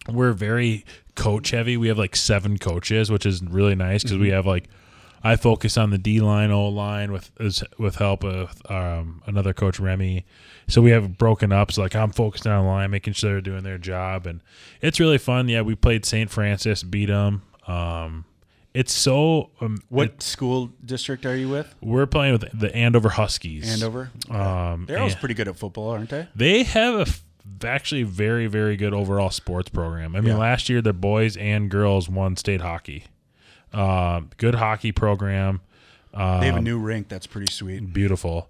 We're 0.08 0.34
very 0.34 0.86
coach 1.16 1.52
heavy. 1.52 1.78
We 1.78 1.88
have 1.88 1.98
like 1.98 2.16
seven 2.16 2.58
coaches, 2.58 3.12
which 3.12 3.26
is 3.26 3.42
really 3.44 3.76
nice 3.76 4.04
because 4.04 4.18
we 4.18 4.30
Mhm. 4.30 4.34
have 4.34 4.46
like 4.46 4.66
I 5.24 5.36
focus 5.36 5.78
on 5.78 5.92
the 5.92 6.00
D 6.00 6.20
line, 6.20 6.50
O 6.50 6.68
line 6.68 7.12
with 7.12 7.30
with 7.78 7.96
help 7.98 8.24
of 8.24 8.60
um, 8.72 9.22
another 9.28 9.54
coach 9.54 9.80
Remy. 9.80 10.26
So 10.68 10.82
we 10.82 10.90
have 10.92 11.18
broken 11.20 11.52
up. 11.52 11.72
So 11.72 11.82
like 11.84 11.96
I'm 11.96 12.12
focusing 12.12 12.52
on 12.52 12.64
the 12.64 12.70
line, 12.70 12.90
making 12.90 13.14
sure 13.14 13.32
they're 13.34 13.42
doing 13.42 13.64
their 13.64 13.78
job, 13.78 14.26
and 14.26 14.42
it's 14.82 15.00
really 15.00 15.20
fun. 15.20 15.48
Yeah, 15.48 15.62
we 15.62 15.76
played 15.76 16.06
St. 16.06 16.30
Francis, 16.32 16.82
beat 16.82 17.06
them. 17.08 17.44
Um, 17.68 18.26
it's 18.74 18.94
so 18.94 19.50
um, 19.62 19.82
What 19.90 20.08
it- 20.08 20.22
school 20.24 20.72
district 20.86 21.26
are 21.26 21.36
you 21.36 21.50
with? 21.50 21.74
we're 21.82 22.06
playing 22.06 22.34
with 22.34 22.60
the 22.60 22.74
Andover 22.76 23.10
Huskies. 23.10 23.72
Andover. 23.72 24.12
Um, 24.30 24.86
They're 24.88 25.00
always 25.00 25.16
pretty 25.16 25.34
good 25.36 25.48
at 25.48 25.58
football, 25.58 25.90
aren't 25.90 26.10
they? 26.10 26.28
they 26.36 26.64
have 26.64 26.96
a 26.96 27.02
f- 27.02 27.24
actually 27.66 28.04
very 28.04 28.48
very 28.48 28.76
good 28.78 28.94
overall 28.94 29.30
sports 29.30 29.70
program. 29.70 30.16
I 30.16 30.22
mean, 30.22 30.30
Yeah. 30.34 30.38
last 30.38 30.70
year 30.70 30.82
the 30.82 30.94
boys 30.94 31.36
and 31.38 31.70
girls 31.70 32.08
won 32.10 32.36
state 32.38 32.62
hockey. 32.62 33.06
Um, 33.74 34.30
good 34.38 34.56
hockey 34.56 34.92
program. 34.92 35.62
Um, 36.14 36.40
They 36.42 36.48
have 36.48 36.58
a 36.58 36.62
new 36.62 36.78
rink 36.80 37.08
that's 37.08 37.28
pretty 37.28 37.52
sweet. 37.52 37.94
beautiful. 37.94 38.50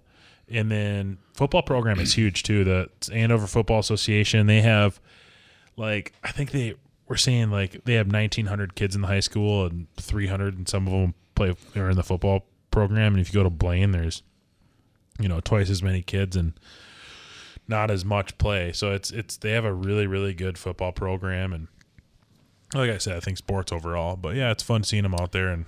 And 0.50 0.70
then 0.70 1.18
football 1.34 1.62
program 1.62 2.00
is 2.00 2.14
huge 2.14 2.42
too. 2.42 2.64
The 2.64 2.90
Andover 3.12 3.46
Football 3.46 3.78
Association 3.80 4.46
they 4.46 4.60
have 4.62 5.00
like 5.76 6.12
I 6.22 6.30
think 6.32 6.50
they 6.50 6.74
were 7.12 7.16
seeing 7.18 7.50
like 7.50 7.84
they 7.84 7.94
have 7.94 8.06
1900 8.10 8.74
kids 8.74 8.94
in 8.94 9.02
the 9.02 9.06
high 9.08 9.20
school 9.20 9.66
and 9.66 9.86
300 9.98 10.56
and 10.56 10.66
some 10.66 10.86
of 10.86 10.92
them 10.94 11.14
play 11.34 11.54
are 11.76 11.90
in 11.90 11.96
the 11.96 12.02
football 12.02 12.46
program 12.70 13.12
and 13.12 13.20
if 13.20 13.28
you 13.28 13.38
go 13.38 13.42
to 13.44 13.50
Blaine 13.50 13.90
there's 13.90 14.22
you 15.20 15.28
know 15.28 15.38
twice 15.40 15.68
as 15.68 15.82
many 15.82 16.00
kids 16.00 16.36
and 16.36 16.54
not 17.68 17.90
as 17.90 18.02
much 18.04 18.38
play. 18.38 18.72
So 18.72 18.92
it's 18.92 19.10
it's 19.10 19.36
they 19.36 19.50
have 19.52 19.66
a 19.66 19.72
really 19.74 20.06
really 20.06 20.32
good 20.32 20.56
football 20.56 20.90
program 20.92 21.52
and 21.52 21.68
like 22.74 22.90
I 22.90 22.96
said 22.96 23.16
I 23.16 23.20
think 23.20 23.36
sports 23.36 23.70
overall. 23.72 24.16
But 24.16 24.34
yeah, 24.34 24.50
it's 24.50 24.62
fun 24.62 24.82
seeing 24.82 25.02
them 25.02 25.14
out 25.14 25.32
there 25.32 25.48
and 25.48 25.66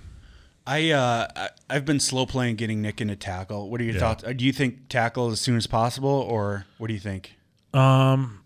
I 0.66 0.92
uh, 0.92 1.48
I've 1.68 1.84
been 1.84 2.00
slow 2.00 2.24
playing 2.24 2.56
getting 2.56 2.80
Nick 2.80 3.02
into 3.02 3.16
tackle. 3.16 3.68
What 3.70 3.82
are 3.82 3.84
your 3.84 3.92
Yeah. 3.94 4.00
thoughts? 4.00 4.24
Uh, 4.24 4.32
Do 4.32 4.46
you 4.46 4.52
think 4.52 4.88
tackle 4.88 5.30
as 5.30 5.38
soon 5.42 5.56
as 5.58 5.66
possible, 5.66 6.08
or 6.08 6.64
what 6.78 6.86
do 6.88 6.94
you 6.94 7.00
think? 7.00 7.34
Um, 7.74 8.40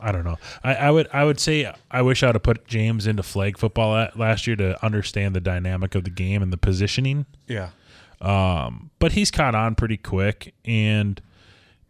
I 0.00 0.12
don't 0.12 0.24
know. 0.24 0.36
I, 0.64 0.74
I 0.74 0.90
would 0.90 1.08
I 1.12 1.24
would 1.24 1.40
say 1.40 1.72
I 1.90 2.02
wish 2.02 2.22
I 2.22 2.26
would 2.26 2.36
have 2.36 2.42
put 2.42 2.66
James 2.66 3.06
into 3.06 3.22
flag 3.22 3.58
football 3.58 3.96
at, 3.96 4.18
last 4.18 4.46
year 4.46 4.56
to 4.56 4.84
understand 4.84 5.34
the 5.34 5.40
dynamic 5.40 5.94
of 5.94 6.04
the 6.04 6.10
game 6.10 6.42
and 6.42 6.52
the 6.52 6.56
positioning. 6.56 7.26
Yeah. 7.46 7.70
Um, 8.20 8.90
but 8.98 9.12
he's 9.12 9.30
caught 9.30 9.54
on 9.54 9.74
pretty 9.74 9.98
quick, 9.98 10.54
and 10.64 11.20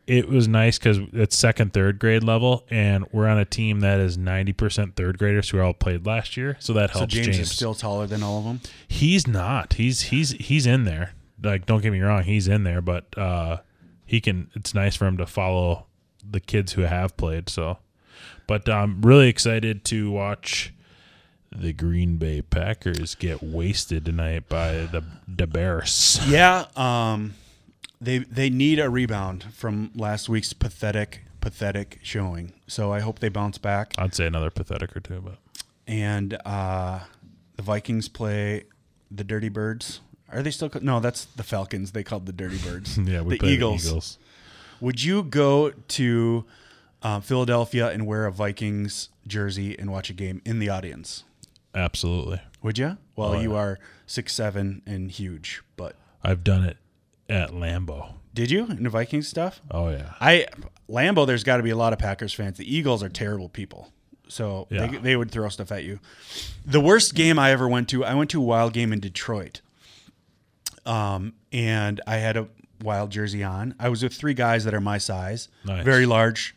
it 0.07 0.29
was 0.29 0.49
nice 0.49 0.79
because 0.79 0.99
it's 1.12 1.37
second, 1.37 1.73
third 1.73 1.99
grade 1.99 2.25
level, 2.25 2.64
and 2.71 3.07
we're 3.12 3.27
on 3.29 3.38
a 3.38 3.45
team 3.45 3.81
that 3.81 4.01
is 4.01 4.19
ninety 4.19 4.53
percent 4.53 4.97
third 4.97 5.19
graders 5.19 5.51
who 5.51 5.61
all 5.61 5.73
played 5.73 6.05
last 6.07 6.37
year, 6.37 6.57
so 6.59 6.73
that 6.75 6.92
So 6.92 7.01
helps. 7.01 7.14
James, 7.14 7.27
James, 7.27 7.38
is 7.40 7.51
still 7.53 7.75
taller 7.75 8.07
than 8.07 8.23
all 8.23 8.38
of 8.38 8.45
them. 8.45 8.61
He's 8.88 9.27
not. 9.27 9.75
He's 9.75 10.03
he's 10.03 10.31
he's 10.33 10.66
in 10.66 10.85
there. 10.85 11.12
Like 11.42 11.66
don't 11.66 11.83
get 11.83 11.92
me 11.92 12.01
wrong, 12.01 12.23
he's 12.23 12.49
in 12.49 12.64
there, 12.64 12.81
but 12.81 13.16
uh 13.19 13.59
he 14.05 14.21
can 14.21 14.51
it's 14.55 14.73
nice 14.75 14.97
for 14.97 15.07
him 15.07 15.16
to 15.19 15.27
follow 15.27 15.87
the 16.29 16.40
kids 16.40 16.73
who 16.73 16.83
have 16.83 17.16
played, 17.16 17.49
so 17.49 17.79
but 18.46 18.68
I'm 18.68 19.02
really 19.02 19.28
excited 19.28 19.85
to 19.87 20.11
watch 20.11 20.72
the 21.54 21.72
Green 21.72 22.16
Bay 22.16 22.42
Packers 22.42 23.14
get 23.14 23.42
wasted 23.42 24.04
tonight 24.04 24.48
by 24.48 24.72
the 24.72 25.02
the 25.28 25.46
Bears. 25.46 26.20
Yeah. 26.28 26.66
Um, 26.76 27.35
they 28.00 28.18
they 28.18 28.50
need 28.50 28.78
a 28.78 28.90
rebound 28.90 29.44
from 29.54 29.90
last 29.94 30.28
week's 30.28 30.52
pathetic 30.52 31.22
pathetic 31.40 31.98
showing. 32.02 32.52
So 32.66 32.92
I 32.92 33.00
hope 33.00 33.20
they 33.20 33.28
bounce 33.28 33.56
back. 33.59 33.94
I'd 33.98 34.14
say 34.14 34.26
another 34.26 34.50
pathetic 34.50 34.96
or 34.96 35.00
two, 35.00 35.20
but 35.20 35.38
And 35.87 36.37
uh, 36.44 37.00
the 37.54 37.62
Vikings 37.62 38.09
play 38.09 38.64
the 39.11 39.22
Dirty 39.24 39.48
Birds. 39.48 40.00
Are 40.30 40.42
they 40.42 40.50
still? 40.50 40.68
ca- 40.68 40.80
No, 40.82 40.98
that's 41.00 41.24
the 41.26 41.44
Falcons. 41.44 41.92
They 41.92 42.02
called 42.02 42.26
the 42.26 42.32
Dirty 42.32 42.59
Birds. 42.59 42.98
Yeah, 43.02 43.20
we 43.22 43.35
the 43.35 43.38
play 43.38 43.48
the 43.50 43.54
Eagles. 43.54 43.87
Eagles. 43.87 44.18
Would 44.80 45.02
you 45.02 45.22
go 45.22 45.70
to 45.70 46.44
um, 47.07 47.23
Philadelphia 47.23 47.88
and 47.90 48.07
wear 48.07 48.27
a 48.27 48.33
Vikings 48.33 49.09
jersey 49.27 49.79
and 49.79 49.90
watch 49.90 50.11
a 50.11 50.14
game 50.14 50.40
in 50.45 50.59
the 50.59 50.69
audience? 50.69 51.25
absolutely. 51.75 52.40
Would 52.62 52.79
you? 52.79 52.97
Well, 53.16 53.35
Oh, 53.35 53.40
you 53.40 53.53
yeah. 53.53 53.59
are 53.59 53.79
six 54.07 54.33
seven 54.35 54.83
and 54.87 55.11
huge, 55.11 55.62
but 55.77 55.95
I've 56.25 56.42
done 56.42 56.64
it 56.64 56.79
at 57.29 57.51
Lambeau. 57.51 58.14
did 58.35 58.51
you 58.51 58.66
in 58.66 58.83
the 58.83 58.90
Vikings 58.90 59.29
stuff? 59.29 59.61
Oh 59.70 59.91
yeah. 59.91 60.14
I 60.20 60.47
Lambeau. 60.89 61.26
There's 61.26 61.45
got 61.45 61.59
to 61.59 61.62
be 61.62 61.70
a 61.70 61.76
lot 61.76 61.93
of 61.93 61.99
Packers 61.99 62.33
fans. 62.33 62.57
The 62.59 62.74
Eagles 62.76 63.03
are 63.03 63.09
terrible 63.09 63.49
people, 63.49 63.93
so 64.28 64.66
Yeah. 64.70 64.87
they, 64.87 64.97
they 64.99 65.16
would 65.16 65.30
throw 65.30 65.49
stuff 65.51 65.70
at 65.70 65.85
you. 65.85 66.01
The 66.64 66.80
worst 66.80 67.14
game 67.14 67.39
I 67.39 67.51
ever 67.53 67.68
went 67.68 67.89
to, 67.91 68.05
I 68.05 68.14
went 68.14 68.30
to 68.30 68.41
a 68.41 68.45
wild 68.45 68.72
game 68.72 68.93
in 68.93 69.01
Detroit, 69.01 69.61
um, 70.85 71.35
and 71.53 72.01
I 72.07 72.16
had 72.16 72.37
a 72.37 72.49
wild 72.83 73.11
jersey 73.11 73.45
on. 73.45 73.74
I 73.78 73.89
was 73.91 74.03
with 74.03 74.14
three 74.14 74.35
guys 74.35 74.64
that 74.64 74.74
are 74.74 74.80
my 74.80 74.99
size, 74.99 75.49
Nice. 75.64 75.85
very 75.85 76.07
large, 76.07 76.55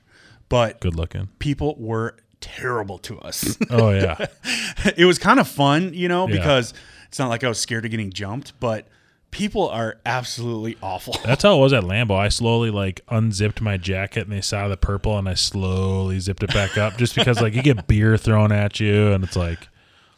but 0.49 0.79
Good 0.81 0.95
looking. 0.95 1.29
people 1.39 1.75
were 1.79 2.15
terrible 2.41 2.97
to 2.99 3.19
us. 3.19 3.57
Oh 3.69 3.91
yeah. 3.91 4.25
it 4.97 5.05
was 5.05 5.17
kind 5.19 5.39
of 5.39 5.47
fun, 5.47 5.93
you 5.93 6.07
know, 6.07 6.27
Yeah. 6.27 6.37
because 6.37 6.73
it's 7.07 7.19
not 7.19 7.29
like 7.29 7.43
I 7.43 7.47
was 7.49 7.59
scared 7.59 7.85
of 7.85 7.91
getting 7.91 8.11
jumped, 8.11 8.59
but 8.59 8.87
people 9.31 9.69
are 9.69 9.97
absolutely 10.05 10.77
awful. 10.81 11.15
That's 11.25 11.43
how 11.43 11.57
it 11.57 11.59
was 11.61 11.73
at 11.73 11.83
Lambeau. 11.83 12.17
I 12.17 12.29
slowly 12.29 12.71
like 12.71 13.01
unzipped 13.09 13.61
my 13.61 13.77
jacket 13.77 14.23
and 14.23 14.31
they 14.31 14.41
saw 14.41 14.67
the 14.67 14.77
purple 14.77 15.17
and 15.17 15.27
I 15.29 15.33
slowly 15.35 16.19
zipped 16.19 16.43
it 16.43 16.53
back 16.53 16.77
up 16.77 16.97
just 16.97 17.15
because 17.15 17.41
like 17.41 17.53
you 17.53 17.61
get 17.61 17.87
beer 17.87 18.17
thrown 18.17 18.51
at 18.51 18.79
you 18.79 19.11
and 19.11 19.23
it's 19.23 19.35
like 19.35 19.67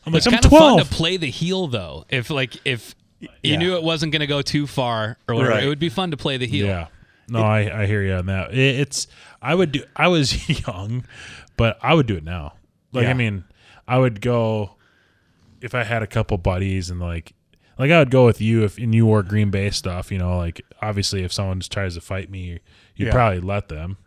I'm 0.06 0.14
like 0.14 0.20
It's 0.20 0.28
I'm 0.28 0.34
kind 0.34 0.46
of 0.46 0.52
fun 0.52 0.74
12. 0.78 0.90
to 0.90 0.96
play 0.96 1.18
the 1.18 1.30
heel 1.30 1.68
though. 1.68 2.06
If 2.10 2.30
like 2.30 2.56
if 2.66 2.96
You 3.20 3.30
Yeah. 3.44 3.58
knew 3.58 3.76
it 3.76 3.84
wasn't 3.84 4.12
going 4.12 4.22
to 4.22 4.28
go 4.28 4.42
too 4.42 4.66
far 4.68 5.18
or 5.28 5.36
whatever. 5.36 5.56
Right. 5.56 5.64
It 5.64 5.68
would 5.68 5.80
be 5.80 5.90
fun 5.90 6.12
to 6.12 6.18
play 6.18 6.38
the 6.38 6.48
heel. 6.48 6.66
Yeah. 6.68 6.88
No, 7.32 7.42
I, 7.44 7.82
I 7.84 7.86
hear 7.86 8.02
you 8.04 8.14
on 8.14 8.26
that. 8.28 8.54
It, 8.54 8.80
it's 8.82 9.08
I 9.42 9.56
would 9.56 9.72
do. 9.72 9.84
I 9.96 10.08
was 10.08 10.50
young, 10.68 11.06
but 11.58 11.78
I 11.82 11.94
would 11.94 12.08
do 12.08 12.16
it 12.18 12.24
now. 12.24 12.54
Like 12.92 13.04
Yeah. 13.04 13.12
I 13.12 13.14
mean, 13.14 13.44
I 13.88 13.98
would 13.98 14.22
go 14.22 14.76
if 15.62 15.74
I 15.76 15.84
had 15.84 16.04
a 16.04 16.08
couple 16.08 16.38
buddies 16.38 16.90
and 16.90 17.00
like 17.00 17.34
like 17.80 17.90
I 17.92 18.00
would 18.00 18.12
go 18.12 18.26
with 18.26 18.42
you 18.42 18.64
if 18.64 18.78
and 18.78 18.94
you 18.94 19.06
wore 19.06 19.24
Green 19.24 19.50
Bay 19.50 19.70
stuff. 19.72 20.12
You 20.12 20.18
know, 20.20 20.38
like 20.38 20.62
obviously 20.82 21.24
if 21.24 21.32
someone 21.34 21.60
tries 21.62 21.96
to 21.96 22.02
fight 22.02 22.30
me, 22.30 22.60
you'd 22.96 23.08
Yeah. 23.08 23.12
probably 23.12 23.40
let 23.40 23.70
them. 23.70 23.98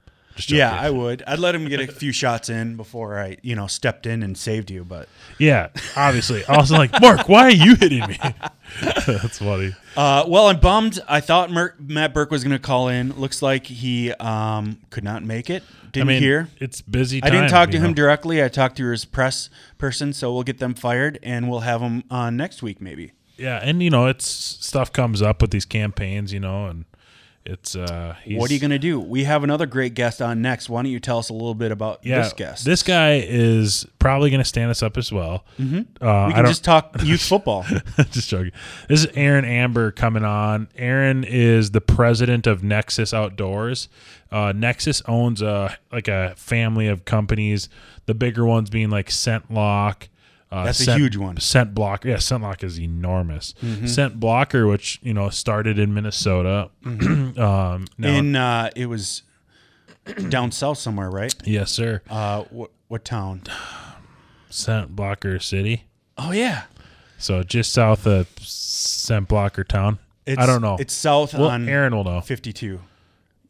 Yeah. 0.49 0.79
I 0.79 0.91
would. 0.91 1.23
I'd 1.27 1.39
let 1.39 1.55
him 1.55 1.69
get 1.69 1.81
a 1.81 1.87
few 1.87 2.13
shots 2.13 2.49
in 2.49 2.77
before 2.77 3.19
I, 3.19 3.37
you 3.43 3.55
know, 3.55 3.67
stepped 3.67 4.07
in 4.07 4.23
and 4.23 4.37
saved 4.37 4.71
you. 4.71 4.85
But 4.85 5.09
yeah, 5.39 5.69
obviously. 5.97 6.45
I 6.47 6.57
was 6.57 6.71
like, 6.71 7.01
Mark, 7.01 7.29
why 7.29 7.45
are 7.45 7.51
you 7.51 7.77
hitting 7.77 8.07
me? 8.07 8.19
That's 8.83 9.39
funny. 9.39 9.75
Uh, 9.97 10.25
well, 10.27 10.49
I'm 10.49 10.61
bummed. 10.61 11.01
I 11.09 11.21
thought 11.21 11.51
Mer- 11.51 11.77
Matt 11.79 12.15
Birk 12.15 12.31
was 12.31 12.43
going 12.43 12.57
to 12.57 12.59
call 12.59 12.89
in. 12.89 13.13
Looks 13.19 13.43
like 13.43 13.67
he 13.67 14.13
um, 14.15 14.79
could 14.91 15.05
not 15.05 15.23
make 15.23 15.51
it. 15.51 15.63
Didn't 15.93 16.09
I 16.09 16.13
mean, 16.15 16.23
hear. 16.23 16.49
it's 16.59 16.81
busy. 16.81 17.23
I 17.23 17.31
didn't 17.31 17.51
talk 17.51 17.71
to 17.71 17.79
him 17.79 17.91
know? 17.91 17.95
directly. 17.95 18.43
I 18.43 18.49
talked 18.49 18.77
to 18.79 18.87
his 18.87 19.05
press 19.05 19.49
person, 19.79 20.13
so 20.13 20.33
we'll 20.35 20.43
get 20.43 20.59
them 20.59 20.75
fired 20.75 21.21
and 21.23 21.49
we'll 21.49 21.61
have 21.61 21.81
them 21.81 22.03
on 22.11 22.37
next 22.37 22.63
week, 22.63 22.81
maybe. 22.81 23.13
Yeah, 23.37 23.61
and 23.63 23.83
you 23.83 23.91
know, 23.91 24.07
it's 24.07 24.27
stuff 24.29 24.93
comes 24.93 25.23
up 25.23 25.41
with 25.41 25.51
these 25.51 25.65
campaigns, 25.65 26.33
you 26.33 26.41
know, 26.41 26.67
and 26.67 26.85
it's 27.47 27.77
uh 27.77 28.17
he's, 28.23 28.39
what 28.39 28.51
are 28.51 28.55
you 28.55 28.61
going 28.61 28.71
to 28.71 28.79
do? 28.79 28.99
We 28.99 29.25
have 29.25 29.45
another 29.45 29.67
great 29.67 29.95
guest 29.95 30.23
on 30.23 30.41
next. 30.41 30.71
Why 30.71 30.83
don't 30.83 30.91
you 30.91 31.01
tell 31.01 31.19
us 31.19 31.29
a 31.29 31.35
little 31.35 31.55
bit 31.55 31.73
about 31.73 32.01
yeah, 32.03 32.23
this 32.23 32.33
guest? 32.33 32.65
This 32.65 32.83
guy 32.83 33.17
is 33.19 33.87
probably 33.99 34.31
going 34.31 34.41
to 34.41 34.49
stand 34.49 34.71
us 34.71 34.83
up 34.83 34.97
as 34.97 35.13
well. 35.13 35.45
Mm-hmm. 35.59 36.03
Uh, 36.03 36.29
we 36.29 36.33
I 36.33 36.37
can 36.37 36.47
just 36.47 36.65
talk 36.65 36.97
youth 37.03 37.23
football. 37.23 37.65
just 38.11 38.31
joking. 38.31 38.53
This 38.89 39.05
is 39.05 39.11
Aaron 39.15 39.45
Ambur 39.45 39.95
coming 39.95 40.25
on. 40.25 40.69
Aaron 40.77 41.23
is 41.23 41.73
the 41.73 41.83
president 41.83 42.47
of 42.47 42.65
Nexus 42.65 43.13
Outdoors. 43.13 43.89
Uh, 44.33 44.53
Nexus 44.53 45.03
owns 45.07 45.43
a 45.43 45.77
like 45.93 46.09
a 46.09 46.35
family 46.37 46.89
of 46.89 47.05
companies. 47.05 47.69
The 48.07 48.15
bigger 48.15 48.47
ones 48.47 48.71
being 48.71 48.89
like 48.89 49.11
Scentlok. 49.11 50.09
Uh, 50.55 50.65
That's 50.67 50.87
a 50.87 50.95
huge 50.95 51.17
one. 51.17 51.37
Scent 51.41 51.75
Blocker. 51.75 52.09
Yeah, 52.09 52.17
Scentlok 52.19 52.63
is 52.63 52.79
enormous. 52.79 53.55
Mm-hmm. 53.61 53.87
Scent 53.87 54.21
Blocker, 54.21 54.69
which 54.69 55.01
you 55.03 55.13
know 55.13 55.29
started 55.29 55.81
in 55.81 55.93
Minnesota. 55.93 56.71
um, 56.85 57.37
now- 57.37 57.87
in 57.99 58.37
uh, 58.37 58.71
it 58.77 58.87
was 58.87 59.23
down 60.29 60.53
south 60.53 60.79
somewhere, 60.79 61.11
right? 61.11 61.35
yes, 61.45 61.73
sir. 61.73 62.03
Uh, 62.09 62.45
what 62.51 62.71
what 62.87 63.05
town? 63.05 63.43
Scent 64.49 64.95
Blocker 64.95 65.41
City. 65.41 65.87
Oh 66.17 66.31
yeah, 66.31 66.63
So 67.19 67.43
just 67.43 67.73
south 67.73 68.07
of 68.07 68.29
Scent 68.39 69.27
Blocker 69.27 69.65
Town. 69.65 69.99
it's, 70.25 70.41
I 70.41 70.47
don't 70.47 70.63
know. 70.63 70.77
It's 70.79 70.95
south 70.95 71.35
well, 71.35 71.49
on 71.51 71.69
Aaron 71.69 71.97
will 71.97 72.05
know. 72.05 72.21
52. 72.21 72.79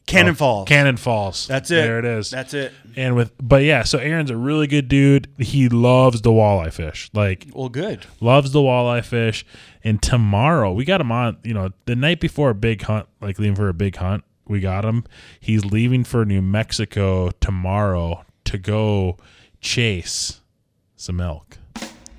Cannon 0.07 0.35
Falls. 0.35 0.69
Cannon 0.69 0.97
Falls. 0.99 1.47
That's 1.47 1.71
it. 1.71 1.77
There 1.77 1.99
it 1.99 2.05
is. 2.05 2.31
That's 2.31 2.53
it. 2.55 2.73
and 2.95 3.17
with 3.17 3.33
but 3.43 3.63
yeah, 3.65 3.85
so 3.85 3.99
Aaron's 3.99 4.31
a 4.31 4.37
really 4.37 4.67
good 4.67 4.87
dude. 4.89 5.29
He 5.39 5.69
loves 5.69 6.21
the 6.21 6.31
walleye 6.31 6.73
fish. 6.73 7.11
Like 7.15 7.47
Well, 7.55 7.69
good. 7.71 8.05
loves 8.21 8.53
the 8.53 8.61
walleye 8.61 9.05
fish. 9.05 9.47
And 9.83 10.03
tomorrow 10.03 10.73
we 10.73 10.85
got 10.85 11.01
him 11.01 11.11
on, 11.11 11.39
you 11.43 11.55
know, 11.55 11.71
the 11.87 11.97
night 11.97 12.21
before 12.21 12.51
a 12.51 12.55
big 12.55 12.83
hunt, 12.83 13.07
like 13.21 13.39
leaving 13.39 13.57
for 13.57 13.69
a 13.69 13.75
big 13.75 13.97
hunt, 13.97 14.25
we 14.47 14.61
got 14.61 14.85
him. 14.85 15.05
He's 15.41 15.65
leaving 15.65 16.05
for 16.05 16.25
New 16.27 16.43
Mexico 16.43 17.31
tomorrow 17.41 18.25
to 18.45 18.59
go 18.59 19.17
chase 19.63 20.41
some 20.97 21.19
elk. 21.21 21.57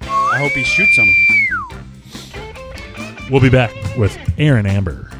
I 0.02 0.40
hope 0.40 0.52
he 0.54 0.64
shoots 0.64 0.96
them. 0.96 1.08
We'll 3.32 3.42
be 3.42 3.50
back 3.50 3.72
with 3.98 4.18
Aaron 4.38 4.66
Ambur. 4.66 5.15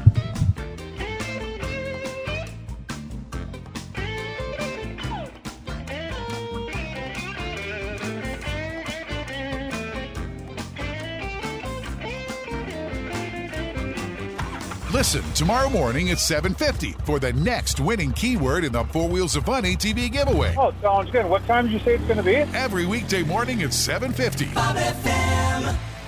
Listen 14.96 15.22
tomorrow 15.34 15.68
morning 15.68 16.08
at 16.08 16.16
7:50 16.16 16.96
for 17.04 17.18
the 17.18 17.30
next 17.34 17.80
winning 17.80 18.12
keyword 18.12 18.64
in 18.64 18.72
the 18.72 18.82
Four 18.84 19.10
Wheels 19.10 19.36
of 19.36 19.44
Funny 19.44 19.76
TV 19.76 20.10
giveaway. 20.10 20.54
Oh, 20.56 20.72
sounds 20.80 21.10
good. 21.10 21.26
What 21.26 21.46
time 21.46 21.64
did 21.66 21.74
you 21.74 21.80
say 21.80 21.96
it's 21.96 22.04
going 22.04 22.16
to 22.16 22.22
be? 22.22 22.36
Every 22.56 22.86
weekday 22.86 23.22
morning 23.22 23.62
at 23.62 23.74
7:50. 23.74 24.54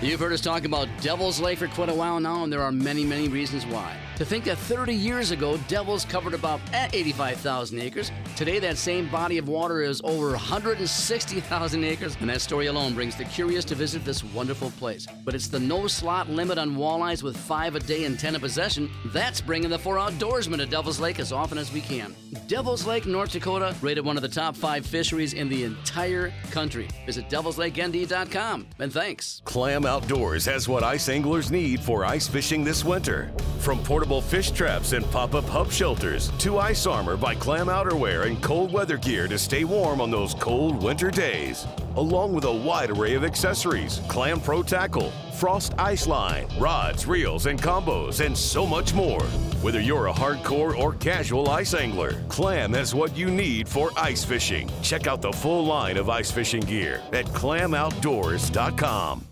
You've 0.01 0.21
heard 0.21 0.33
us 0.33 0.41
talk 0.41 0.65
about 0.65 0.87
Devil's 1.01 1.41
Lake 1.41 1.59
for 1.59 1.67
quite 1.67 1.89
a 1.89 1.95
while 1.95 2.21
now, 2.21 2.45
and 2.45 2.53
there 2.53 2.63
are 2.63 2.71
many, 2.71 3.05
many 3.05 3.27
reasons 3.27 3.67
why. 3.67 3.97
To 4.15 4.25
think 4.25 4.45
that 4.45 4.57
30 4.57 4.95
years 4.95 5.33
ago, 5.33 5.57
Devils 5.67 6.05
covered 6.05 6.35
about 6.35 6.61
eh, 6.73 6.89
85,000 6.93 7.81
acres. 7.81 8.13
Today, 8.37 8.61
that 8.61 8.79
same 8.79 9.09
body 9.09 9.39
of 9.39 9.49
water 9.49 9.83
is 9.83 10.01
over 10.05 10.31
160,000 10.31 11.85
acres, 11.85 12.17
and 12.21 12.31
that 12.31 12.41
story 12.41 12.67
alone 12.67 12.95
brings 12.95 13.17
the 13.17 13.25
curious 13.25 13.65
to 13.65 13.75
visit 13.75 14.05
this 14.05 14.23
wonderful 14.23 14.71
place. 14.73 15.05
But 15.25 15.35
it's 15.35 15.49
the 15.49 15.59
no 15.59 15.89
slot 15.89 16.31
limit 16.31 16.59
on 16.59 16.77
walleyes 16.77 17.25
with 17.25 17.37
five 17.37 17.75
a 17.75 17.81
day 17.81 18.05
and 18.05 18.17
10 18.17 18.37
a 18.37 18.39
possession 18.39 18.89
that's 19.07 19.41
bringing 19.41 19.69
the 19.69 19.81
four 19.81 19.97
outdoorsmen 19.97 20.59
to 20.59 20.67
Devil's 20.67 21.01
Lake 21.01 21.19
as 21.19 21.33
often 21.33 21.59
as 21.59 21.73
we 21.73 21.81
can. 21.81 22.15
Devil's 22.47 22.87
Lake, 22.87 23.05
North 23.05 23.33
Dakota, 23.33 23.75
rated 23.83 24.05
one 24.05 24.17
of 24.17 24.23
the 24.23 24.29
top 24.29 24.57
five 24.57 24.87
fisheries 24.87 25.33
in 25.33 25.49
the 25.49 25.65
entire 25.65 26.33
country. 26.53 26.89
Visit 27.05 27.29
devilslakend.com, 27.29 28.67
and 28.79 28.93
thanks. 28.93 29.43
Clam 29.45 29.88
Outdoors 29.89 30.45
has 30.45 30.69
what 30.69 30.85
ice 30.85 31.09
anglers 31.09 31.51
need 31.51 31.81
for 31.81 32.05
ice 32.05 32.29
fishing 32.29 32.63
this 32.63 32.85
winter. 32.85 33.33
From 33.59 33.83
portable 33.83 34.21
fish 34.21 34.51
traps 34.51 34.93
and 34.93 35.11
pop 35.11 35.35
up 35.35 35.47
hub 35.47 35.73
shelters 35.73 36.29
to 36.41 36.59
ice 36.59 36.87
armor 36.87 37.17
by 37.17 37.35
Clam 37.35 37.69
Outerwear 37.69 38.27
and 38.27 38.41
cold 38.43 38.71
weather 38.71 38.99
gear 38.99 39.27
to 39.27 39.39
stay 39.39 39.65
warm 39.65 40.03
on 40.03 40.11
those 40.11 40.35
cold 40.35 40.83
winter 40.83 41.11
days. 41.11 41.67
Along 41.97 42.35
with 42.35 42.45
a 42.45 42.53
wide 42.53 42.91
array 42.91 43.15
of 43.15 43.25
accessories 43.25 44.03
Clam 44.09 44.43
Pro 44.43 44.63
Tackle, 44.63 45.11
Frost 45.33 45.73
Ice 45.79 46.07
Line, 46.07 46.47
rods, 46.59 47.07
reels, 47.07 47.47
and 47.47 47.61
combos, 47.61 48.25
and 48.25 48.37
so 48.37 48.67
much 48.67 48.93
more. 48.93 49.23
Whether 49.63 49.81
you're 49.81 50.09
a 50.09 50.13
hardcore 50.13 50.79
or 50.79 50.93
casual 50.93 51.49
ice 51.49 51.73
angler, 51.73 52.23
Clam 52.29 52.75
has 52.75 52.95
what 52.95 53.17
you 53.17 53.31
need 53.31 53.67
for 53.67 53.91
ice 53.97 54.23
fishing. 54.23 54.71
Check 54.83 55.07
out 55.07 55.23
the 55.23 55.33
full 55.33 55.65
line 55.65 55.97
of 55.97 56.11
ice 56.11 56.31
fishing 56.31 56.63
gear 56.63 57.01
at 57.15 57.25
clamoutdoors.com. 57.27 59.28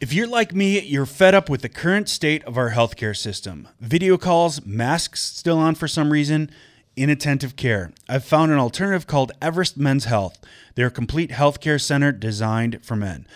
If 0.00 0.14
you're 0.14 0.26
like 0.26 0.54
me, 0.54 0.80
you're 0.80 1.04
fed 1.04 1.34
up 1.34 1.50
with 1.50 1.60
the 1.60 1.68
current 1.68 2.08
state 2.08 2.42
of 2.44 2.56
our 2.56 2.70
healthcare 2.70 3.14
system. 3.14 3.68
Video 3.80 4.16
calls, 4.16 4.64
masks 4.64 5.20
still 5.20 5.58
on 5.58 5.74
for 5.74 5.86
some 5.86 6.10
reason, 6.10 6.50
inattentive 6.96 7.54
care. 7.54 7.92
I've 8.08 8.24
found 8.24 8.50
an 8.50 8.58
alternative 8.58 9.06
called 9.06 9.32
Everest 9.42 9.76
Men's 9.76 10.06
Health. 10.06 10.38
They're 10.74 10.86
a 10.86 10.90
complete 10.90 11.32
healthcare 11.32 11.78
center 11.78 12.12
designed 12.12 12.82
for 12.82 12.96
men. 12.96 13.26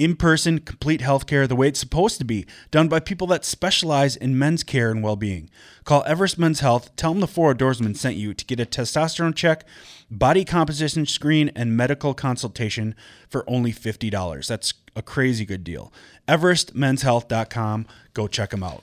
In 0.00 0.16
person, 0.16 0.60
complete 0.60 1.02
healthcare 1.02 1.46
the 1.46 1.54
way 1.54 1.68
it's 1.68 1.78
supposed 1.78 2.16
to 2.20 2.24
be, 2.24 2.46
done 2.70 2.88
by 2.88 3.00
people 3.00 3.26
that 3.26 3.44
specialize 3.44 4.16
in 4.16 4.38
men's 4.38 4.62
care 4.62 4.90
and 4.90 5.02
well 5.02 5.14
being. 5.14 5.50
Call 5.84 6.02
Everest 6.06 6.38
Men's 6.38 6.60
Health, 6.60 6.96
tell 6.96 7.12
them 7.12 7.20
the 7.20 7.26
Four 7.26 7.54
Outdoorsman 7.54 7.94
sent 7.94 8.16
you 8.16 8.32
to 8.32 8.44
get 8.46 8.58
a 8.58 8.64
testosterone 8.64 9.34
check, 9.34 9.66
body 10.10 10.42
composition 10.42 11.04
screen, 11.04 11.50
and 11.54 11.76
medical 11.76 12.14
consultation 12.14 12.94
for 13.28 13.44
only 13.46 13.74
$50. 13.74 14.46
That's 14.46 14.72
a 14.96 15.02
crazy 15.02 15.44
good 15.44 15.64
deal. 15.64 15.92
EverestMen'sHealth.com. 16.28 17.86
Go 18.14 18.26
check 18.26 18.48
them 18.52 18.62
out. 18.62 18.82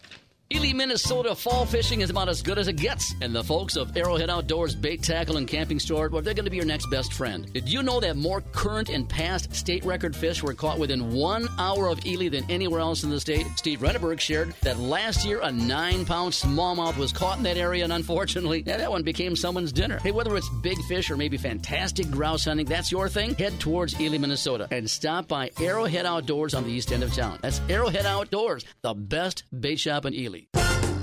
Ely, 0.50 0.72
Minnesota 0.72 1.36
fall 1.36 1.66
fishing 1.66 2.00
is 2.00 2.10
about 2.10 2.30
as 2.30 2.42
good 2.42 2.58
as 2.58 2.70
it 2.70 2.78
gets. 2.78 3.14
And 3.22 3.36
the 3.36 3.44
folks 3.44 3.76
of 3.76 3.98
Arrowhead 3.98 4.30
Outdoors 4.30 4.76
Bait 4.76 5.04
Tackle 5.04 5.36
and 5.36 5.46
Camping 5.46 5.78
Store, 5.78 6.08
well, 6.08 6.22
they're 6.22 6.34
going 6.34 6.46
to 6.46 6.52
be 6.52 6.56
your 6.56 6.66
next 6.66 6.90
best 6.90 7.12
friend. 7.12 7.52
Did 7.52 7.68
you 7.68 7.84
know 7.84 8.00
that 8.00 8.16
more 8.16 8.40
current 8.54 8.88
and 8.88 9.10
past 9.10 9.54
state 9.54 9.84
record 9.84 10.16
fish 10.16 10.42
were 10.42 10.54
caught 10.54 10.80
within 10.80 11.12
one 11.12 11.50
hour 11.60 11.90
of 11.90 12.06
Ely 12.06 12.30
than 12.30 12.50
anywhere 12.50 12.80
else 12.80 13.04
in 13.04 13.10
the 13.10 13.20
state? 13.20 13.46
Steve 13.58 13.80
Renneberg 13.82 14.22
shared 14.22 14.54
that 14.62 14.80
last 14.80 15.26
year 15.26 15.42
a 15.42 15.52
nine 15.52 16.06
pound 16.06 16.32
smallmouth 16.32 16.96
was 16.96 17.12
caught 17.12 17.38
in 17.40 17.44
that 17.44 17.58
area, 17.58 17.84
and 17.84 17.92
unfortunately, 17.92 18.64
yeah, 18.66 18.78
that 18.78 18.90
one 18.90 19.04
became 19.04 19.36
someone's 19.36 19.74
dinner. 19.74 20.00
Hey, 20.00 20.12
whether 20.12 20.38
it's 20.38 20.50
big 20.62 20.82
fish 20.84 21.12
or 21.12 21.18
maybe 21.18 21.36
fantastic 21.36 22.10
grouse 22.10 22.46
hunting, 22.46 22.68
that's 22.68 22.90
your 22.90 23.10
thing. 23.10 23.36
Head 23.36 23.60
towards 23.60 24.00
Ely, 24.00 24.18
Minnesota, 24.18 24.70
and 24.72 24.90
stop 24.90 25.28
by 25.28 25.52
Arrowhead 25.60 26.06
Outdoors 26.06 26.54
on 26.54 26.64
the 26.64 26.72
east 26.72 26.94
end 26.94 27.04
of 27.04 27.14
town. 27.14 27.38
That's 27.42 27.60
Arrowhead 27.68 28.06
Outdoors, 28.06 28.64
the 28.82 28.94
best 28.94 29.44
bait 29.60 29.82
shop 29.82 30.06
in 30.06 30.14
Ely. 30.14 30.37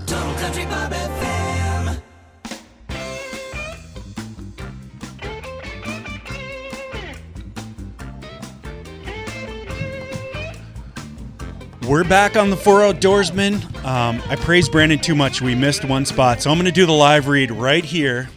Total 0.07 0.34
Country 0.34 0.64
Bob 0.66 0.92
FM. 0.92 2.00
We're 11.88 12.05
back 12.05 12.36
on 12.36 12.48
the 12.50 12.57
Four 12.57 12.80
Outdoorsmen. 12.80 13.84
Um, 13.84 14.22
I 14.28 14.36
praised 14.36 14.72
Brandon 14.72 14.98
too 14.98 15.14
much. 15.14 15.42
We 15.42 15.55
missed 15.55 15.84
one 15.84 16.07
spot. 16.07 16.40
So 16.40 16.50
I'm 16.50 16.57
going 16.57 16.64
to 16.64 16.72
do 16.72 16.86
the 16.86 16.92
live 16.92 17.28
read 17.28 17.50
right 17.50 17.84
here. 17.84 18.28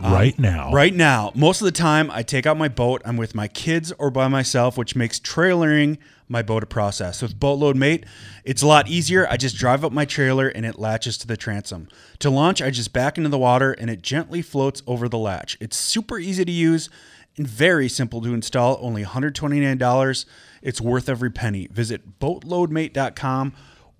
right 0.00 0.38
now. 0.38 0.70
Right 0.70 0.94
now, 0.94 1.32
most 1.34 1.62
of 1.62 1.64
the 1.64 1.72
time, 1.72 2.10
I 2.10 2.22
take 2.22 2.46
out 2.46 2.58
my 2.58 2.68
boat. 2.68 3.00
I'm 3.04 3.16
with 3.16 3.34
my 3.34 3.48
kids 3.48 3.92
or 3.98 4.10
by 4.10 4.28
myself, 4.28 4.76
which 4.76 4.94
makes 4.94 5.18
trailering 5.18 5.96
my 6.32 6.42
boat 6.42 6.60
to 6.60 6.66
process. 6.66 7.22
With 7.22 7.38
Boatload 7.38 7.76
Mate, 7.76 8.04
it's 8.44 8.62
a 8.62 8.66
lot 8.66 8.88
easier. 8.88 9.28
I 9.28 9.36
just 9.36 9.56
drive 9.56 9.84
up 9.84 9.92
my 9.92 10.04
trailer 10.04 10.48
and 10.48 10.66
it 10.66 10.78
latches 10.78 11.16
to 11.18 11.26
the 11.26 11.36
transom. 11.36 11.86
To 12.18 12.30
launch, 12.30 12.60
I 12.60 12.70
just 12.70 12.92
back 12.92 13.16
into 13.16 13.28
the 13.28 13.38
water 13.38 13.72
and 13.72 13.88
it 13.88 14.02
gently 14.02 14.42
floats 14.42 14.82
over 14.86 15.08
the 15.08 15.18
latch. 15.18 15.56
It's 15.60 15.76
super 15.76 16.18
easy 16.18 16.44
to 16.44 16.52
use 16.52 16.90
and 17.36 17.46
very 17.46 17.88
simple 17.88 18.20
to 18.22 18.34
install. 18.34 18.78
Only 18.80 19.04
$129. 19.04 20.24
It's 20.62 20.80
worth 20.80 21.08
every 21.08 21.30
penny. 21.30 21.68
Visit 21.70 22.18
boatloadmate.com 22.18 23.52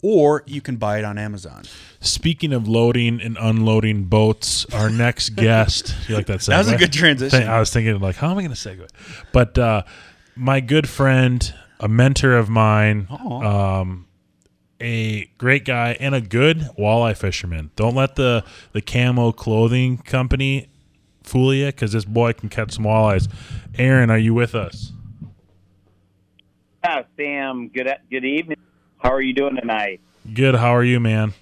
or 0.02 0.42
you 0.46 0.60
can 0.60 0.76
buy 0.76 0.98
it 0.98 1.04
on 1.04 1.16
Amazon. 1.16 1.62
Speaking 2.00 2.52
of 2.52 2.66
loading 2.66 3.20
and 3.20 3.38
unloading 3.40 4.04
boats, 4.04 4.66
our 4.74 4.90
next 4.90 5.30
guest. 5.30 5.94
You 6.08 6.16
like 6.16 6.26
that? 6.26 6.40
Segue? 6.40 6.46
That 6.46 6.58
was 6.58 6.72
a 6.72 6.76
good 6.76 6.92
transition. 6.92 7.44
I 7.44 7.60
was 7.60 7.72
thinking 7.72 7.98
like, 8.00 8.16
how 8.16 8.30
am 8.30 8.38
I 8.38 8.42
going 8.42 8.54
to 8.54 8.56
segue? 8.56 8.88
But 9.32 9.56
uh, 9.56 9.84
my 10.34 10.60
good 10.60 10.88
friend, 10.88 11.54
a 11.82 11.88
mentor 11.88 12.36
of 12.36 12.48
mine, 12.48 13.08
um, 13.10 14.06
a 14.80 15.26
great 15.36 15.64
guy, 15.64 15.96
and 16.00 16.14
a 16.14 16.20
good 16.20 16.70
walleye 16.78 17.16
fisherman. 17.16 17.70
Don't 17.76 17.94
let 17.94 18.14
the 18.14 18.44
the 18.72 18.80
camo 18.80 19.32
clothing 19.32 19.98
company 19.98 20.68
fool 21.22 21.52
you, 21.52 21.66
because 21.66 21.92
this 21.92 22.04
boy 22.04 22.32
can 22.32 22.48
catch 22.48 22.72
some 22.72 22.84
walleyes. 22.84 23.28
Aaron, 23.76 24.10
are 24.10 24.18
you 24.18 24.32
with 24.32 24.54
us? 24.54 24.92
Yeah, 26.84 27.02
Sam. 27.16 27.68
Good 27.68 27.88
good 28.10 28.24
evening. 28.24 28.58
How 28.98 29.12
are 29.12 29.20
you 29.20 29.34
doing 29.34 29.56
tonight? 29.56 30.00
Good. 30.32 30.54
How 30.54 30.74
are 30.74 30.84
you, 30.84 31.00
man? 31.00 31.34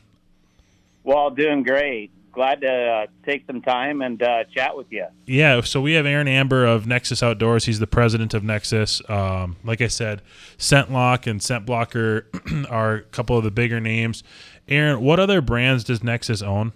Well, 1.05 1.31
doing 1.31 1.63
great. 1.63 2.11
Glad 2.33 2.61
to 2.61 2.73
uh, 2.73 3.07
take 3.27 3.45
some 3.47 3.61
time 3.61 4.03
and 4.03 4.23
uh, 4.23 4.45
chat 4.55 4.77
with 4.77 4.87
you. 4.91 5.07
Yeah, 5.27 5.61
so 5.63 5.81
we 5.81 5.95
have 5.95 6.07
Aaron 6.07 6.29
Ambur 6.29 6.65
of 6.65 6.87
Nexus 6.87 7.23
Outdoors. 7.23 7.65
He's 7.65 7.81
the 7.81 7.87
president 7.89 8.35
of 8.35 8.45
Nexus. 8.45 9.03
Um, 9.11 9.57
like 9.65 9.81
I 9.81 9.89
said, 9.89 10.23
Scentlok 10.57 11.27
and 11.27 11.43
Scent 11.43 11.67
Blocker 11.67 12.29
are 12.71 12.95
a 12.95 13.03
couple 13.03 13.37
of 13.37 13.43
the 13.43 13.51
bigger 13.51 13.81
names. 13.81 14.23
Aaron, 14.69 15.01
what 15.01 15.19
other 15.19 15.41
brands 15.41 15.83
does 15.83 16.05
Nexus 16.05 16.41
own? 16.43 16.73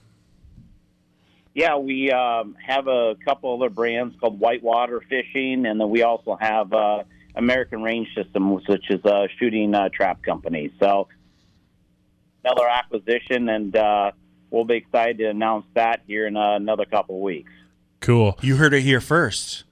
Yeah, 1.55 1.76
we 1.76 2.11
um, 2.11 2.57
have 2.66 2.88
a 2.88 3.14
couple 3.24 3.55
other 3.55 3.70
brands 3.70 4.16
called 4.18 4.40
Whitewater 4.40 5.00
Fishing, 5.09 5.66
and 5.66 5.80
then 5.80 5.88
we 5.88 6.02
also 6.02 6.36
have 6.40 6.72
uh, 6.72 7.05
American 7.36 7.80
Range 7.80 8.09
Systems, 8.12 8.66
which 8.66 8.90
is 8.90 9.05
a 9.05 9.28
shooting 9.38 9.72
uh, 9.72 9.88
trap 9.90 10.20
company. 10.24 10.72
So 10.80 11.07
another 12.44 12.68
acquisition, 12.68 13.48
and 13.48 13.76
uh, 13.76 14.11
we'll 14.55 14.64
be 14.64 14.76
excited 14.76 15.18
to 15.18 15.28
announce 15.28 15.66
that 15.74 16.00
here 16.07 16.26
in 16.26 16.36
uh, 16.36 16.55
another 16.57 16.84
couple 16.84 17.16
of 17.16 17.22
weeks. 17.22 17.50
Cool. 18.00 18.38
You 18.42 18.57
heard 18.57 18.72
it 18.74 18.82
here 18.82 19.00
first. 19.00 19.64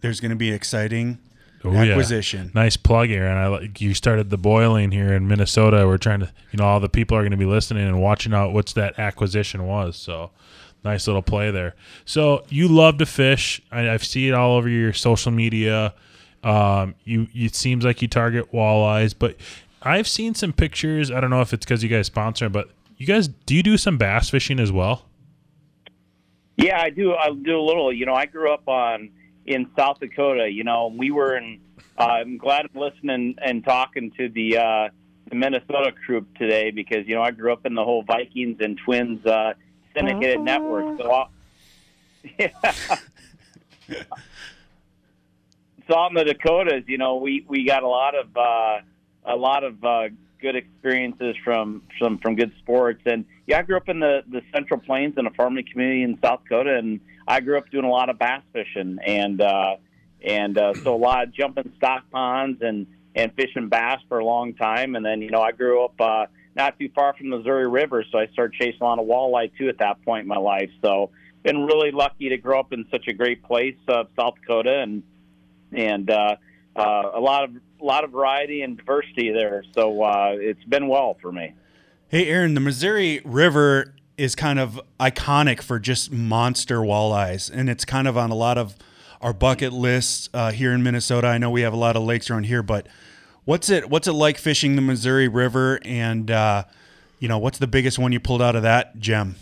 There's 0.00 0.20
going 0.20 0.30
to 0.30 0.36
be 0.36 0.48
an 0.48 0.54
exciting 0.54 1.18
Oh, 1.64 1.72
yeah. 1.72 1.90
acquisition. 1.90 2.52
Nice 2.54 2.76
plug, 2.76 3.10
Aaron. 3.10 3.36
I 3.36 3.48
like 3.48 3.80
you 3.80 3.92
started 3.92 4.30
the 4.30 4.38
boiling 4.38 4.92
here 4.92 5.12
in 5.12 5.26
Minnesota. 5.26 5.86
We're 5.88 5.98
trying 5.98 6.20
to, 6.20 6.32
you 6.52 6.58
know, 6.58 6.64
all 6.64 6.78
the 6.78 6.88
people 6.88 7.16
are 7.16 7.22
going 7.22 7.32
to 7.32 7.36
be 7.36 7.46
listening 7.46 7.86
and 7.88 8.00
watching 8.00 8.32
out 8.32 8.52
what's 8.52 8.74
that 8.74 8.96
acquisition 8.98 9.66
was. 9.66 9.96
So, 9.96 10.30
nice 10.84 11.08
little 11.08 11.20
play 11.22 11.50
there. 11.50 11.74
So, 12.04 12.44
you 12.48 12.68
love 12.68 12.98
to 12.98 13.06
fish. 13.06 13.60
I, 13.72 13.90
I've 13.90 14.04
seen 14.04 14.28
it 14.28 14.34
all 14.34 14.56
over 14.56 14.68
your 14.68 14.92
social 14.92 15.32
media. 15.32 15.94
Um, 16.44 16.94
you, 17.02 17.26
it 17.34 17.56
seems 17.56 17.84
like 17.84 18.02
you 18.02 18.06
target 18.08 18.52
walleyes, 18.52 19.12
but 19.18 19.36
I've 19.82 20.06
seen 20.06 20.36
some 20.36 20.52
pictures. 20.52 21.10
I 21.10 21.20
don't 21.20 21.30
know 21.30 21.40
if 21.40 21.52
it's 21.52 21.64
because 21.66 21.82
you 21.82 21.88
guys 21.88 22.06
sponsor, 22.06 22.48
but 22.48 22.70
you 22.98 23.06
guys 23.06 23.28
do 23.28 23.54
you 23.54 23.62
do 23.62 23.76
some 23.78 23.96
bass 23.96 24.28
fishing 24.28 24.60
as 24.60 24.70
well? 24.70 25.06
Yeah, 26.56 26.80
I 26.80 26.90
do. 26.90 27.14
I 27.14 27.30
do 27.30 27.58
a 27.58 27.62
little. 27.62 27.92
You 27.92 28.04
know, 28.04 28.14
I 28.14 28.26
grew 28.26 28.52
up 28.52 28.66
on 28.68 29.10
in 29.46 29.70
South 29.76 30.00
Dakota. 30.00 30.50
You 30.50 30.64
know, 30.64 30.92
we 30.94 31.12
were 31.12 31.36
in. 31.36 31.60
Uh, 31.96 32.02
I'm 32.02 32.36
glad 32.36 32.66
I'm 32.72 32.80
listening 32.80 33.36
and 33.40 33.64
talking 33.64 34.10
to 34.18 34.28
the 34.28 34.58
uh, 34.58 34.88
the 35.30 35.36
Minnesota 35.36 35.92
group 36.06 36.26
today 36.36 36.72
because 36.72 37.06
you 37.06 37.14
know 37.14 37.22
I 37.22 37.30
grew 37.30 37.52
up 37.52 37.64
in 37.64 37.74
the 37.74 37.84
whole 37.84 38.02
Vikings 38.02 38.56
and 38.60 38.76
Twins 38.84 39.24
uh, 39.24 39.54
syndicated 39.94 40.40
network. 40.40 40.98
So, 40.98 41.10
I'll, 41.10 41.30
yeah. 42.38 42.48
so 45.86 45.96
out 45.96 46.10
in 46.10 46.14
the 46.14 46.24
Dakotas, 46.24 46.84
you 46.88 46.98
know, 46.98 47.16
we 47.16 47.44
we 47.48 47.64
got 47.64 47.84
a 47.84 47.88
lot 47.88 48.16
of 48.16 48.36
uh, 48.36 48.80
a 49.24 49.36
lot 49.36 49.62
of 49.62 49.84
uh, 49.84 50.08
good 50.40 50.56
experiences 50.56 51.36
from 51.44 51.82
from 51.98 52.18
from 52.18 52.36
good 52.36 52.52
sports. 52.58 53.02
And 53.06 53.24
yeah, 53.46 53.58
I 53.58 53.62
grew 53.62 53.76
up 53.76 53.88
in 53.88 54.00
the 54.00 54.22
the 54.28 54.42
Central 54.54 54.80
Plains 54.80 55.14
in 55.16 55.26
a 55.26 55.30
farming 55.30 55.66
community 55.70 56.02
in 56.02 56.18
South 56.22 56.40
Dakota, 56.44 56.76
and 56.76 57.00
I 57.26 57.40
grew 57.40 57.58
up 57.58 57.70
doing 57.70 57.84
a 57.84 57.90
lot 57.90 58.10
of 58.10 58.18
bass 58.18 58.42
fishing 58.52 58.98
and 59.04 59.40
uh, 59.40 59.76
and 60.24 60.58
uh, 60.58 60.74
so 60.74 60.94
a 60.94 60.96
lot 60.96 61.24
of 61.24 61.32
jumping 61.32 61.72
stock 61.76 62.04
ponds 62.10 62.62
and 62.62 62.86
and 63.14 63.32
fishing 63.34 63.68
bass 63.68 64.00
for 64.08 64.18
a 64.18 64.24
long 64.24 64.54
time. 64.54 64.96
And 64.96 65.04
then 65.04 65.22
you 65.22 65.30
know 65.30 65.42
I 65.42 65.52
grew 65.52 65.84
up 65.84 66.00
uh, 66.00 66.26
not 66.54 66.78
too 66.78 66.90
far 66.94 67.14
from 67.14 67.30
the 67.30 67.38
Missouri 67.38 67.68
River, 67.68 68.04
so 68.10 68.18
I 68.18 68.26
started 68.28 68.58
chasing 68.58 68.80
a 68.80 68.84
lot 68.84 68.98
of 68.98 69.06
walleye 69.06 69.50
too 69.56 69.68
at 69.68 69.78
that 69.78 70.02
point 70.04 70.22
in 70.22 70.28
my 70.28 70.38
life. 70.38 70.70
So 70.82 71.10
been 71.42 71.64
really 71.64 71.92
lucky 71.92 72.28
to 72.30 72.36
grow 72.36 72.60
up 72.60 72.72
in 72.72 72.86
such 72.90 73.06
a 73.08 73.12
great 73.12 73.42
place, 73.42 73.76
uh, 73.88 74.04
South 74.18 74.34
Dakota, 74.40 74.80
and 74.80 75.02
and 75.72 76.10
uh, 76.10 76.36
uh, 76.76 77.10
a 77.14 77.20
lot 77.20 77.44
of 77.44 77.50
a 77.80 77.84
lot 77.84 78.04
of 78.04 78.10
variety 78.10 78.62
and 78.62 78.76
diversity 78.76 79.30
there. 79.32 79.64
So 79.74 80.02
uh, 80.02 80.32
it's 80.34 80.64
been 80.64 80.88
well 80.88 81.16
for 81.20 81.32
me. 81.32 81.54
Hey, 82.08 82.28
Aaron, 82.28 82.54
the 82.54 82.60
Missouri 82.60 83.20
River 83.24 83.94
is 84.16 84.34
kind 84.34 84.58
of 84.58 84.80
iconic 84.98 85.60
for 85.62 85.78
just 85.78 86.10
monster 86.10 86.78
walleyes, 86.78 87.50
and 87.52 87.68
it's 87.68 87.84
kind 87.84 88.08
of 88.08 88.16
on 88.16 88.30
a 88.30 88.34
lot 88.34 88.58
of 88.58 88.76
our 89.20 89.32
bucket 89.32 89.72
lists 89.72 90.28
uh, 90.32 90.50
here 90.50 90.72
in 90.72 90.82
Minnesota. 90.82 91.26
I 91.26 91.38
know 91.38 91.50
we 91.50 91.62
have 91.62 91.72
a 91.72 91.76
lot 91.76 91.96
of 91.96 92.02
lakes 92.02 92.30
around 92.30 92.44
here, 92.44 92.62
but 92.62 92.86
what's 93.44 93.70
it 93.70 93.88
what's 93.88 94.08
it 94.08 94.12
like 94.12 94.38
fishing 94.38 94.76
the 94.76 94.82
Missouri 94.82 95.28
River? 95.28 95.80
And 95.84 96.30
uh, 96.30 96.64
you 97.18 97.28
know, 97.28 97.38
what's 97.38 97.58
the 97.58 97.66
biggest 97.66 97.98
one 97.98 98.12
you 98.12 98.20
pulled 98.20 98.42
out 98.42 98.56
of 98.56 98.62
that 98.62 98.98
gem? 98.98 99.36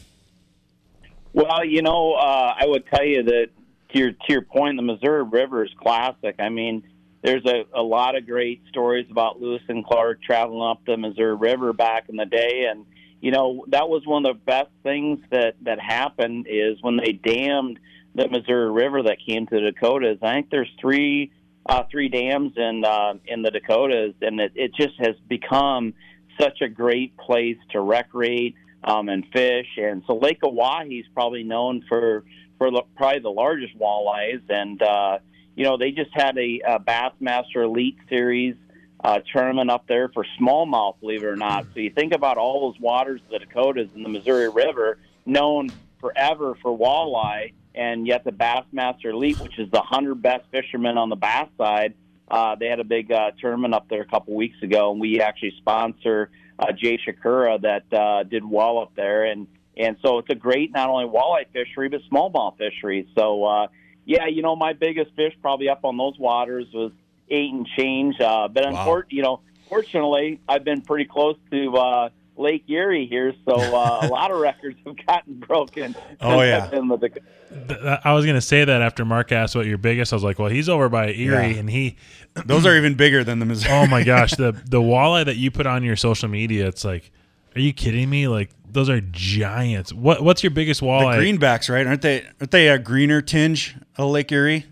Well, 1.33 1.65
you 1.65 1.83
know, 1.83 2.15
uh, 2.15 2.55
I 2.59 2.67
would 2.67 2.87
tell 2.87 3.05
you 3.05 3.23
that 3.25 3.49
to 3.91 3.99
your 3.99 4.13
to 4.13 4.27
your 4.29 4.43
point, 4.43 4.77
the 4.77 4.83
Missouri 4.83 5.23
River 5.23 5.65
is 5.65 5.71
classic. 5.81 6.37
I 6.39 6.49
mean, 6.49 6.83
there's 7.27 7.45
a, 7.45 7.65
a 7.75 7.83
lot 7.83 8.17
of 8.17 8.25
great 8.25 8.63
stories 8.69 9.07
about 9.11 9.41
Lewis 9.41 9.63
and 9.69 9.85
Clark 9.85 10.23
traveling 10.23 10.63
up 10.63 10.83
the 10.87 10.97
Missouri 10.97 11.35
River 11.35 11.73
back 11.73 12.09
in 12.09 12.15
the 12.15 12.25
day, 12.25 12.67
and 12.71 12.87
you 13.21 13.33
know 13.33 13.65
that 13.69 13.89
was 13.89 14.07
one 14.07 14.25
of 14.25 14.37
the 14.37 14.41
best 14.45 14.71
things 14.85 15.19
that 15.33 15.57
that 15.63 15.81
happened 15.81 16.47
is 16.49 16.79
when 16.83 16.99
they 16.99 17.11
dammed 17.11 17.81
the 18.15 18.29
Missouri 18.29 18.71
River 18.71 19.03
that 19.03 19.19
came 19.27 19.45
to 19.49 19.57
the 19.57 19.73
Dakotas. 19.73 20.19
I 20.23 20.35
think 20.35 20.51
there's 20.51 20.71
three 20.81 21.33
uh, 21.69 21.83
three 21.91 22.09
dams 22.09 22.53
in 22.57 22.85
uh, 22.85 23.15
in 23.27 23.43
the 23.43 23.51
Dakotas, 23.51 24.15
and 24.23 24.41
it, 24.41 24.53
it 24.55 24.73
just 24.77 24.95
has 25.01 25.17
become 25.29 25.95
such 26.41 26.61
a 26.61 26.69
great 26.69 27.17
place 27.17 27.59
to 27.73 27.81
recreate 27.81 28.55
um, 28.85 29.09
and 29.09 29.25
fish. 29.33 29.67
And 29.79 30.05
so 30.07 30.15
Lake 30.15 30.43
Oahe 30.45 31.01
is 31.01 31.07
probably 31.13 31.43
known 31.43 31.83
for 31.89 32.23
for 32.59 32.71
the, 32.71 32.83
probably 32.95 33.19
the 33.19 33.31
largest 33.31 33.77
walleyes. 33.77 34.43
And 34.49 34.81
uh, 34.81 35.19
you 35.57 35.65
know 35.65 35.77
they 35.77 35.91
just 35.91 36.11
had 36.13 36.39
a, 36.39 36.61
a 36.67 36.79
Bassmaster 36.79 37.65
Elite 37.65 37.97
Series 38.09 38.55
uh, 39.03 39.21
tournament 39.33 39.71
up 39.71 39.87
there 39.89 40.09
for 40.09 40.25
smallmouth, 40.41 41.01
believe 41.01 41.23
it 41.23 41.27
or 41.27 41.37
not. 41.37 41.67
So 41.75 41.81
you 41.81 41.91
think 41.91 42.15
about 42.15 42.39
all 42.39 42.71
those 42.71 42.81
waters 42.81 43.21
of 43.25 43.31
the 43.31 43.39
Dakotas 43.41 43.89
and 43.95 44.05
the 44.05 44.09
Missouri 44.09 44.49
River, 44.49 44.99
known 45.25 45.71
forever 46.01 46.57
for 46.63 46.77
walleye, 46.77 47.53
and 47.75 48.07
yet 48.07 48.25
the 48.25 48.33
Bassmaster 48.33 49.07
Elite, 49.07 49.41
which 49.41 49.59
is 49.59 49.71
the 49.71 49.81
hundred 49.81 50.23
best 50.23 50.45
fishermen 50.51 50.99
on 50.99 51.09
the 51.09 51.17
bass 51.17 51.49
side. 51.59 51.95
Uh, 52.29 52.57
they 52.57 52.67
had 52.67 52.81
a 52.81 52.85
big 52.85 53.13
uh, 53.13 53.31
tournament 53.41 53.75
up 53.75 53.89
there 53.89 54.03
a 54.03 54.07
couple 54.07 54.35
weeks 54.35 54.61
ago, 54.63 54.91
and 54.91 55.01
we 55.01 55.21
actually 55.21 55.55
sponsor 55.59 56.31
uh, 56.59 56.73
Jay 56.73 56.99
Przekurat 56.99 57.63
that 57.63 57.97
uh, 57.97 58.25
did 58.25 58.45
well 58.45 58.79
up 58.79 58.93
there, 58.95 59.25
and 59.25 59.47
and 59.77 59.97
so 60.03 60.19
it's 60.19 60.31
a 60.31 60.35
great 60.35 60.73
not 60.73 60.89
only 60.89 61.05
walleye 61.05 61.47
fishery 61.53 61.89
but 61.89 62.01
smallmouth 62.11 62.57
fishery. 62.57 63.07
So 63.17 63.45
uh, 63.45 63.67
yeah, 64.07 64.27
you 64.29 64.41
know 64.41 64.57
my 64.57 64.73
biggest 64.73 65.15
fish 65.15 65.35
probably 65.43 65.69
up 65.69 65.85
on 65.85 65.99
those 65.99 66.19
waters 66.19 66.67
was 66.73 66.93
eight 67.29 67.53
and 67.53 67.67
change, 67.77 68.19
uh, 68.21 68.49
but 68.49 68.65
unfor- 68.65 69.05
you 69.11 69.23
know 69.23 69.41
fortunately 69.69 70.41
I've 70.49 70.65
been 70.65 70.81
pretty 70.81 71.05
close 71.05 71.37
to 71.51 71.77
uh, 71.77 72.09
Lake 72.37 72.65
Erie 72.69 73.07
here, 73.07 73.35
so 73.47 73.57
uh, 73.57 74.01
a 74.03 74.07
lot 74.11 74.31
of 74.31 74.39
records 74.41 74.79
have 74.87 74.97
gotten 75.07 75.35
broken. 75.35 75.95
Oh, 76.21 76.41
yeah. 76.43 76.71
in 76.73 76.89
the 76.89 78.01
I 78.05 78.13
was 78.13 78.25
going 78.25 78.35
to 78.37 78.41
say 78.41 78.65
that 78.65 78.83
after 78.83 79.05
Mark 79.05 79.33
asked 79.33 79.55
what 79.57 79.67
your 79.67 79.79
biggest, 79.79 80.13
I 80.13 80.17
was 80.17 80.23
like, 80.25 80.39
well, 80.39 80.49
he's 80.51 80.69
over 80.69 80.89
by 80.89 81.09
Erie, 81.13 81.53
Yeah. 81.53 81.59
and 81.59 81.71
he. 81.71 81.97
Those 82.47 82.67
are 82.67 82.77
even 82.77 82.95
bigger 82.95 83.25
than 83.25 83.39
the 83.39 83.47
Missouri. 83.47 83.73
Oh 83.73 83.87
my 83.87 84.03
gosh, 84.03 84.33
the 84.33 84.53
the 84.67 84.81
walleye 84.81 85.25
that 85.25 85.37
you 85.37 85.51
put 85.51 85.67
on 85.67 85.83
your 85.83 85.97
social 85.97 86.29
media, 86.29 86.67
it's 86.69 86.85
like, 86.85 87.11
are 87.55 87.61
you 87.61 87.73
kidding 87.73 88.11
me? 88.11 88.29
Like 88.29 88.51
those 88.77 88.91
are 88.91 89.01
giants. 89.01 89.91
What 89.93 90.23
what's 90.23 90.45
your 90.45 90.51
biggest 90.51 90.83
walleye? 90.83 91.17
The 91.19 91.23
walleye? 91.25 91.39
greenbacks, 91.39 91.73
right? 91.73 91.87
Aren't 91.87 92.03
they? 92.03 92.27
Aren't 92.41 92.51
they 92.51 92.69
a 92.69 92.79
greener 92.79 93.23
tinge 93.23 93.75
of 93.97 94.11
Lake 94.11 94.31
Erie? 94.31 94.67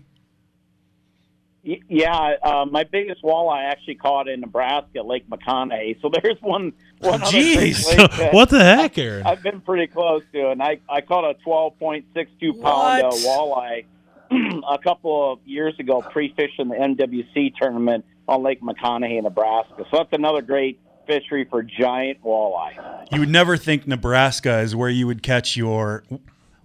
Y- 1.65 1.79
Yeah, 1.89 2.35
uh, 2.43 2.65
my 2.69 2.83
biggest 2.83 3.23
walleye 3.23 3.63
actually 3.67 3.95
caught 3.95 4.27
in 4.27 4.41
Nebraska, 4.41 5.01
Lake 5.01 5.27
McConaughy. 5.27 5.99
So 6.03 6.11
there's 6.23 6.37
one 6.41 6.73
one 6.99 7.23
other 7.23 7.31
Jeez. 7.35 7.97
Lake 7.97 8.33
What 8.33 8.49
the 8.49 8.63
heck, 8.63 8.95
Aaron? 8.99 9.25
I've 9.25 9.41
been 9.41 9.59
pretty 9.61 9.87
close 9.87 10.21
to, 10.33 10.51
and 10.51 10.61
I 10.61 10.79
I 10.87 11.01
caught 11.01 11.25
a 11.29 11.33
12.62 11.45 12.61
pound 12.61 13.03
uh, 13.03 13.09
walleye 13.09 13.85
a 14.69 14.77
couple 14.77 15.33
of 15.33 15.39
years 15.45 15.73
ago, 15.79 16.03
pre-fishing 16.03 16.67
the 16.69 16.75
NWC 16.75 17.55
tournament 17.55 18.05
on 18.27 18.43
Lake 18.43 18.61
McConaughy, 18.61 19.21
Nebraska. 19.23 19.85
So 19.89 19.97
that's 19.97 20.13
another 20.13 20.41
great 20.43 20.79
fishery 21.05 21.45
for 21.49 21.63
giant 21.63 22.21
walleye. 22.23 23.07
You 23.11 23.19
would 23.19 23.29
never 23.29 23.57
think 23.57 23.87
Nebraska 23.87 24.59
is 24.59 24.75
where 24.75 24.89
you 24.89 25.07
would 25.07 25.23
catch 25.23 25.55
your 25.55 26.03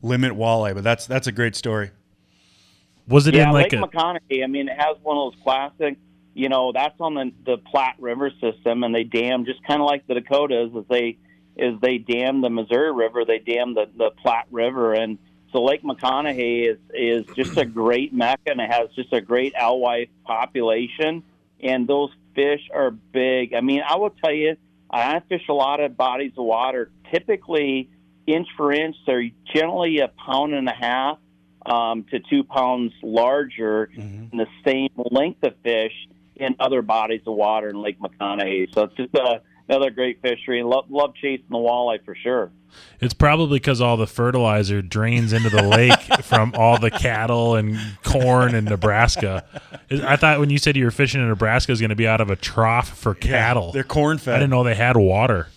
limit 0.02 0.32
walleye, 0.32 0.74
but 0.74 0.84
that's 0.84 1.06
that's 1.06 1.26
a 1.26 1.32
great 1.32 1.56
story. 1.56 1.90
Was 3.08 3.26
it 3.26 3.34
yeah, 3.34 3.48
in 3.48 3.52
like 3.52 3.72
Lake 3.72 3.82
a 3.82 3.86
McConaughy. 3.86 4.44
I 4.44 4.46
mean, 4.46 4.68
it 4.68 4.76
has 4.78 4.96
one 5.02 5.16
of 5.16 5.32
those 5.32 5.42
classic. 5.42 5.98
You 6.34 6.48
know, 6.48 6.72
that's 6.72 6.94
on 7.00 7.14
the 7.14 7.32
the 7.44 7.58
Platte 7.58 7.96
River 7.98 8.30
system, 8.40 8.84
and 8.84 8.94
they 8.94 9.04
dam 9.04 9.44
just 9.44 9.62
kind 9.64 9.80
of 9.80 9.86
like 9.86 10.06
the 10.06 10.14
Dakotas, 10.14 10.70
as 10.76 10.84
they 10.88 11.18
as 11.58 11.74
they 11.80 11.98
dam 11.98 12.40
the 12.40 12.50
Missouri 12.50 12.92
River, 12.92 13.24
they 13.24 13.38
dam 13.38 13.74
the 13.74 13.86
the 13.96 14.10
Platte 14.22 14.46
River, 14.50 14.94
and 14.94 15.18
so 15.52 15.62
Lake 15.64 15.82
McConaughy 15.82 16.70
is 16.70 16.78
is 16.94 17.26
just 17.34 17.56
a 17.56 17.64
great 17.64 18.14
mecca, 18.14 18.52
and 18.52 18.60
it 18.60 18.70
has 18.70 18.90
just 18.94 19.12
a 19.12 19.20
great 19.20 19.54
alewife 19.54 20.08
population, 20.24 21.24
and 21.60 21.88
those 21.88 22.10
fish 22.34 22.62
are 22.74 22.90
big. 22.90 23.54
I 23.54 23.60
mean, 23.60 23.82
I 23.88 23.96
will 23.96 24.10
tell 24.10 24.32
you, 24.32 24.56
I 24.90 25.20
fish 25.28 25.42
a 25.48 25.52
lot 25.52 25.80
of 25.80 25.96
bodies 25.96 26.32
of 26.36 26.44
water. 26.44 26.90
Typically, 27.12 27.90
inch 28.26 28.48
for 28.56 28.72
inch, 28.72 28.96
they're 29.06 29.30
generally 29.54 29.98
a 29.98 30.08
pound 30.08 30.54
and 30.54 30.68
a 30.68 30.74
half 30.74 31.18
um, 31.66 32.04
to 32.10 32.20
two 32.20 32.44
pounds 32.44 32.92
larger 33.02 33.90
Mm-hmm. 33.96 34.36
the 34.36 34.46
same 34.64 34.90
length 34.96 35.42
of 35.44 35.54
fish 35.62 35.92
in 36.36 36.56
other 36.58 36.82
bodies 36.82 37.20
of 37.26 37.34
water 37.34 37.68
in 37.68 37.82
Lake 37.82 37.98
McConaughy. 38.00 38.72
So 38.74 38.84
it's 38.84 38.94
just 38.94 39.14
a, 39.14 39.42
another 39.70 39.90
great 39.90 40.20
fishery. 40.20 40.62
Love, 40.62 40.86
love 40.90 41.14
chasing 41.14 41.46
the 41.48 41.56
walleye 41.56 42.04
for 42.04 42.14
sure. 42.14 42.50
It's 43.00 43.14
probably 43.14 43.58
because 43.58 43.80
all 43.80 43.96
the 43.96 44.06
fertilizer 44.06 44.82
drains 44.82 45.32
into 45.32 45.48
the 45.50 45.62
lake 45.62 46.00
from 46.22 46.52
all 46.56 46.78
the 46.78 46.90
cattle 46.90 47.56
and 47.56 47.78
corn 48.02 48.54
in 48.54 48.64
Nebraska. 48.64 49.44
I 49.90 50.16
thought 50.16 50.38
when 50.38 50.50
you 50.50 50.58
said 50.58 50.76
you 50.76 50.84
were 50.84 50.90
fishing 50.90 51.20
in 51.20 51.28
Nebraska, 51.28 51.70
it 51.70 51.74
was 51.74 51.80
going 51.80 51.90
to 51.90 51.96
be 51.96 52.06
out 52.06 52.20
of 52.20 52.30
a 52.30 52.36
trough 52.36 52.96
for 52.96 53.14
cattle. 53.14 53.72
they're 53.72 53.82
corn 53.82 54.18
fed. 54.18 54.34
I 54.34 54.38
didn't 54.38 54.50
know 54.50 54.62
they 54.62 54.74
had 54.74 54.96
water. 54.96 55.48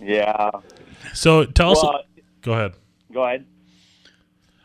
Yeah. 0.00 0.50
So 1.14 1.44
tell 1.44 1.72
us. 1.72 2.04
Go 2.42 2.52
ahead. 2.52 2.72
Go 3.12 3.24
ahead. 3.24 3.46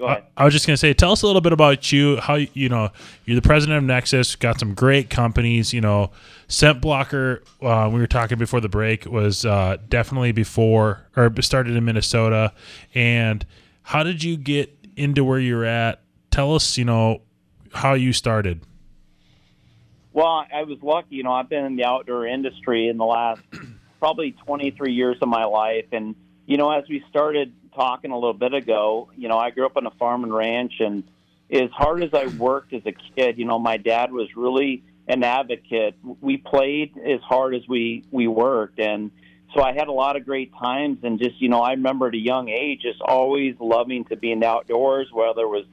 Go 0.03 0.09
ahead. 0.09 0.23
I 0.35 0.43
was 0.43 0.53
just 0.53 0.67
going 0.67 0.73
to 0.73 0.77
say, 0.77 0.93
tell 0.93 1.13
us 1.13 1.21
a 1.21 1.25
little 1.27 1.39
bit 1.41 1.53
about 1.53 1.91
you. 1.93 2.17
How 2.17 2.35
you- 2.35 2.49
you 2.53 2.67
know 2.67 2.89
you're 3.25 3.35
the 3.35 3.41
president 3.41 3.77
of 3.77 3.83
Nexus. 3.85 4.35
Got 4.35 4.59
some 4.59 4.73
great 4.73 5.09
companies. 5.09 5.73
You 5.73 5.79
know, 5.79 6.11
Scent 6.49 6.81
Blocker. 6.81 7.41
Uh, 7.61 7.89
we 7.91 8.01
were 8.01 8.07
talking 8.07 8.37
before 8.37 8.59
the 8.59 8.67
break 8.67 9.05
was 9.05 9.45
uh, 9.45 9.77
definitely 9.87 10.33
before 10.33 11.07
or 11.15 11.31
started 11.41 11.77
in 11.77 11.85
Minnesota. 11.85 12.51
And 12.93 13.45
how 13.83 14.03
did 14.03 14.21
you 14.23 14.35
get 14.35 14.77
into 14.97 15.23
where 15.23 15.39
you're 15.39 15.63
at? 15.63 16.01
Tell 16.31 16.53
us, 16.53 16.77
you 16.77 16.83
know, 16.83 17.21
how 17.73 17.93
you 17.93 18.11
started. 18.11 18.59
Well, 20.11 20.45
I 20.53 20.63
was 20.63 20.77
lucky. 20.81 21.15
You 21.15 21.23
know, 21.23 21.31
I've 21.31 21.47
been 21.49 21.63
in 21.65 21.75
the 21.77 21.85
outdoor 21.85 22.27
industry 22.27 22.89
in 22.89 22.97
the 22.97 23.05
last 23.05 23.41
probably 23.99 24.31
23 24.45 24.91
years 24.93 25.17
of 25.21 25.29
my 25.29 25.45
life. 25.45 25.85
And, 25.93 26.15
you 26.45 26.57
know, 26.57 26.69
as 26.71 26.83
we 26.89 27.03
started 27.09 27.53
talking 27.75 28.11
a 28.11 28.15
little 28.15 28.33
bit 28.33 28.53
ago, 28.53 29.09
you 29.17 29.27
know, 29.27 29.37
I 29.37 29.51
grew 29.51 29.65
up 29.65 29.77
on 29.77 29.85
a 29.85 29.91
farm 29.91 30.23
and 30.23 30.33
ranch. 30.33 30.73
And 30.79 31.03
as 31.51 31.69
hard 31.71 32.03
as 32.03 32.13
I 32.13 32.27
worked 32.37 32.73
as 32.73 32.81
a 32.85 32.91
kid, 32.91 33.37
you 33.37 33.45
know, 33.45 33.59
my 33.59 33.77
dad 33.77 34.11
was 34.11 34.35
really 34.35 34.83
an 35.07 35.23
advocate. 35.23 35.95
We 36.21 36.37
played 36.37 36.97
as 36.97 37.19
hard 37.21 37.55
as 37.55 37.67
we, 37.67 38.03
we 38.11 38.27
worked. 38.27 38.79
And 38.79 39.11
so 39.53 39.61
I 39.61 39.73
had 39.73 39.87
a 39.87 39.91
lot 39.91 40.15
of 40.15 40.25
great 40.25 40.51
times. 40.53 40.99
And 41.03 41.19
just, 41.19 41.41
you 41.41 41.49
know, 41.49 41.61
I 41.61 41.71
remember 41.71 42.07
at 42.07 42.13
a 42.13 42.17
young 42.17 42.49
age 42.49 42.81
just 42.81 43.01
always 43.01 43.55
loving 43.59 44.05
to 44.05 44.15
be 44.15 44.31
in 44.31 44.39
the 44.39 44.47
outdoors, 44.47 45.09
whether 45.11 45.41
it 45.41 45.49
was, 45.49 45.65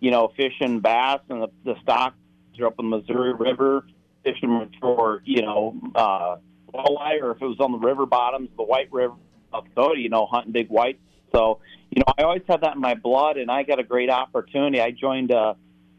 you 0.00 0.10
know, 0.10 0.32
fishing 0.36 0.80
bass 0.80 1.20
and 1.28 1.42
the, 1.42 1.48
the 1.64 1.74
stock 1.82 2.14
are 2.60 2.66
up 2.66 2.74
in 2.78 2.90
the 2.90 2.98
Missouri 2.98 3.32
River, 3.32 3.84
fishing 4.24 4.70
for, 4.80 5.22
you 5.24 5.42
know, 5.42 5.74
uh, 5.94 6.36
walleye, 6.72 7.20
or 7.22 7.32
if 7.32 7.42
it 7.42 7.46
was 7.46 7.58
on 7.60 7.72
the 7.72 7.78
river 7.78 8.06
bottoms, 8.06 8.50
the 8.56 8.62
White 8.62 8.92
River, 8.92 9.14
South 9.50 9.64
Dakota, 9.64 10.00
you 10.00 10.08
know, 10.08 10.26
hunting 10.26 10.52
big 10.52 10.68
white. 10.68 10.98
So, 11.34 11.60
you 11.90 12.00
know, 12.00 12.12
I 12.18 12.22
always 12.22 12.42
had 12.48 12.62
that 12.62 12.74
in 12.74 12.80
my 12.80 12.94
blood, 12.94 13.36
and 13.36 13.50
I 13.50 13.62
got 13.62 13.78
a 13.78 13.84
great 13.84 14.10
opportunity. 14.10 14.80
I 14.80 14.90
joined 14.90 15.32
uh, 15.32 15.54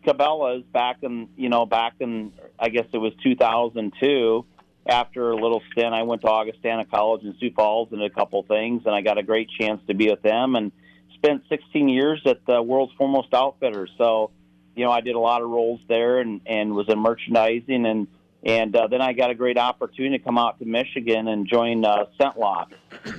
Cabela's 0.05 0.63
back 0.71 0.97
in, 1.01 1.29
you 1.35 1.49
know, 1.49 1.65
back 1.65 1.95
in, 1.99 2.33
I 2.59 2.69
guess 2.69 2.85
it 2.93 2.97
was 2.97 3.13
2002. 3.23 4.45
After 4.85 5.31
a 5.31 5.35
little 5.35 5.61
stint, 5.71 5.93
I 5.93 6.03
went 6.03 6.21
to 6.23 6.27
Augustana 6.27 6.85
College 6.85 7.23
in 7.23 7.35
Sioux 7.39 7.51
Falls 7.55 7.89
and 7.91 8.03
a 8.03 8.09
couple 8.09 8.43
things, 8.43 8.83
and 8.85 8.93
I 8.93 9.01
got 9.01 9.17
a 9.17 9.23
great 9.23 9.49
chance 9.59 9.81
to 9.87 9.93
be 9.93 10.09
with 10.09 10.21
them 10.21 10.55
and 10.55 10.71
spent 11.15 11.43
16 11.47 11.87
years 11.87 12.21
at 12.25 12.45
the 12.45 12.61
world's 12.61 12.91
foremost 12.93 13.33
outfitter. 13.33 13.87
So, 13.97 14.31
you 14.75 14.83
know, 14.83 14.91
I 14.91 14.99
did 14.99 15.15
a 15.15 15.19
lot 15.19 15.41
of 15.41 15.49
roles 15.49 15.79
there 15.87 16.19
and, 16.19 16.41
and 16.45 16.73
was 16.73 16.89
in 16.89 16.99
merchandising 16.99 17.85
and 17.85 18.07
and 18.45 18.75
uh, 18.75 18.87
then 18.87 19.01
I 19.01 19.13
got 19.13 19.29
a 19.29 19.35
great 19.35 19.57
opportunity 19.57 20.17
to 20.17 20.23
come 20.23 20.37
out 20.37 20.59
to 20.59 20.65
Michigan 20.65 21.29
and 21.29 21.47
join 21.47 21.85
uh, 21.85 22.05
Scentlok, 22.19 22.73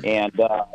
and 0.04 0.38
uh, 0.38 0.66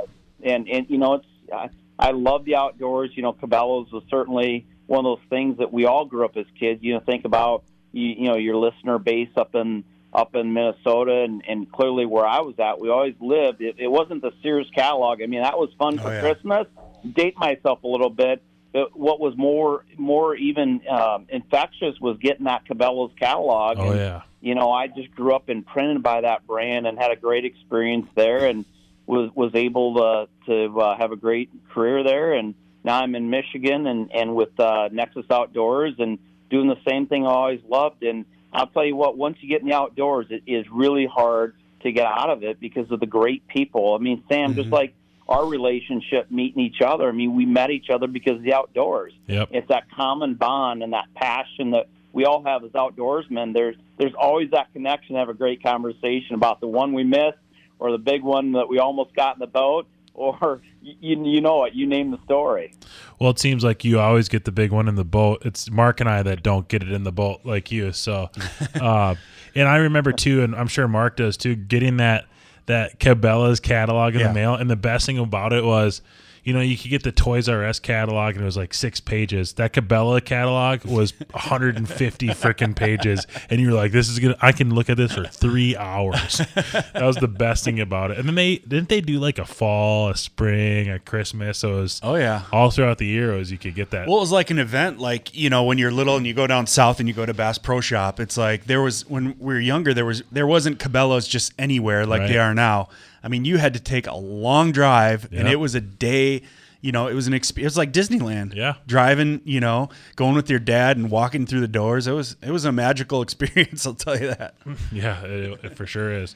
and 0.43 0.67
and 0.67 0.89
you 0.89 0.97
know 0.97 1.15
it's 1.15 1.25
I, 1.51 1.69
I 1.97 2.11
love 2.11 2.45
the 2.45 2.55
outdoors. 2.55 3.11
You 3.15 3.23
know, 3.23 3.33
Cabela's 3.33 3.91
was 3.91 4.03
certainly 4.09 4.65
one 4.87 5.05
of 5.05 5.17
those 5.19 5.29
things 5.29 5.57
that 5.59 5.71
we 5.71 5.85
all 5.85 6.05
grew 6.05 6.25
up 6.25 6.37
as 6.37 6.45
kids. 6.59 6.81
You 6.81 6.95
know, 6.95 6.99
think 6.99 7.25
about 7.25 7.63
you, 7.91 8.07
you 8.07 8.27
know 8.27 8.37
your 8.37 8.55
listener 8.55 8.99
base 8.99 9.29
up 9.35 9.55
in 9.55 9.83
up 10.13 10.35
in 10.35 10.53
Minnesota 10.53 11.23
and, 11.23 11.43
and 11.47 11.71
clearly 11.71 12.05
where 12.05 12.25
I 12.25 12.39
was 12.39 12.55
at, 12.59 12.79
we 12.79 12.89
always 12.89 13.15
lived. 13.19 13.61
It, 13.61 13.75
it 13.77 13.87
wasn't 13.87 14.21
the 14.21 14.31
Sears 14.41 14.69
catalog. 14.73 15.21
I 15.21 15.27
mean, 15.27 15.41
that 15.41 15.57
was 15.57 15.69
fun 15.77 15.99
for 15.99 16.11
yeah. 16.11 16.21
Christmas. 16.21 16.67
Date 17.13 17.37
myself 17.37 17.83
a 17.83 17.87
little 17.87 18.09
bit. 18.09 18.41
But 18.73 18.97
what 18.97 19.19
was 19.19 19.35
more 19.35 19.83
more 19.97 20.35
even 20.35 20.81
um, 20.87 21.25
infectious 21.29 21.99
was 21.99 22.17
getting 22.19 22.45
that 22.45 22.65
Cabela's 22.65 23.13
catalog. 23.19 23.77
Oh 23.79 23.91
and, 23.91 23.99
yeah. 23.99 24.21
you 24.41 24.53
know, 24.53 24.71
I 24.71 24.87
just 24.87 25.11
grew 25.11 25.33
up 25.33 25.49
imprinted 25.49 26.03
by 26.03 26.21
that 26.21 26.45
brand 26.45 26.85
and 26.85 26.97
had 26.97 27.11
a 27.11 27.15
great 27.15 27.45
experience 27.45 28.07
there, 28.15 28.45
and 28.45 28.65
was 29.09 29.31
was 29.33 29.51
able 29.55 29.95
to 29.95 30.27
to 30.45 30.79
uh, 30.79 30.97
have 30.97 31.11
a 31.11 31.15
great 31.15 31.49
career 31.73 32.03
there. 32.03 32.33
And 32.33 32.53
now 32.83 33.01
I'm 33.01 33.15
in 33.15 33.29
Michigan 33.29 33.87
and 33.87 34.11
and 34.13 34.35
with 34.35 34.57
uh, 34.59 34.89
Nexus 34.91 35.25
Outdoors 35.31 35.95
and 35.97 36.19
doing 36.49 36.67
the 36.67 36.77
same 36.87 37.07
thing 37.07 37.25
I 37.25 37.31
always 37.31 37.61
loved. 37.67 38.03
And 38.03 38.25
I'll 38.53 38.67
tell 38.67 38.85
you 38.85 38.95
what, 38.95 39.17
once 39.17 39.37
you 39.41 39.49
get 39.49 39.61
in 39.61 39.67
the 39.67 39.75
outdoors, 39.75 40.27
it 40.29 40.43
is 40.45 40.65
really 40.71 41.07
hard 41.07 41.55
to 41.81 41.91
get 41.91 42.05
out 42.05 42.29
of 42.29 42.43
it 42.43 42.59
because 42.59 42.91
of 42.91 42.99
the 42.99 43.07
great 43.07 43.47
people. 43.47 43.95
I 43.95 43.97
mean, 43.97 44.23
Sam, 44.29 44.53
just 44.53 44.69
like 44.69 44.93
our 45.27 45.45
relationship 45.45 46.29
meeting 46.29 46.63
each 46.63 46.81
other. 46.81 47.07
I 47.07 47.11
mean, 47.11 47.35
we 47.35 47.45
met 47.45 47.69
each 47.69 47.89
other 47.89 48.07
because 48.07 48.37
of 48.37 48.43
the 48.43 48.53
outdoors. 48.53 49.13
Yep. 49.27 49.49
It's 49.51 49.67
that 49.69 49.89
common 49.91 50.35
bond 50.35 50.83
and 50.83 50.93
that 50.93 51.05
passion 51.15 51.71
that 51.71 51.87
we 52.13 52.25
all 52.25 52.43
have 52.43 52.63
as 52.63 52.71
outdoorsmen. 52.71 53.53
There's 53.53 53.75
there's 53.97 54.13
always 54.19 54.51
that 54.51 54.71
connection. 54.73 55.15
Have 55.15 55.29
a 55.29 55.33
great 55.33 55.63
conversation 55.63 56.35
about 56.35 56.59
the 56.59 56.67
one 56.67 56.93
we 56.93 57.03
missed, 57.03 57.37
or 57.79 57.91
the 57.91 57.97
big 57.97 58.21
one 58.23 58.51
that 58.53 58.67
we 58.69 58.77
almost 58.79 59.15
got 59.15 59.35
in 59.35 59.39
the 59.39 59.47
boat, 59.47 59.87
or 60.13 60.61
you 60.81 61.23
you 61.23 61.39
know 61.41 61.63
it. 61.63 61.73
You 61.73 61.87
name 61.87 62.11
the 62.11 62.19
story. 62.25 62.73
Well, 63.19 63.29
it 63.31 63.39
seems 63.39 63.63
like 63.63 63.83
you 63.85 63.99
always 63.99 64.27
get 64.29 64.45
the 64.45 64.51
big 64.51 64.71
one 64.71 64.87
in 64.87 64.95
the 64.95 65.05
boat. 65.05 65.41
It's 65.45 65.69
Mark 65.71 65.99
and 66.01 66.09
I 66.09 66.23
that 66.23 66.43
don't 66.43 66.67
get 66.67 66.83
it 66.83 66.91
in 66.91 67.03
the 67.03 67.11
boat 67.11 67.41
like 67.45 67.71
you. 67.71 67.91
So, 67.93 68.29
uh, 68.81 69.15
and 69.55 69.67
I 69.67 69.77
remember 69.77 70.11
too, 70.11 70.41
and 70.43 70.55
I'm 70.55 70.67
sure 70.67 70.87
Mark 70.87 71.17
does 71.17 71.37
too, 71.37 71.55
getting 71.55 71.97
that 71.97 72.25
that 72.65 72.99
Cabela's 72.99 73.59
catalog 73.59 74.13
in 74.13 74.19
Yeah. 74.21 74.27
the 74.27 74.33
mail. 74.33 74.55
And 74.55 74.69
the 74.69 74.75
best 74.75 75.05
thing 75.05 75.17
about 75.17 75.53
it 75.53 75.63
was, 75.65 76.01
you 76.49 76.55
know, 76.55 76.61
you 76.61 76.75
could 76.75 76.89
get 76.89 77.03
the 77.03 77.11
Toys 77.11 77.47
R 77.47 77.63
Us 77.63 77.79
catalog 77.79 78.33
and 78.33 78.41
it 78.41 78.45
was 78.45 78.57
like 78.57 78.73
six 78.73 78.99
pages. 78.99 79.53
That 79.53 79.71
Cabela 79.71 80.19
catalog 80.25 80.83
was 80.83 81.13
150 81.31 82.29
freaking 82.29 82.75
pages, 82.75 83.27
and 83.51 83.61
you 83.61 83.67
were 83.67 83.75
like, 83.75 83.91
"This 83.91 84.09
is 84.09 84.17
gonna, 84.17 84.35
I 84.41 84.51
can 84.51 84.73
look 84.73 84.89
at 84.89 84.97
this 84.97 85.13
for 85.13 85.25
three 85.25 85.77
hours." 85.77 86.37
that 86.55 87.01
was 87.03 87.17
the 87.17 87.27
best 87.27 87.63
thing 87.63 87.79
about 87.79 88.09
it. 88.09 88.17
And 88.17 88.27
then 88.27 88.33
they 88.33 88.55
didn't 88.57 88.89
they 88.89 88.99
do 88.99 89.19
like 89.19 89.37
a 89.37 89.45
fall, 89.45 90.09
a 90.09 90.15
spring, 90.17 90.89
a 90.89 90.97
Christmas. 90.97 91.59
So 91.59 91.77
it 91.77 91.81
was 91.81 91.99
Oh 92.01 92.15
yeah. 92.15 92.45
all 92.51 92.71
throughout 92.71 92.97
the 92.97 93.05
year 93.05 93.35
was 93.35 93.51
you 93.51 93.59
could 93.59 93.75
get 93.75 93.91
that. 93.91 94.07
Well, 94.07 94.17
it 94.17 94.21
was 94.21 94.31
like 94.31 94.49
an 94.49 94.57
event, 94.57 94.97
like 94.97 95.35
you 95.35 95.51
know, 95.51 95.63
when 95.63 95.77
you're 95.77 95.91
little 95.91 96.17
and 96.17 96.25
you 96.25 96.33
go 96.33 96.47
down 96.47 96.65
south 96.65 96.99
and 96.99 97.07
you 97.07 97.13
go 97.13 97.27
to 97.27 97.33
Bass 97.35 97.59
Pro 97.59 97.79
Shop. 97.79 98.19
It's 98.19 98.37
like 98.37 98.65
there 98.65 98.81
was 98.81 99.07
when 99.07 99.37
we 99.37 99.53
were 99.53 99.59
younger, 99.59 99.93
there 99.93 100.05
was 100.05 100.23
there 100.31 100.47
wasn't 100.47 100.79
Cabela's 100.79 101.27
just 101.27 101.53
anywhere 101.59 102.07
like 102.07 102.27
they 102.27 102.39
are 102.39 102.55
now. 102.55 102.89
I 103.23 103.27
mean, 103.27 103.45
you 103.45 103.57
had 103.57 103.73
to 103.73 103.79
take 103.79 104.07
a 104.07 104.15
long 104.15 104.71
drive, 104.71 105.27
and 105.31 105.47
it 105.47 105.57
was 105.57 105.75
a 105.75 105.81
day. 105.81 106.43
You 106.81 106.93
know, 106.93 107.07
it 107.07 107.13
was 107.13 107.27
an 107.27 107.33
experience. 107.33 107.75
It 107.75 107.77
was 107.77 107.77
like 107.77 107.91
Disneyland. 107.91 108.55
Yeah. 108.55 108.75
driving. 108.87 109.41
You 109.43 109.59
know, 109.59 109.89
going 110.15 110.35
with 110.35 110.49
your 110.49 110.59
dad 110.59 110.95
and 110.95 111.11
walking 111.11 111.45
through 111.45 111.59
the 111.59 111.67
doors. 111.67 112.07
It 112.07 112.13
was 112.13 112.37
it 112.41 112.51
was 112.51 112.63
a 112.65 112.71
magical 112.71 113.21
experience. 113.27 113.85
I'll 113.85 113.95
tell 113.95 114.17
you 114.19 114.27
that. 114.27 114.55
Yeah, 114.91 115.21
it, 115.25 115.59
it 115.65 115.75
for 115.75 115.85
sure 115.85 116.11
is. 116.13 116.35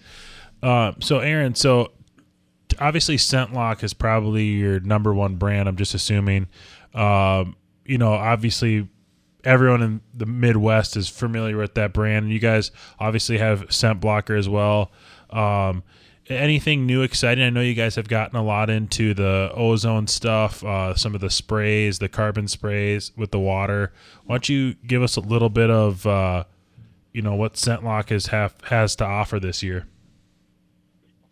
Uh, 0.61 0.93
so, 0.99 1.19
Aaron, 1.19 1.55
so 1.55 1.91
obviously 2.79 3.17
Scentlok 3.17 3.83
is 3.83 3.93
probably 3.93 4.45
your 4.45 4.79
number 4.79 5.13
one 5.13 5.35
brand. 5.35 5.67
I'm 5.69 5.75
just 5.77 5.93
assuming. 5.93 6.47
Um, 6.93 7.55
you 7.85 7.97
know, 7.97 8.13
obviously, 8.13 8.87
everyone 9.43 9.81
in 9.81 10.01
the 10.13 10.25
Midwest 10.25 10.95
is 10.95 11.09
familiar 11.09 11.57
with 11.57 11.73
that 11.75 11.93
brand. 11.93 12.31
You 12.31 12.39
guys 12.39 12.71
obviously 12.99 13.37
have 13.39 13.73
Scent 13.73 13.99
Blocker 13.99 14.35
as 14.35 14.47
well. 14.47 14.91
Um, 15.29 15.83
anything 16.29 16.85
new 16.85 17.01
exciting? 17.01 17.43
I 17.43 17.49
know 17.49 17.61
you 17.61 17.73
guys 17.73 17.95
have 17.95 18.07
gotten 18.07 18.37
a 18.37 18.43
lot 18.43 18.69
into 18.69 19.13
the 19.13 19.51
ozone 19.53 20.07
stuff, 20.07 20.63
uh, 20.63 20.95
some 20.95 21.15
of 21.15 21.21
the 21.21 21.29
sprays, 21.29 21.99
the 21.99 22.09
carbon 22.09 22.47
sprays 22.47 23.11
with 23.15 23.31
the 23.31 23.39
water. 23.39 23.91
Why 24.25 24.35
don't 24.35 24.49
you 24.49 24.75
give 24.87 25.03
us 25.03 25.15
a 25.15 25.21
little 25.21 25.49
bit 25.49 25.69
of, 25.69 26.05
uh, 26.05 26.45
you 27.11 27.21
know, 27.21 27.35
what 27.35 27.53
Scentlok 27.53 28.27
have 28.29 28.55
has 28.65 28.95
to 28.97 29.05
offer 29.05 29.39
this 29.39 29.61
year? 29.61 29.87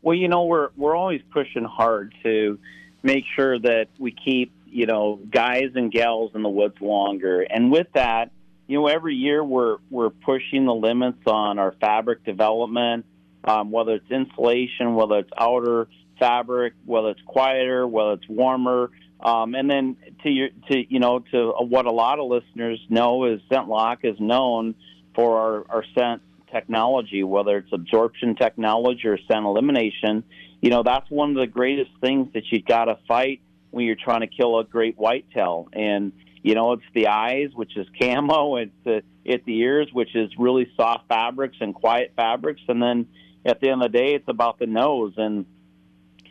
Well, 0.02 0.16
you 0.16 0.28
know, 0.28 0.46
we're 0.46 0.70
we're 0.76 0.96
always 0.96 1.22
pushing 1.32 1.64
hard 1.64 2.14
to 2.24 2.60
make 3.04 3.24
sure 3.36 3.60
that 3.60 3.88
we 4.00 4.12
keep 4.12 4.52
you 4.66 4.86
know 4.86 5.20
guys 5.30 5.72
and 5.76 5.92
gals 5.92 6.32
in 6.34 6.42
the 6.44 6.50
woods 6.50 6.82
longer, 6.82 7.42
and 7.42 7.72
with 7.72 7.88
that, 7.94 8.32
you 8.68 8.80
know, 8.80 8.88
every 8.88 9.16
year 9.16 9.44
we're 9.44 9.78
we're 9.90 10.10
pushing 10.10 10.66
the 10.66 10.74
limits 10.74 11.22
on 11.28 11.60
our 11.60 11.74
fabric 11.74 12.24
development, 12.26 13.06
um, 13.44 13.72
whether 13.72 13.96
it's 13.96 14.12
insulation, 14.12 14.96
whether 14.96 15.20
it's 15.20 15.32
outer 15.38 15.88
fabric, 16.20 16.74
whether 16.86 17.10
it's 17.10 17.22
quieter, 17.26 17.88
whether 17.88 18.14
it's 18.14 18.30
warmer. 18.30 18.92
Um, 19.20 19.54
and 19.56 19.70
then 19.70 19.98
to 20.24 20.30
your, 20.30 20.50
to 20.70 20.94
you 20.94 21.00
know, 21.00 21.20
to 21.32 21.54
what 21.60 21.86
a 21.86 21.92
lot 21.92 22.20
of 22.20 22.28
listeners 22.28 22.80
know 22.90 23.26
is 23.26 23.42
Scentlok 23.52 23.98
is 24.04 24.20
known 24.20 24.76
for 25.16 25.38
our, 25.38 25.66
our 25.70 25.86
scent 25.96 26.22
technology, 26.52 27.24
whether 27.24 27.58
it's 27.58 27.72
absorption 27.72 28.36
technology 28.36 29.08
or 29.08 29.18
scent 29.28 29.46
elimination. 29.46 30.24
You 30.62 30.70
know, 30.70 30.84
that's 30.84 31.10
one 31.10 31.32
of 31.32 31.38
the 31.38 31.48
greatest 31.48 31.92
things 32.02 32.34
that 32.34 32.44
you've 32.52 32.66
got 32.66 32.86
to 32.86 32.98
fight 33.08 33.42
when 33.72 33.86
you're 33.86 33.96
trying 33.96 34.22
to 34.22 34.28
kill 34.28 34.60
a 34.60 34.64
great 34.64 34.98
whitetail. 34.98 35.70
And 35.74 36.12
you 36.44 36.56
know, 36.56 36.74
it's 36.74 36.84
the 36.94 37.08
eyes, 37.08 37.50
which 37.54 37.78
is 37.78 37.88
camo. 38.00 38.56
It's 38.58 38.72
the 38.84 39.04
it's 39.24 39.46
the 39.46 39.60
ears, 39.60 39.90
which 39.94 40.16
is 40.16 40.32
really 40.38 40.72
soft 40.76 41.08
fabrics 41.08 41.58
and 41.62 41.74
quiet 41.74 42.14
fabrics. 42.16 42.62
And 42.68 42.82
then 42.82 43.08
at 43.46 43.60
the 43.60 43.70
end 43.70 43.84
of 43.84 43.92
the 43.92 43.98
day, 43.98 44.16
it's 44.16 44.28
about 44.28 44.60
the 44.60 44.68
nose. 44.68 45.14
And 45.18 45.46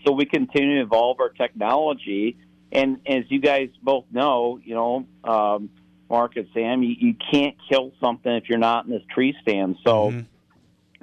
so 0.05 0.13
we 0.13 0.27
continue 0.27 0.77
to 0.77 0.83
evolve 0.83 1.21
our 1.21 1.31
technology. 1.31 2.37
And 2.73 3.01
as 3.07 3.25
you 3.29 3.41
guys 3.41 3.71
both 3.83 4.05
know, 4.11 4.61
you 4.63 4.75
know, 4.75 5.07
um, 5.25 5.71
Mark 6.09 6.37
and 6.37 6.49
Sam, 6.53 6.83
you, 6.83 6.95
you 6.99 7.15
can't 7.33 7.57
kill 7.69 7.93
something 8.01 8.33
if 8.33 8.49
you're 8.49 8.59
not 8.59 8.85
in 8.85 8.91
this 8.91 9.03
tree 9.13 9.37
stand. 9.43 9.77
So 9.85 10.13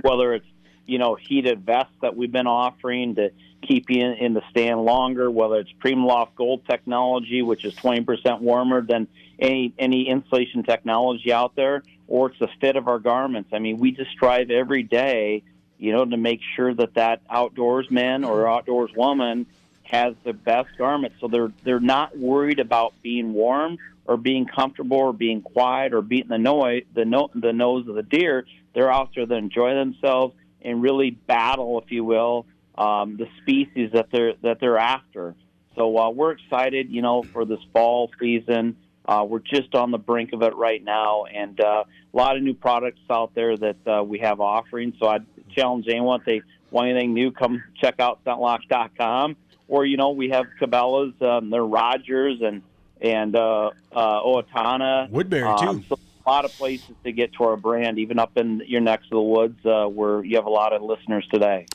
whether 0.01 0.33
it's 0.33 0.45
you 0.85 0.99
know 0.99 1.15
heated 1.15 1.65
vests 1.65 1.93
that 2.01 2.15
we've 2.15 2.31
been 2.31 2.47
offering 2.47 3.15
to 3.15 3.31
keep 3.61 3.89
you 3.89 4.05
in, 4.05 4.13
in 4.13 4.33
the 4.33 4.41
stand 4.51 4.83
longer, 4.83 5.29
whether 5.29 5.55
it's 5.55 5.71
Primaloft 5.83 6.35
Gold 6.35 6.65
technology, 6.69 7.41
which 7.41 7.65
is 7.65 7.73
20% 7.75 8.39
warmer 8.41 8.81
than 8.81 9.07
any 9.39 9.73
any 9.77 10.07
insulation 10.07 10.63
technology 10.63 11.31
out 11.31 11.55
there, 11.55 11.83
or 12.07 12.29
it's 12.29 12.39
the 12.39 12.49
fit 12.59 12.75
of 12.75 12.87
our 12.87 12.99
garments. 12.99 13.49
I 13.53 13.59
mean, 13.59 13.77
we 13.77 13.91
just 13.91 14.11
strive 14.11 14.49
every 14.49 14.83
day, 14.83 15.43
you 15.77 15.91
know, 15.91 16.05
to 16.05 16.17
make 16.17 16.41
sure 16.55 16.73
that 16.73 16.95
that 16.95 17.27
outdoorsman 17.27 18.27
or 18.27 18.47
outdoors 18.47 18.91
woman 18.95 19.45
has 19.83 20.15
the 20.23 20.33
best 20.33 20.69
garments, 20.77 21.17
so 21.19 21.27
they're 21.27 21.51
they're 21.63 21.79
not 21.79 22.17
worried 22.17 22.59
about 22.59 22.93
being 23.01 23.33
warm 23.33 23.77
or 24.05 24.17
being 24.17 24.45
comfortable 24.45 24.97
or 24.97 25.13
being 25.13 25.41
quiet 25.41 25.93
or 25.93 26.01
beating 26.01 26.29
the 26.29 26.37
noise 26.37 26.83
the 26.93 27.05
no, 27.05 27.29
the 27.35 27.53
nose 27.53 27.87
of 27.87 27.95
the 27.95 28.03
deer. 28.03 28.45
They're 28.73 28.91
out 28.91 29.11
there 29.15 29.25
to 29.25 29.35
enjoy 29.35 29.73
themselves 29.75 30.35
and 30.61 30.81
really 30.81 31.11
battle, 31.11 31.81
if 31.81 31.91
you 31.91 32.03
will, 32.03 32.45
um, 32.77 33.17
the 33.17 33.27
species 33.41 33.91
that 33.93 34.09
they're 34.11 34.33
that 34.41 34.59
they're 34.59 34.77
after. 34.77 35.35
So 35.75 35.97
uh, 35.97 36.09
we're 36.09 36.31
excited, 36.31 36.89
you 36.89 37.01
know, 37.01 37.23
for 37.23 37.45
this 37.45 37.59
fall 37.71 38.11
season. 38.19 38.75
Uh, 39.07 39.25
we're 39.27 39.39
just 39.39 39.73
on 39.73 39.91
the 39.91 39.97
brink 39.97 40.33
of 40.33 40.41
it 40.41 40.55
right 40.55 40.83
now, 40.83 41.25
and 41.25 41.59
uh, 41.61 41.83
a 42.13 42.17
lot 42.17 42.35
of 42.35 42.43
new 42.43 42.53
products 42.53 42.99
out 43.09 43.33
there 43.35 43.55
that 43.55 43.87
uh, 43.87 44.03
we 44.03 44.19
have 44.19 44.41
offering. 44.41 44.93
So 44.99 45.07
I 45.07 45.19
challenge 45.55 45.87
anyone 45.87 46.19
if 46.19 46.25
they 46.25 46.41
want 46.71 46.89
anything 46.89 47.13
new, 47.13 47.31
come 47.31 47.63
check 47.79 47.99
out 47.99 48.23
scentlok.com. 48.25 49.37
Or 49.69 49.85
you 49.85 49.97
know, 49.97 50.11
we 50.11 50.29
have 50.29 50.45
Cabela's, 50.59 51.21
um, 51.21 51.49
they're 51.49 51.65
Rogers 51.65 52.41
and 52.41 52.61
and 52.99 53.35
uh, 53.35 53.71
uh, 53.91 54.21
Owatonna, 54.21 55.09
Woodbury, 55.09 55.43
um, 55.43 55.81
too. 55.81 55.85
So 55.89 55.99
a 56.25 56.29
lot 56.29 56.45
of 56.45 56.51
places 56.53 56.95
to 57.03 57.11
get 57.11 57.33
to 57.33 57.43
our 57.43 57.55
brand, 57.55 57.99
even 57.99 58.19
up 58.19 58.37
in 58.37 58.61
your 58.65 58.81
neck 58.81 59.01
of 59.03 59.09
the 59.11 59.21
woods, 59.21 59.65
uh, 59.65 59.85
where 59.85 60.23
you 60.23 60.35
have 60.35 60.45
a 60.45 60.49
lot 60.49 60.73
of 60.73 60.81
listeners 60.81 61.25
today. 61.31 61.65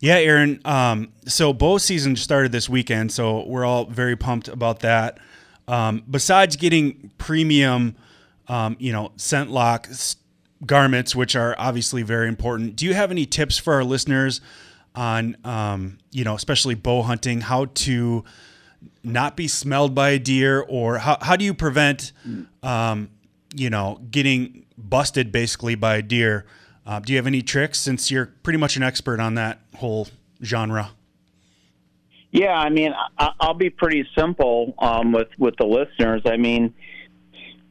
Yeah, 0.00 0.16
Aaron. 0.16 0.60
Um, 0.64 1.12
so 1.26 1.52
bow 1.52 1.78
season 1.78 2.16
started 2.16 2.52
this 2.52 2.68
weekend, 2.68 3.12
so 3.12 3.46
we're 3.46 3.64
all 3.64 3.84
very 3.84 4.16
pumped 4.16 4.48
about 4.48 4.80
that. 4.80 5.18
Um, 5.68 6.02
besides 6.10 6.56
getting 6.56 7.10
premium, 7.18 7.96
um, 8.48 8.76
you 8.78 8.92
know, 8.92 9.12
Scentlok 9.16 10.16
garments, 10.66 11.14
which 11.14 11.36
are 11.36 11.54
obviously 11.58 12.02
very 12.02 12.28
important, 12.28 12.76
do 12.76 12.86
you 12.86 12.94
have 12.94 13.10
any 13.10 13.26
tips 13.26 13.58
for 13.58 13.74
our 13.74 13.84
listeners 13.84 14.40
on, 14.94 15.36
um, 15.44 15.98
you 16.10 16.24
know, 16.24 16.34
especially 16.34 16.74
bow 16.74 17.02
hunting, 17.02 17.40
how 17.40 17.66
to 17.66 18.24
not 19.04 19.36
be 19.36 19.48
smelled 19.48 19.94
by 19.94 20.10
a 20.10 20.18
deer, 20.18 20.60
or 20.68 20.98
how 20.98 21.16
how 21.20 21.36
do 21.36 21.44
you 21.44 21.54
prevent, 21.54 22.12
um, 22.62 23.08
you 23.54 23.70
know, 23.70 24.00
getting 24.10 24.66
busted 24.76 25.32
basically 25.32 25.74
by 25.74 25.96
a 25.96 26.02
deer? 26.02 26.44
Uh, 26.84 26.98
do 26.98 27.12
you 27.12 27.16
have 27.16 27.26
any 27.26 27.42
tricks 27.42 27.78
since 27.78 28.10
you're 28.10 28.26
pretty 28.42 28.58
much 28.58 28.76
an 28.76 28.82
expert 28.82 29.20
on 29.20 29.34
that 29.36 29.60
whole 29.76 30.08
genre? 30.42 30.90
Yeah, 32.32 32.54
I 32.54 32.70
mean, 32.70 32.94
I, 33.18 33.30
I'll 33.38 33.54
be 33.54 33.68
pretty 33.68 34.08
simple 34.16 34.74
um, 34.78 35.12
with 35.12 35.28
with 35.38 35.54
the 35.58 35.66
listeners. 35.66 36.22
I 36.24 36.38
mean, 36.38 36.74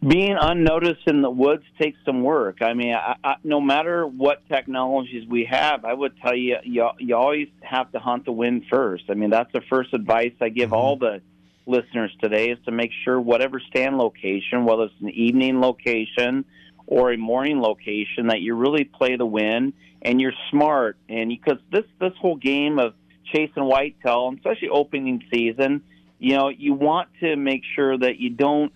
being 0.08 0.38
unnoticed 0.40 1.02
in 1.08 1.24
the 1.24 1.32
woods 1.32 1.64
takes 1.80 1.98
some 2.06 2.22
work. 2.24 2.62
I 2.62 2.74
mean, 2.76 2.94
I, 2.94 3.16
I, 3.24 3.36
no 3.44 3.60
matter 3.60 4.06
what 4.06 4.48
technologies 4.48 5.28
we 5.28 5.46
have, 5.46 5.84
I 5.84 5.94
would 5.94 6.14
tell 6.22 6.36
you, 6.36 6.58
you, 6.64 6.90
you 7.00 7.16
always 7.16 7.50
have 7.62 7.92
to 7.92 8.00
hunt 8.00 8.26
the 8.26 8.32
wind 8.32 8.66
first. 8.70 9.06
I 9.10 9.16
mean, 9.16 9.32
that's 9.32 9.52
the 9.52 9.62
first 9.70 9.94
advice 9.94 10.34
I 10.40 10.50
give 10.50 10.74
all 10.74 10.96
the 10.96 11.22
listeners 11.66 12.16
today 12.22 12.50
is 12.50 12.58
to 12.66 12.72
make 12.72 12.92
sure 13.04 13.20
whatever 13.20 13.60
stand 13.60 13.98
location, 13.98 14.66
whether 14.66 14.84
it's 14.84 15.02
an 15.02 15.10
evening 15.10 15.60
location 15.60 16.46
or 16.88 17.12
a 17.12 17.18
morning 17.18 17.62
location, 17.62 18.28
that 18.28 18.42
you 18.42 18.56
really 18.56 18.84
play 18.84 19.16
the 19.16 19.26
wind 19.26 19.74
and 20.02 20.20
you're 20.20 20.34
smart. 20.50 20.98
And 21.10 21.30
because 21.30 21.60
this 21.72 21.86
this 22.00 22.14
whole 22.20 22.36
game 22.36 22.80
of 22.80 22.94
chasing 23.32 23.64
whitetail, 23.64 24.34
especially 24.36 24.70
opening 24.70 25.24
season, 25.34 25.82
you 26.20 26.36
know, 26.36 26.50
you 26.50 26.74
want 26.74 27.10
to 27.20 27.36
make 27.36 27.64
sure 27.76 27.98
that 27.98 28.18
you 28.20 28.30
don't 28.30 28.72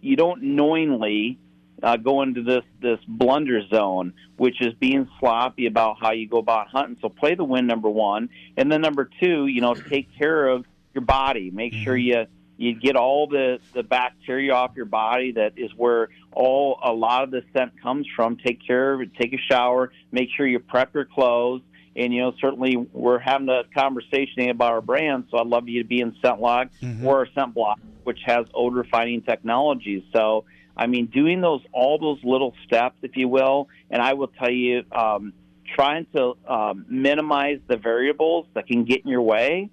you 0.00 0.16
don't 0.16 0.42
knowingly 0.42 1.38
uh, 1.82 1.96
go 1.96 2.22
into 2.22 2.42
this 2.42 2.64
this 2.80 2.98
blunder 3.06 3.66
zone, 3.68 4.12
which 4.36 4.60
is 4.60 4.74
being 4.74 5.08
sloppy 5.18 5.66
about 5.66 5.96
how 6.00 6.12
you 6.12 6.28
go 6.28 6.38
about 6.38 6.68
hunting. 6.68 6.98
So 7.00 7.08
play 7.08 7.34
the 7.34 7.44
wind, 7.44 7.66
number 7.66 7.88
one, 7.88 8.28
and 8.56 8.70
then 8.70 8.80
number 8.80 9.08
two, 9.20 9.46
you 9.46 9.60
know, 9.60 9.74
take 9.74 10.08
care 10.18 10.48
of 10.48 10.66
your 10.94 11.04
body. 11.04 11.50
Make 11.50 11.72
sure 11.72 11.96
you 11.96 12.26
you 12.56 12.74
get 12.74 12.96
all 12.96 13.26
the 13.26 13.58
the 13.72 13.82
bacteria 13.82 14.52
off 14.52 14.72
your 14.76 14.84
body. 14.84 15.32
That 15.32 15.54
is 15.56 15.70
where 15.74 16.10
all 16.32 16.78
a 16.82 16.92
lot 16.92 17.24
of 17.24 17.30
the 17.30 17.42
scent 17.54 17.80
comes 17.80 18.06
from. 18.14 18.36
Take 18.36 18.60
care 18.66 18.92
of 18.92 19.00
it. 19.00 19.14
Take 19.14 19.32
a 19.32 19.38
shower. 19.38 19.92
Make 20.12 20.28
sure 20.36 20.46
you 20.46 20.58
prep 20.58 20.94
your 20.94 21.06
clothes. 21.06 21.62
And 21.96 22.14
you 22.14 22.20
know, 22.20 22.32
certainly 22.40 22.76
we're 22.76 23.18
having 23.18 23.48
a 23.48 23.62
conversation 23.76 24.48
about 24.48 24.72
our 24.72 24.80
brand, 24.80 25.24
so 25.30 25.38
I'd 25.38 25.46
love 25.46 25.68
you 25.68 25.82
to 25.82 25.88
be 25.88 26.00
in 26.00 26.12
Scentlok 26.22 26.70
or 27.04 27.26
Scent 27.34 27.54
Block, 27.54 27.80
which 28.04 28.20
has 28.24 28.46
odor 28.54 28.84
finding 28.84 29.22
technologies. 29.22 30.04
So, 30.12 30.44
I 30.76 30.86
mean, 30.86 31.06
doing 31.06 31.40
those 31.40 31.62
all 31.72 31.98
those 31.98 32.22
little 32.22 32.54
steps, 32.64 32.96
if 33.02 33.16
you 33.16 33.28
will, 33.28 33.68
and 33.90 34.00
I 34.00 34.14
will 34.14 34.28
tell 34.28 34.50
you, 34.50 34.84
um, 34.92 35.32
trying 35.74 36.06
to 36.14 36.36
um, 36.46 36.86
minimize 36.88 37.58
the 37.66 37.76
variables 37.76 38.46
that 38.54 38.66
can 38.66 38.84
get 38.84 39.04
in 39.04 39.10
your 39.10 39.22
way. 39.22 39.70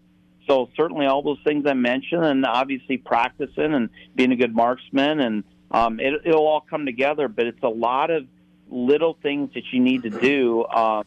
So 0.47 0.69
certainly 0.77 1.05
all 1.05 1.21
those 1.21 1.39
things 1.43 1.65
I 1.67 1.73
mentioned, 1.73 2.23
and 2.23 2.45
obviously 2.45 2.97
practicing 2.97 3.73
and 3.73 3.89
being 4.15 4.31
a 4.31 4.35
good 4.35 4.55
marksman, 4.55 5.19
and 5.19 5.43
um, 5.71 5.99
it, 5.99 6.21
it'll 6.25 6.47
all 6.47 6.61
come 6.61 6.85
together. 6.85 7.27
But 7.27 7.47
it's 7.47 7.63
a 7.63 7.69
lot 7.69 8.09
of 8.09 8.25
little 8.69 9.17
things 9.21 9.53
that 9.53 9.63
you 9.71 9.81
need 9.81 10.03
to 10.03 10.09
do 10.09 10.61
uh, 10.61 11.03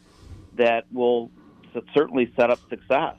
that 0.57 0.85
will 0.91 1.31
certainly 1.93 2.31
set 2.35 2.49
up 2.49 2.59
success. 2.69 3.15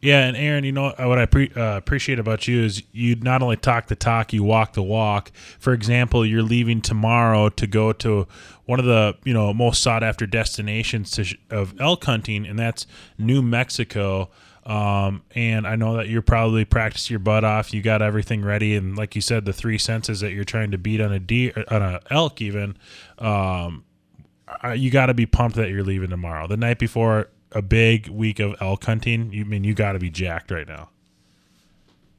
Yeah, 0.00 0.26
and 0.26 0.36
Aaron, 0.36 0.62
you 0.62 0.70
know 0.70 0.94
what 0.96 1.18
I 1.18 1.26
pre- 1.26 1.50
uh, 1.56 1.76
appreciate 1.76 2.20
about 2.20 2.46
you 2.46 2.62
is 2.62 2.84
you 2.92 3.16
not 3.16 3.42
only 3.42 3.56
talk 3.56 3.88
the 3.88 3.96
talk, 3.96 4.32
you 4.32 4.44
walk 4.44 4.74
the 4.74 4.82
walk. 4.82 5.32
For 5.58 5.72
example, 5.72 6.24
you're 6.24 6.42
leaving 6.42 6.80
tomorrow 6.80 7.48
to 7.48 7.66
go 7.66 7.92
to 7.94 8.28
one 8.64 8.78
of 8.78 8.84
the 8.84 9.16
you 9.24 9.34
know 9.34 9.52
most 9.52 9.82
sought 9.82 10.04
after 10.04 10.24
destinations 10.24 11.18
sh- 11.20 11.34
of 11.50 11.74
elk 11.80 12.04
hunting, 12.04 12.46
and 12.46 12.56
that's 12.56 12.86
New 13.18 13.42
Mexico. 13.42 14.30
Um, 14.64 15.22
and 15.34 15.66
I 15.66 15.74
know 15.74 15.96
that 15.96 16.08
you're 16.08 16.22
probably 16.22 16.64
practicing 16.64 17.14
your 17.14 17.20
butt 17.20 17.42
off. 17.42 17.74
You 17.74 17.82
got 17.82 18.00
everything 18.00 18.44
ready, 18.44 18.76
and 18.76 18.96
like 18.96 19.16
you 19.16 19.22
said, 19.22 19.46
the 19.46 19.52
three 19.52 19.78
senses 19.78 20.20
that 20.20 20.32
you're 20.32 20.44
trying 20.44 20.70
to 20.70 20.78
beat 20.78 21.00
on 21.00 21.10
a 21.10 21.18
deer, 21.18 21.64
on 21.70 21.82
a 21.82 22.00
elk, 22.10 22.40
even. 22.40 22.76
Um, 23.18 23.84
uh, 24.64 24.72
you 24.72 24.90
got 24.90 25.06
to 25.06 25.14
be 25.14 25.26
pumped 25.26 25.56
that 25.56 25.70
you're 25.70 25.84
leaving 25.84 26.10
tomorrow. 26.10 26.46
The 26.46 26.56
night 26.56 26.78
before 26.78 27.28
a 27.52 27.62
big 27.62 28.08
week 28.08 28.40
of 28.40 28.56
elk 28.60 28.84
hunting, 28.84 29.32
you 29.32 29.44
I 29.44 29.48
mean 29.48 29.64
you 29.64 29.74
got 29.74 29.92
to 29.92 29.98
be 29.98 30.10
jacked 30.10 30.50
right 30.50 30.66
now. 30.66 30.90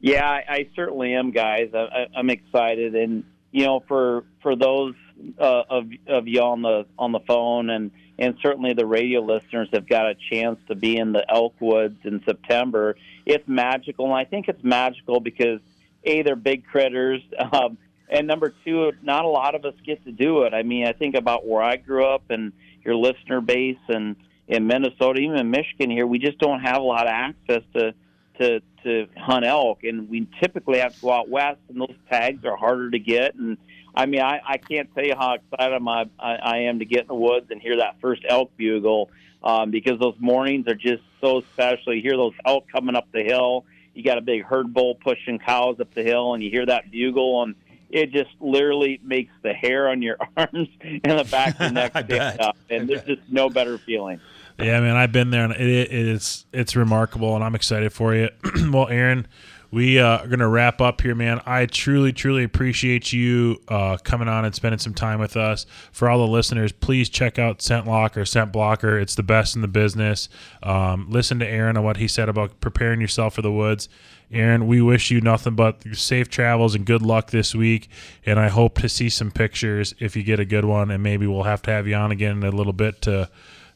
Yeah, 0.01 0.29
I, 0.29 0.43
I 0.47 0.69
certainly 0.75 1.13
am, 1.13 1.31
guys. 1.31 1.71
I, 1.73 2.07
I'm 2.15 2.29
excited, 2.29 2.95
and 2.95 3.25
you 3.51 3.65
know, 3.65 3.83
for 3.87 4.23
for 4.41 4.55
those 4.55 4.95
uh, 5.37 5.63
of 5.69 5.89
of 6.07 6.27
you 6.27 6.41
on 6.41 6.61
the 6.61 6.85
on 6.97 7.11
the 7.11 7.19
phone 7.21 7.69
and 7.69 7.91
and 8.19 8.35
certainly 8.41 8.73
the 8.73 8.85
radio 8.85 9.21
listeners 9.21 9.69
have 9.71 9.87
got 9.87 10.05
a 10.05 10.15
chance 10.29 10.59
to 10.67 10.75
be 10.75 10.97
in 10.97 11.13
the 11.13 11.25
elk 11.31 11.55
woods 11.61 11.97
in 12.03 12.21
September. 12.25 12.97
It's 13.25 13.47
magical, 13.47 14.05
and 14.05 14.13
I 14.13 14.25
think 14.25 14.49
it's 14.49 14.63
magical 14.63 15.21
because 15.21 15.61
a 16.03 16.21
they're 16.21 16.35
big 16.35 16.65
critters, 16.65 17.21
um, 17.51 17.77
and 18.09 18.27
number 18.27 18.53
two, 18.65 18.91
not 19.01 19.25
a 19.25 19.27
lot 19.27 19.55
of 19.55 19.65
us 19.65 19.75
get 19.85 20.03
to 20.05 20.11
do 20.11 20.43
it. 20.43 20.53
I 20.53 20.63
mean, 20.63 20.85
I 20.85 20.93
think 20.93 21.15
about 21.15 21.45
where 21.47 21.61
I 21.61 21.75
grew 21.77 22.05
up 22.05 22.23
and 22.29 22.53
your 22.83 22.95
listener 22.95 23.41
base, 23.41 23.77
and 23.87 24.15
in 24.47 24.67
Minnesota, 24.67 25.19
even 25.19 25.37
in 25.37 25.51
Michigan 25.51 25.91
here, 25.91 26.07
we 26.07 26.17
just 26.17 26.39
don't 26.39 26.61
have 26.61 26.77
a 26.77 26.85
lot 26.85 27.05
of 27.05 27.11
access 27.11 27.63
to 27.75 27.93
to 28.39 28.61
to 28.83 29.07
hunt 29.17 29.45
elk, 29.45 29.83
and 29.83 30.09
we 30.09 30.27
typically 30.41 30.79
have 30.79 30.95
to 30.95 31.01
go 31.01 31.11
out 31.11 31.29
west, 31.29 31.59
and 31.67 31.81
those 31.81 31.95
tags 32.09 32.45
are 32.45 32.55
harder 32.55 32.89
to 32.89 32.99
get. 32.99 33.35
And 33.35 33.57
I 33.93 34.05
mean, 34.05 34.21
I, 34.21 34.39
I 34.47 34.57
can't 34.57 34.93
tell 34.95 35.03
you 35.03 35.15
how 35.17 35.33
excited 35.33 35.75
I'm, 35.75 35.87
I, 35.87 36.05
I 36.19 36.57
am 36.59 36.79
to 36.79 36.85
get 36.85 37.01
in 37.01 37.07
the 37.07 37.15
woods 37.15 37.47
and 37.51 37.61
hear 37.61 37.77
that 37.77 37.97
first 37.99 38.21
elk 38.27 38.51
bugle, 38.55 39.11
um, 39.43 39.71
because 39.71 39.99
those 39.99 40.15
mornings 40.19 40.67
are 40.67 40.75
just 40.75 41.03
so 41.19 41.41
special. 41.53 41.93
You 41.93 42.01
hear 42.01 42.15
those 42.15 42.33
elk 42.45 42.65
coming 42.71 42.95
up 42.95 43.07
the 43.11 43.23
hill. 43.23 43.65
You 43.93 44.03
got 44.03 44.17
a 44.17 44.21
big 44.21 44.43
herd 44.43 44.73
bull 44.73 44.95
pushing 44.95 45.39
cows 45.39 45.81
up 45.81 45.93
the 45.93 46.03
hill, 46.03 46.33
and 46.33 46.41
you 46.41 46.49
hear 46.49 46.65
that 46.65 46.89
bugle, 46.89 47.43
and 47.43 47.55
it 47.89 48.11
just 48.11 48.29
literally 48.39 48.99
makes 49.03 49.33
the 49.41 49.53
hair 49.53 49.89
on 49.89 50.01
your 50.01 50.17
arms 50.37 50.69
and 50.81 51.19
the 51.19 51.27
back 51.29 51.55
of 51.55 51.61
your 51.61 51.71
neck 51.71 51.91
stand 52.05 52.39
up. 52.39 52.57
And 52.69 52.87
there's 52.87 53.03
just 53.03 53.21
no 53.29 53.49
better 53.49 53.77
feeling. 53.77 54.19
Yeah, 54.59 54.81
man, 54.81 54.97
I've 54.97 55.13
been 55.13 55.29
there, 55.29 55.45
and 55.45 55.53
it, 55.53 55.61
it, 55.61 56.07
it's 56.07 56.45
it's 56.51 56.75
remarkable, 56.75 57.33
and 57.33 57.43
I'm 57.45 57.55
excited 57.55 57.93
for 57.93 58.13
you. 58.13 58.29
well, 58.71 58.89
Aaron, 58.89 59.25
we 59.71 59.99
uh, 59.99 60.19
are 60.19 60.27
gonna 60.27 60.47
wrap 60.47 60.81
up 60.81 61.01
here, 61.01 61.15
man. 61.15 61.41
I 61.45 61.65
truly, 61.65 62.11
truly 62.11 62.43
appreciate 62.43 63.13
you 63.13 63.61
uh, 63.67 63.97
coming 63.97 64.27
on 64.27 64.45
and 64.45 64.55
spending 64.55 64.79
some 64.79 64.93
time 64.93 65.19
with 65.19 65.37
us. 65.37 65.65
For 65.91 66.09
all 66.09 66.19
the 66.19 66.31
listeners, 66.31 66.71
please 66.71 67.09
check 67.09 67.37
out 67.37 67.59
Scentlok 67.59 68.17
or 68.17 68.25
Scent 68.25 68.51
Blocker. 68.51 68.97
It's 68.97 69.15
the 69.15 69.23
best 69.23 69.55
in 69.55 69.61
the 69.61 69.67
business. 69.67 70.29
Um, 70.63 71.07
listen 71.09 71.39
to 71.39 71.47
Aaron 71.47 71.75
and 71.75 71.85
what 71.85 71.97
he 71.97 72.07
said 72.07 72.29
about 72.29 72.59
preparing 72.61 72.99
yourself 72.99 73.35
for 73.35 73.41
the 73.41 73.51
woods. 73.51 73.89
Aaron, 74.31 74.67
we 74.67 74.81
wish 74.81 75.09
you 75.09 75.21
nothing 75.21 75.55
but 75.55 75.83
safe 75.93 76.29
travels 76.29 76.75
and 76.75 76.85
good 76.85 77.01
luck 77.01 77.31
this 77.31 77.55
week. 77.55 77.89
And 78.25 78.39
I 78.39 78.47
hope 78.49 78.79
to 78.79 78.89
see 78.89 79.09
some 79.09 79.31
pictures 79.31 79.95
if 79.99 80.15
you 80.15 80.23
get 80.23 80.39
a 80.39 80.45
good 80.45 80.65
one. 80.65 80.91
And 80.91 81.01
maybe 81.01 81.25
we'll 81.25 81.43
have 81.43 81.61
to 81.63 81.71
have 81.71 81.87
you 81.87 81.95
on 81.95 82.11
again 82.11 82.37
in 82.37 82.43
a 82.43 82.51
little 82.51 82.73
bit 82.73 83.01
to 83.03 83.29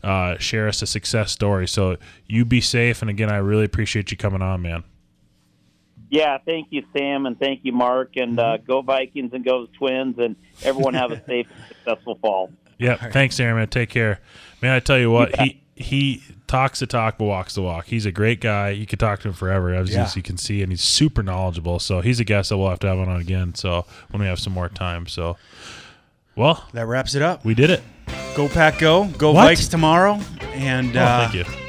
uh, 0.04 0.38
share 0.38 0.68
us 0.68 0.82
a 0.82 0.88
success 0.88 1.32
story. 1.32 1.68
So 1.68 1.98
you 2.28 2.46
be 2.46 2.62
safe. 2.62 3.02
And 3.02 3.10
again, 3.10 3.32
I 3.32 3.38
really 3.38 3.66
appreciate 3.66 4.12
you 4.12 4.18
coming 4.18 4.42
on, 4.42 4.62
man. 4.62 4.84
Yeah, 6.14 6.38
thank 6.46 6.68
you, 6.70 6.84
Sam, 6.96 7.26
and 7.26 7.40
thank 7.40 7.62
you, 7.64 7.72
Mark, 7.74 8.18
and 8.18 8.38
uh, 8.40 8.44
Mm-hmm. 8.58 8.66
go 8.68 8.82
Vikings 8.84 9.32
and 9.34 9.44
go 9.44 9.66
Twins, 9.80 10.16
and 10.20 10.36
everyone 10.64 10.94
have 10.94 11.12
a 11.12 11.24
safe, 11.26 11.48
and 11.50 11.66
successful 11.70 12.20
fall. 12.22 12.52
Yep. 12.78 13.12
Thanks, 13.12 13.40
Aaron. 13.40 13.56
Man. 13.58 13.68
Take 13.68 13.90
care. 13.90 14.20
Man, 14.62 14.74
I 14.76 14.80
tell 14.80 15.00
you 15.00 15.10
what, 15.10 15.36
he 15.40 15.60
he 15.76 16.22
talks 16.46 16.80
the 16.82 16.86
talk 16.86 17.18
but 17.18 17.26
walks 17.26 17.56
the 17.56 17.64
walk. 17.64 17.86
He's 17.88 18.06
a 18.06 18.12
great 18.12 18.42
guy. 18.42 18.70
You 18.70 18.86
could 18.86 19.00
talk 19.00 19.22
to 19.22 19.30
him 19.30 19.34
forever, 19.34 19.74
as, 19.74 19.92
Yeah. 19.92 20.08
you 20.16 20.22
can 20.22 20.38
see, 20.38 20.62
and 20.62 20.72
he's 20.72 20.82
super 20.84 21.24
knowledgeable. 21.24 21.80
So 21.80 22.02
he's 22.02 22.20
a 22.20 22.24
guest 22.24 22.50
that 22.50 22.58
we'll 22.60 22.70
have 22.70 22.80
to 22.82 22.88
have 22.88 23.00
on 23.00 23.10
again. 23.20 23.56
So 23.56 23.86
when 24.12 24.22
we 24.22 24.28
have 24.28 24.40
some 24.40 24.54
more 24.54 24.70
time. 24.70 25.08
So, 25.08 25.36
well, 26.36 26.64
That 26.74 26.86
wraps 26.86 27.16
it 27.16 27.24
up. 27.24 27.44
we 27.44 27.56
did 27.56 27.72
it. 27.72 27.82
Go 28.36 28.48
Pack 28.50 28.78
Go. 28.78 29.06
Go 29.18 29.32
What? 29.32 29.52
Vikes 29.58 29.68
tomorrow. 29.70 30.20
And 30.54 30.96
Oh, 30.96 31.02
uh, 31.02 31.28
thank 31.32 31.34
you. 31.48 31.63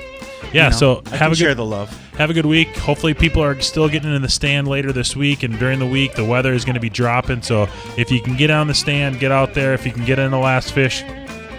Yeah. 0.55 0.65
you 0.67 0.71
know, 0.71 0.77
so 0.77 1.03
I 1.07 1.11
have 1.11 1.19
can 1.19 1.27
a 1.27 1.29
good 1.31 1.37
share 1.39 1.55
the 1.55 1.65
love. 1.65 1.91
Have 2.17 2.31
a 2.31 2.33
good 2.33 2.47
week. 2.47 2.77
Hopefully, 2.77 3.13
people 3.13 3.43
are 3.43 3.61
still 3.61 3.89
getting 3.89 4.15
in 4.15 4.23
the 4.23 4.29
stand 4.29 4.69
later 4.69 4.93
this 4.93 5.17
week 5.17 5.43
and 5.43 5.59
during 5.59 5.81
the 5.81 5.87
week. 5.87 6.15
The 6.15 6.25
weather 6.25 6.53
is 6.53 6.65
going 6.65 6.75
to 6.75 6.81
be 6.81 6.91
dropping, 6.91 7.43
so 7.43 7.69
if 7.97 8.11
you 8.11 8.21
can 8.21 8.37
get 8.37 8.51
on 8.51 8.69
the 8.69 8.75
stand, 8.75 9.19
get 9.19 9.33
out 9.33 9.55
there. 9.55 9.75
If 9.75 9.85
you 9.85 9.93
can 9.93 10.05
get 10.05 10.19
in 10.19 10.31
the 10.31 10.39
last 10.39 10.73
fish, 10.73 11.03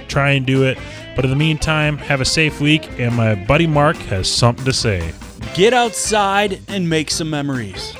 try 0.07 0.31
and 0.31 0.45
do 0.45 0.63
it. 0.63 0.77
But 1.15 1.25
in 1.25 1.29
the 1.29 1.37
meantime, 1.37 1.97
have 1.97 2.21
a 2.21 2.25
safe 2.25 2.59
week. 2.61 2.99
And 2.99 3.15
my 3.15 3.35
buddy 3.35 3.67
Mark 3.67 3.97
has 3.97 4.29
something 4.31 4.65
to 4.65 4.73
say. 4.73 5.13
Get 5.53 5.73
outside 5.73 6.61
and 6.67 6.89
make 6.89 7.11
some 7.11 7.29
memories. 7.29 7.95